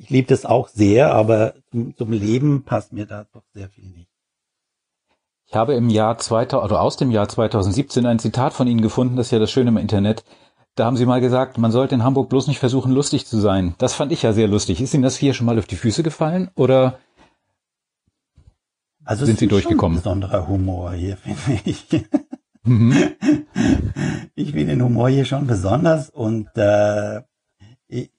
ich 0.01 0.09
liebe 0.09 0.27
das 0.27 0.45
auch 0.45 0.67
sehr, 0.67 1.13
aber 1.13 1.53
zum, 1.69 1.95
zum 1.95 2.11
Leben 2.11 2.63
passt 2.63 2.91
mir 2.91 3.05
da 3.05 3.27
doch 3.31 3.43
sehr 3.53 3.69
viel 3.69 3.85
nicht. 3.85 4.09
Ich 5.45 5.53
habe 5.53 5.75
im 5.75 5.89
Jahr 5.89 6.17
2000, 6.17 6.63
also 6.63 6.77
aus 6.77 6.97
dem 6.97 7.11
Jahr 7.11 7.29
2017 7.29 8.07
ein 8.07 8.17
Zitat 8.17 8.53
von 8.53 8.67
Ihnen 8.67 8.81
gefunden, 8.81 9.15
das 9.15 9.27
ist 9.27 9.31
ja 9.31 9.39
das 9.39 9.51
Schöne 9.51 9.69
im 9.69 9.77
Internet. 9.77 10.23
Da 10.73 10.85
haben 10.85 10.97
Sie 10.97 11.05
mal 11.05 11.21
gesagt, 11.21 11.59
man 11.59 11.71
sollte 11.71 11.93
in 11.93 12.03
Hamburg 12.03 12.29
bloß 12.29 12.47
nicht 12.47 12.57
versuchen, 12.57 12.91
lustig 12.91 13.27
zu 13.27 13.39
sein. 13.39 13.75
Das 13.77 13.93
fand 13.93 14.11
ich 14.11 14.23
ja 14.23 14.33
sehr 14.33 14.47
lustig. 14.47 14.81
Ist 14.81 14.93
Ihnen 14.93 15.03
das 15.03 15.17
hier 15.17 15.35
schon 15.35 15.45
mal 15.45 15.59
auf 15.59 15.67
die 15.67 15.75
Füße 15.75 16.01
gefallen 16.01 16.49
oder 16.55 16.97
also 19.03 19.25
sind 19.25 19.37
Sie 19.37 19.47
durchgekommen? 19.47 20.01
Schon 20.01 20.13
ein 20.13 20.19
besonderer 20.21 20.47
Humor 20.47 20.93
hier, 20.93 21.17
finde 21.45 21.61
ich. 21.65 21.85
Mhm. 22.63 22.95
Ich 24.33 24.51
finde 24.51 24.73
den 24.73 24.83
Humor 24.83 25.09
hier 25.09 25.25
schon 25.25 25.45
besonders 25.45 26.09
und 26.09 26.47
äh, 26.55 27.21
ich, 27.87 28.11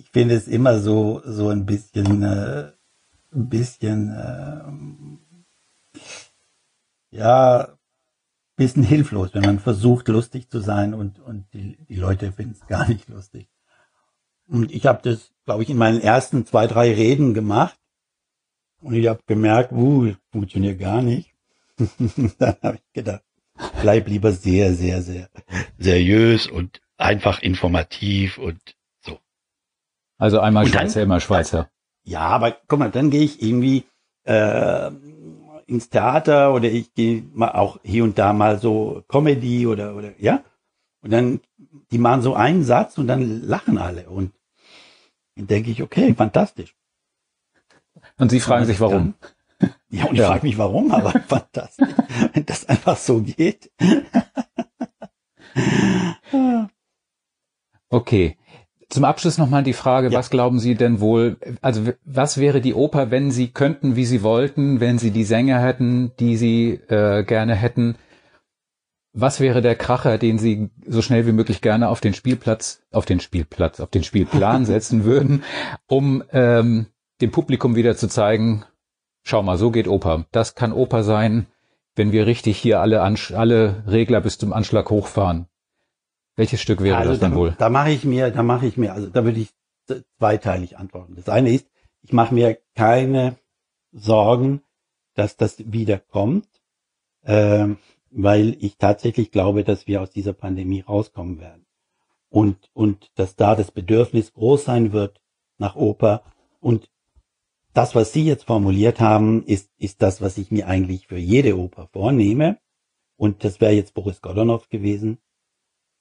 ich 0.00 0.10
finde 0.10 0.34
es 0.34 0.48
immer 0.48 0.80
so 0.80 1.22
so 1.24 1.48
ein 1.50 1.66
bisschen 1.66 2.22
äh, 2.22 2.72
ein 3.32 3.48
bisschen 3.48 4.10
äh, 4.10 4.62
ja 7.10 7.80
bisschen 8.60 8.82
hilflos, 8.82 9.30
wenn 9.32 9.42
man 9.42 9.58
versucht, 9.58 10.08
lustig 10.08 10.50
zu 10.50 10.60
sein 10.60 10.92
und, 10.92 11.18
und 11.18 11.46
die, 11.54 11.78
die 11.88 11.94
Leute 11.94 12.30
finden 12.30 12.52
es 12.52 12.66
gar 12.66 12.86
nicht 12.86 13.08
lustig. 13.08 13.48
Und 14.46 14.70
ich 14.70 14.84
habe 14.84 15.00
das, 15.02 15.32
glaube 15.46 15.62
ich, 15.62 15.70
in 15.70 15.78
meinen 15.78 16.00
ersten 16.00 16.44
zwei, 16.44 16.66
drei 16.66 16.92
Reden 16.92 17.32
gemacht. 17.32 17.78
Und 18.82 18.94
ich 18.94 19.06
habe 19.06 19.20
gemerkt, 19.26 19.72
uh, 19.72 20.12
funktioniert 20.30 20.78
gar 20.78 21.00
nicht. 21.00 21.34
Dann 22.38 22.56
habe 22.62 22.76
ich 22.76 22.92
gedacht, 22.92 23.22
bleib 23.80 24.08
lieber 24.08 24.32
sehr, 24.32 24.74
sehr, 24.74 25.00
sehr 25.00 25.30
seriös 25.78 26.46
und 26.46 26.82
einfach 26.98 27.40
informativ 27.40 28.36
und. 28.36 28.60
Also 30.20 30.38
einmal 30.38 30.62
und 30.64 30.70
Schweizer, 30.70 31.00
dann, 31.00 31.04
immer 31.04 31.18
Schweizer. 31.18 31.70
Ja, 32.04 32.20
aber 32.20 32.54
guck 32.68 32.78
mal, 32.78 32.90
dann 32.90 33.10
gehe 33.10 33.22
ich 33.22 33.42
irgendwie 33.42 33.84
äh, 34.24 34.90
ins 35.66 35.88
Theater 35.88 36.52
oder 36.52 36.68
ich 36.68 36.92
gehe 36.92 37.22
mal 37.32 37.52
auch 37.52 37.80
hier 37.82 38.04
und 38.04 38.18
da 38.18 38.34
mal 38.34 38.58
so 38.58 39.02
Comedy 39.08 39.66
oder 39.66 39.96
oder 39.96 40.12
ja. 40.20 40.44
Und 41.00 41.10
dann 41.10 41.40
die 41.90 41.96
machen 41.96 42.20
so 42.20 42.34
einen 42.34 42.64
Satz 42.64 42.98
und 42.98 43.06
dann 43.06 43.40
lachen 43.42 43.78
alle 43.78 44.10
und 44.10 44.34
dann 45.36 45.46
denke 45.46 45.70
ich, 45.70 45.82
okay, 45.82 46.14
fantastisch. 46.14 46.76
Und 48.18 48.30
Sie 48.30 48.40
fragen 48.40 48.62
und 48.62 48.66
sich 48.66 48.80
warum? 48.80 49.14
Dann, 49.58 49.74
ja, 49.88 50.04
und 50.04 50.12
ich 50.12 50.20
ja. 50.20 50.28
frage 50.28 50.46
mich 50.46 50.58
warum, 50.58 50.92
aber 50.92 51.18
fantastisch, 51.28 51.88
wenn 52.34 52.44
das 52.44 52.68
einfach 52.68 52.98
so 52.98 53.22
geht. 53.22 53.72
okay. 57.88 58.36
Zum 58.90 59.04
Abschluss 59.04 59.38
nochmal 59.38 59.62
die 59.62 59.72
Frage, 59.72 60.08
ja. 60.08 60.18
was 60.18 60.30
glauben 60.30 60.58
Sie 60.58 60.74
denn 60.74 61.00
wohl, 61.00 61.36
also 61.62 61.82
was 62.04 62.38
wäre 62.38 62.60
die 62.60 62.74
Oper, 62.74 63.12
wenn 63.12 63.30
Sie 63.30 63.48
könnten, 63.48 63.94
wie 63.94 64.04
Sie 64.04 64.24
wollten, 64.24 64.80
wenn 64.80 64.98
Sie 64.98 65.12
die 65.12 65.22
Sänger 65.22 65.60
hätten, 65.60 66.10
die 66.18 66.36
Sie 66.36 66.72
äh, 66.88 67.22
gerne 67.22 67.54
hätten? 67.54 67.94
Was 69.12 69.38
wäre 69.38 69.62
der 69.62 69.76
Kracher, 69.76 70.18
den 70.18 70.38
Sie 70.38 70.70
so 70.86 71.02
schnell 71.02 71.24
wie 71.26 71.32
möglich 71.32 71.60
gerne 71.60 71.88
auf 71.88 72.00
den 72.00 72.14
Spielplatz, 72.14 72.82
auf 72.90 73.06
den 73.06 73.20
Spielplatz, 73.20 73.78
auf 73.78 73.90
den 73.90 74.02
Spielplan 74.02 74.64
setzen 74.66 75.04
würden, 75.04 75.44
um 75.86 76.24
ähm, 76.32 76.86
dem 77.20 77.30
Publikum 77.30 77.76
wieder 77.76 77.96
zu 77.96 78.08
zeigen, 78.08 78.64
schau 79.22 79.42
mal, 79.44 79.56
so 79.56 79.70
geht 79.70 79.86
Oper. 79.86 80.26
Das 80.32 80.56
kann 80.56 80.72
Oper 80.72 81.04
sein, 81.04 81.46
wenn 81.94 82.10
wir 82.10 82.26
richtig 82.26 82.58
hier 82.58 82.80
alle, 82.80 83.02
alle 83.02 83.84
Regler 83.86 84.20
bis 84.20 84.38
zum 84.38 84.52
Anschlag 84.52 84.90
hochfahren. 84.90 85.46
Welches 86.40 86.62
Stück 86.62 86.80
wäre 86.80 86.96
also 86.96 87.10
das 87.10 87.20
dann 87.20 87.32
da, 87.32 87.36
wohl? 87.36 87.54
Da 87.58 87.68
mache 87.68 87.90
ich 87.90 88.02
mir, 88.06 88.30
da 88.30 88.42
mache 88.42 88.66
ich 88.66 88.78
mir, 88.78 88.94
also 88.94 89.10
da 89.10 89.26
würde 89.26 89.40
ich 89.40 89.50
zweiteilig 90.18 90.78
antworten. 90.78 91.14
Das 91.14 91.28
eine 91.28 91.52
ist, 91.52 91.66
ich 92.00 92.14
mache 92.14 92.32
mir 92.32 92.56
keine 92.74 93.36
Sorgen, 93.92 94.62
dass 95.14 95.36
das 95.36 95.70
wiederkommt, 95.70 96.48
äh, 97.24 97.66
weil 98.10 98.56
ich 98.58 98.78
tatsächlich 98.78 99.32
glaube, 99.32 99.64
dass 99.64 99.86
wir 99.86 100.00
aus 100.00 100.12
dieser 100.12 100.32
Pandemie 100.32 100.80
rauskommen 100.80 101.40
werden. 101.40 101.66
Und, 102.30 102.70
und 102.72 103.10
dass 103.16 103.36
da 103.36 103.54
das 103.54 103.70
Bedürfnis 103.70 104.32
groß 104.32 104.64
sein 104.64 104.92
wird 104.94 105.20
nach 105.58 105.76
Oper. 105.76 106.22
Und 106.58 106.88
das, 107.74 107.94
was 107.94 108.14
Sie 108.14 108.24
jetzt 108.24 108.44
formuliert 108.44 108.98
haben, 108.98 109.44
ist, 109.44 109.68
ist 109.76 110.00
das, 110.00 110.22
was 110.22 110.38
ich 110.38 110.50
mir 110.50 110.68
eigentlich 110.68 111.06
für 111.06 111.18
jede 111.18 111.58
Oper 111.58 111.90
vornehme. 111.92 112.56
Und 113.18 113.44
das 113.44 113.60
wäre 113.60 113.72
jetzt 113.72 113.92
Boris 113.92 114.22
Godunov 114.22 114.70
gewesen. 114.70 115.18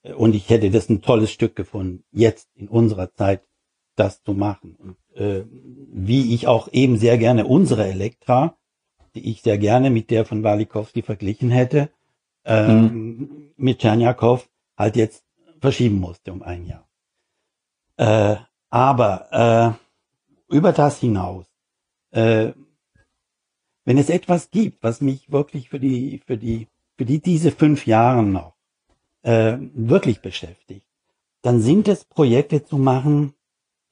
Und 0.03 0.33
ich 0.33 0.49
hätte 0.49 0.71
das 0.71 0.89
ein 0.89 1.01
tolles 1.01 1.31
Stück 1.31 1.55
gefunden, 1.55 2.03
jetzt 2.11 2.49
in 2.55 2.69
unserer 2.69 3.13
Zeit 3.13 3.41
das 3.95 4.23
zu 4.23 4.33
machen. 4.33 4.75
Und 4.75 4.97
äh, 5.19 5.45
wie 5.91 6.33
ich 6.33 6.47
auch 6.47 6.69
eben 6.71 6.97
sehr 6.97 7.17
gerne 7.17 7.45
unsere 7.45 7.85
Elektra, 7.85 8.57
die 9.13 9.29
ich 9.29 9.41
sehr 9.41 9.57
gerne 9.57 9.89
mit 9.89 10.09
der 10.09 10.25
von 10.25 10.43
Walikowski 10.43 11.01
verglichen 11.01 11.49
hätte, 11.49 11.89
ähm, 12.45 12.81
mhm. 12.81 13.51
mit 13.57 13.79
Tschernjakow 13.79 14.47
halt 14.77 14.95
jetzt 14.95 15.25
verschieben 15.59 15.99
musste 15.99 16.31
um 16.31 16.41
ein 16.43 16.65
Jahr. 16.65 16.87
Äh, 17.97 18.37
aber 18.69 19.77
äh, 20.49 20.55
über 20.55 20.71
das 20.71 20.99
hinaus, 20.99 21.45
äh, 22.11 22.53
wenn 23.83 23.97
es 23.97 24.09
etwas 24.09 24.49
gibt, 24.51 24.81
was 24.83 25.01
mich 25.01 25.31
wirklich 25.31 25.69
für 25.69 25.79
die, 25.79 26.21
für 26.25 26.37
die, 26.37 26.67
für 26.97 27.05
die 27.05 27.19
diese 27.19 27.51
fünf 27.51 27.85
Jahre 27.85 28.23
noch 28.23 28.58
äh, 29.21 29.57
wirklich 29.73 30.21
beschäftigt, 30.21 30.85
dann 31.41 31.61
sind 31.61 31.87
es 31.87 32.05
Projekte 32.05 32.63
zu 32.63 32.77
machen, 32.77 33.33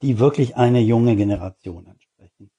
die 0.02 0.18
wirklich 0.18 0.56
eine 0.56 0.80
junge 0.80 1.16
Generation 1.16 1.86
ansprechen. 1.86 2.50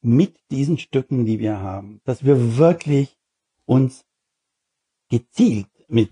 Mit 0.00 0.38
diesen 0.50 0.78
Stücken, 0.78 1.24
die 1.24 1.38
wir 1.38 1.60
haben, 1.60 2.00
dass 2.04 2.24
wir 2.24 2.56
wirklich 2.56 3.18
uns 3.64 4.04
gezielt 5.08 5.68
mit, 5.88 6.10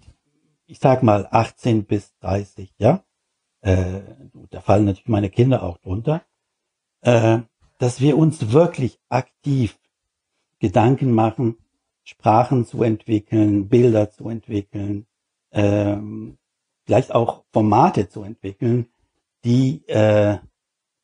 ich 0.67 0.79
sag 0.79 1.03
mal, 1.03 1.29
18 1.31 1.85
bis 1.85 2.17
30, 2.19 2.75
ja, 2.79 3.05
äh, 3.61 4.03
da 4.51 4.61
fallen 4.61 4.85
natürlich 4.85 5.09
meine 5.09 5.31
Kinder 5.31 5.63
auch 5.63 5.79
drunter, 5.79 6.25
äh, 7.03 7.41
dass 7.79 8.01
wir 8.01 8.17
uns 8.17 8.53
wirklich 8.53 8.99
aktiv 9.09 9.79
Gedanken 10.59 11.13
machen, 11.13 11.59
Sprachen 12.03 12.65
zu 12.65 12.83
entwickeln, 12.83 13.69
Bilder 13.69 14.11
zu 14.11 14.29
entwickeln, 14.29 15.07
ähm, 15.55 16.37
vielleicht 16.85 17.15
auch 17.15 17.45
Formate 17.53 18.09
zu 18.09 18.23
entwickeln, 18.23 18.89
die 19.45 19.87
äh, 19.89 20.39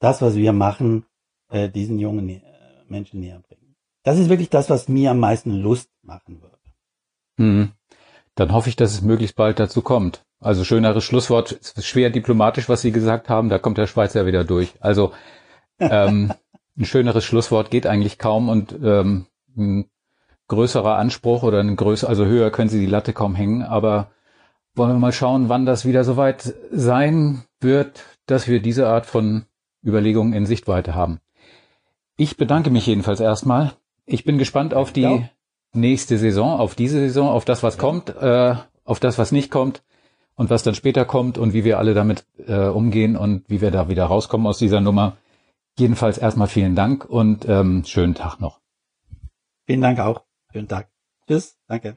das, 0.01 0.20
was 0.20 0.34
wir 0.34 0.53
machen, 0.53 1.07
äh, 1.51 1.68
diesen 1.68 1.98
jungen 1.98 2.28
äh, 2.28 2.40
Menschen 2.88 3.20
näher 3.20 3.40
bringen. 3.40 3.76
Das 4.03 4.18
ist 4.18 4.28
wirklich 4.28 4.51
das, 4.51 4.68
was 4.70 4.88
mir 4.88 5.11
am 5.11 5.18
meisten 5.18 5.53
Lust 5.53 5.90
machen 6.03 6.42
würde. 6.42 6.59
Hm. 7.36 7.72
Dann 8.34 8.53
hoffe 8.53 8.68
ich, 8.68 8.76
dass 8.76 8.92
es 8.92 9.03
möglichst 9.03 9.36
bald 9.36 9.61
dazu 9.61 9.82
kommt. 9.82 10.24
Also 10.40 10.64
schöneres 10.64 11.05
Schlusswort, 11.05 11.61
schwer 11.78 12.11
diplomatisch, 12.11 12.68
was 12.68 12.80
Sie 12.80 12.92
gesagt 12.92 13.28
haben, 13.28 13.51
da 13.51 13.59
kommt 13.59 13.76
der 13.76 13.86
Schweizer 13.86 14.24
wieder 14.24 14.44
durch. 14.44 14.74
Also 14.80 15.12
ähm, 15.78 16.32
ein 16.78 16.84
schöneres 16.84 17.24
Schlusswort 17.24 17.70
geht 17.70 17.86
eigentlich 17.86 18.18
kaum 18.18 18.48
und 18.48 18.72
ähm, 18.82 19.26
ein 19.57 19.90
größerer 20.48 20.96
Anspruch 20.96 21.42
oder 21.42 21.61
ein 21.61 21.76
größer, 21.76 22.09
also 22.09 22.24
höher 22.24 22.51
können 22.51 22.70
Sie 22.70 22.80
die 22.80 22.86
Latte 22.86 23.12
kaum 23.12 23.34
hängen, 23.34 23.62
aber 23.62 24.11
wollen 24.74 24.92
wir 24.92 24.98
mal 24.98 25.12
schauen, 25.12 25.48
wann 25.48 25.66
das 25.66 25.84
wieder 25.84 26.04
soweit 26.04 26.54
sein 26.70 27.44
wird, 27.60 28.04
dass 28.26 28.48
wir 28.48 28.60
diese 28.60 28.88
Art 28.88 29.06
von 29.06 29.44
Überlegungen 29.84 30.32
in 30.32 30.46
Sichtweite 30.46 30.94
haben. 30.94 31.20
Ich 32.16 32.36
bedanke 32.36 32.70
mich 32.70 32.86
jedenfalls 32.86 33.20
erstmal. 33.20 33.72
Ich 34.06 34.24
bin 34.24 34.38
gespannt 34.38 34.74
auf 34.74 34.92
die 34.92 35.02
ja. 35.02 35.28
nächste 35.72 36.18
Saison, 36.18 36.58
auf 36.58 36.74
diese 36.74 36.98
Saison, 36.98 37.28
auf 37.28 37.44
das, 37.44 37.62
was 37.62 37.76
ja. 37.76 37.80
kommt, 37.80 38.10
äh, 38.10 38.56
auf 38.84 39.00
das, 39.00 39.18
was 39.18 39.32
nicht 39.32 39.50
kommt 39.50 39.82
und 40.34 40.50
was 40.50 40.62
dann 40.62 40.74
später 40.74 41.04
kommt 41.04 41.38
und 41.38 41.52
wie 41.52 41.64
wir 41.64 41.78
alle 41.78 41.94
damit 41.94 42.24
äh, 42.46 42.66
umgehen 42.66 43.16
und 43.16 43.48
wie 43.48 43.60
wir 43.60 43.70
da 43.70 43.88
wieder 43.88 44.04
rauskommen 44.04 44.46
aus 44.46 44.58
dieser 44.58 44.80
Nummer. 44.80 45.16
Jedenfalls 45.78 46.18
erstmal 46.18 46.48
vielen 46.48 46.74
Dank 46.74 47.04
und 47.04 47.48
ähm, 47.48 47.84
schönen 47.84 48.14
Tag 48.14 48.40
noch. 48.40 48.60
Vielen 49.66 49.80
Dank 49.80 50.00
auch. 50.00 50.24
Schönen 50.52 50.68
Tag. 50.68 50.88
Tschüss. 51.26 51.56
Danke. 51.68 51.96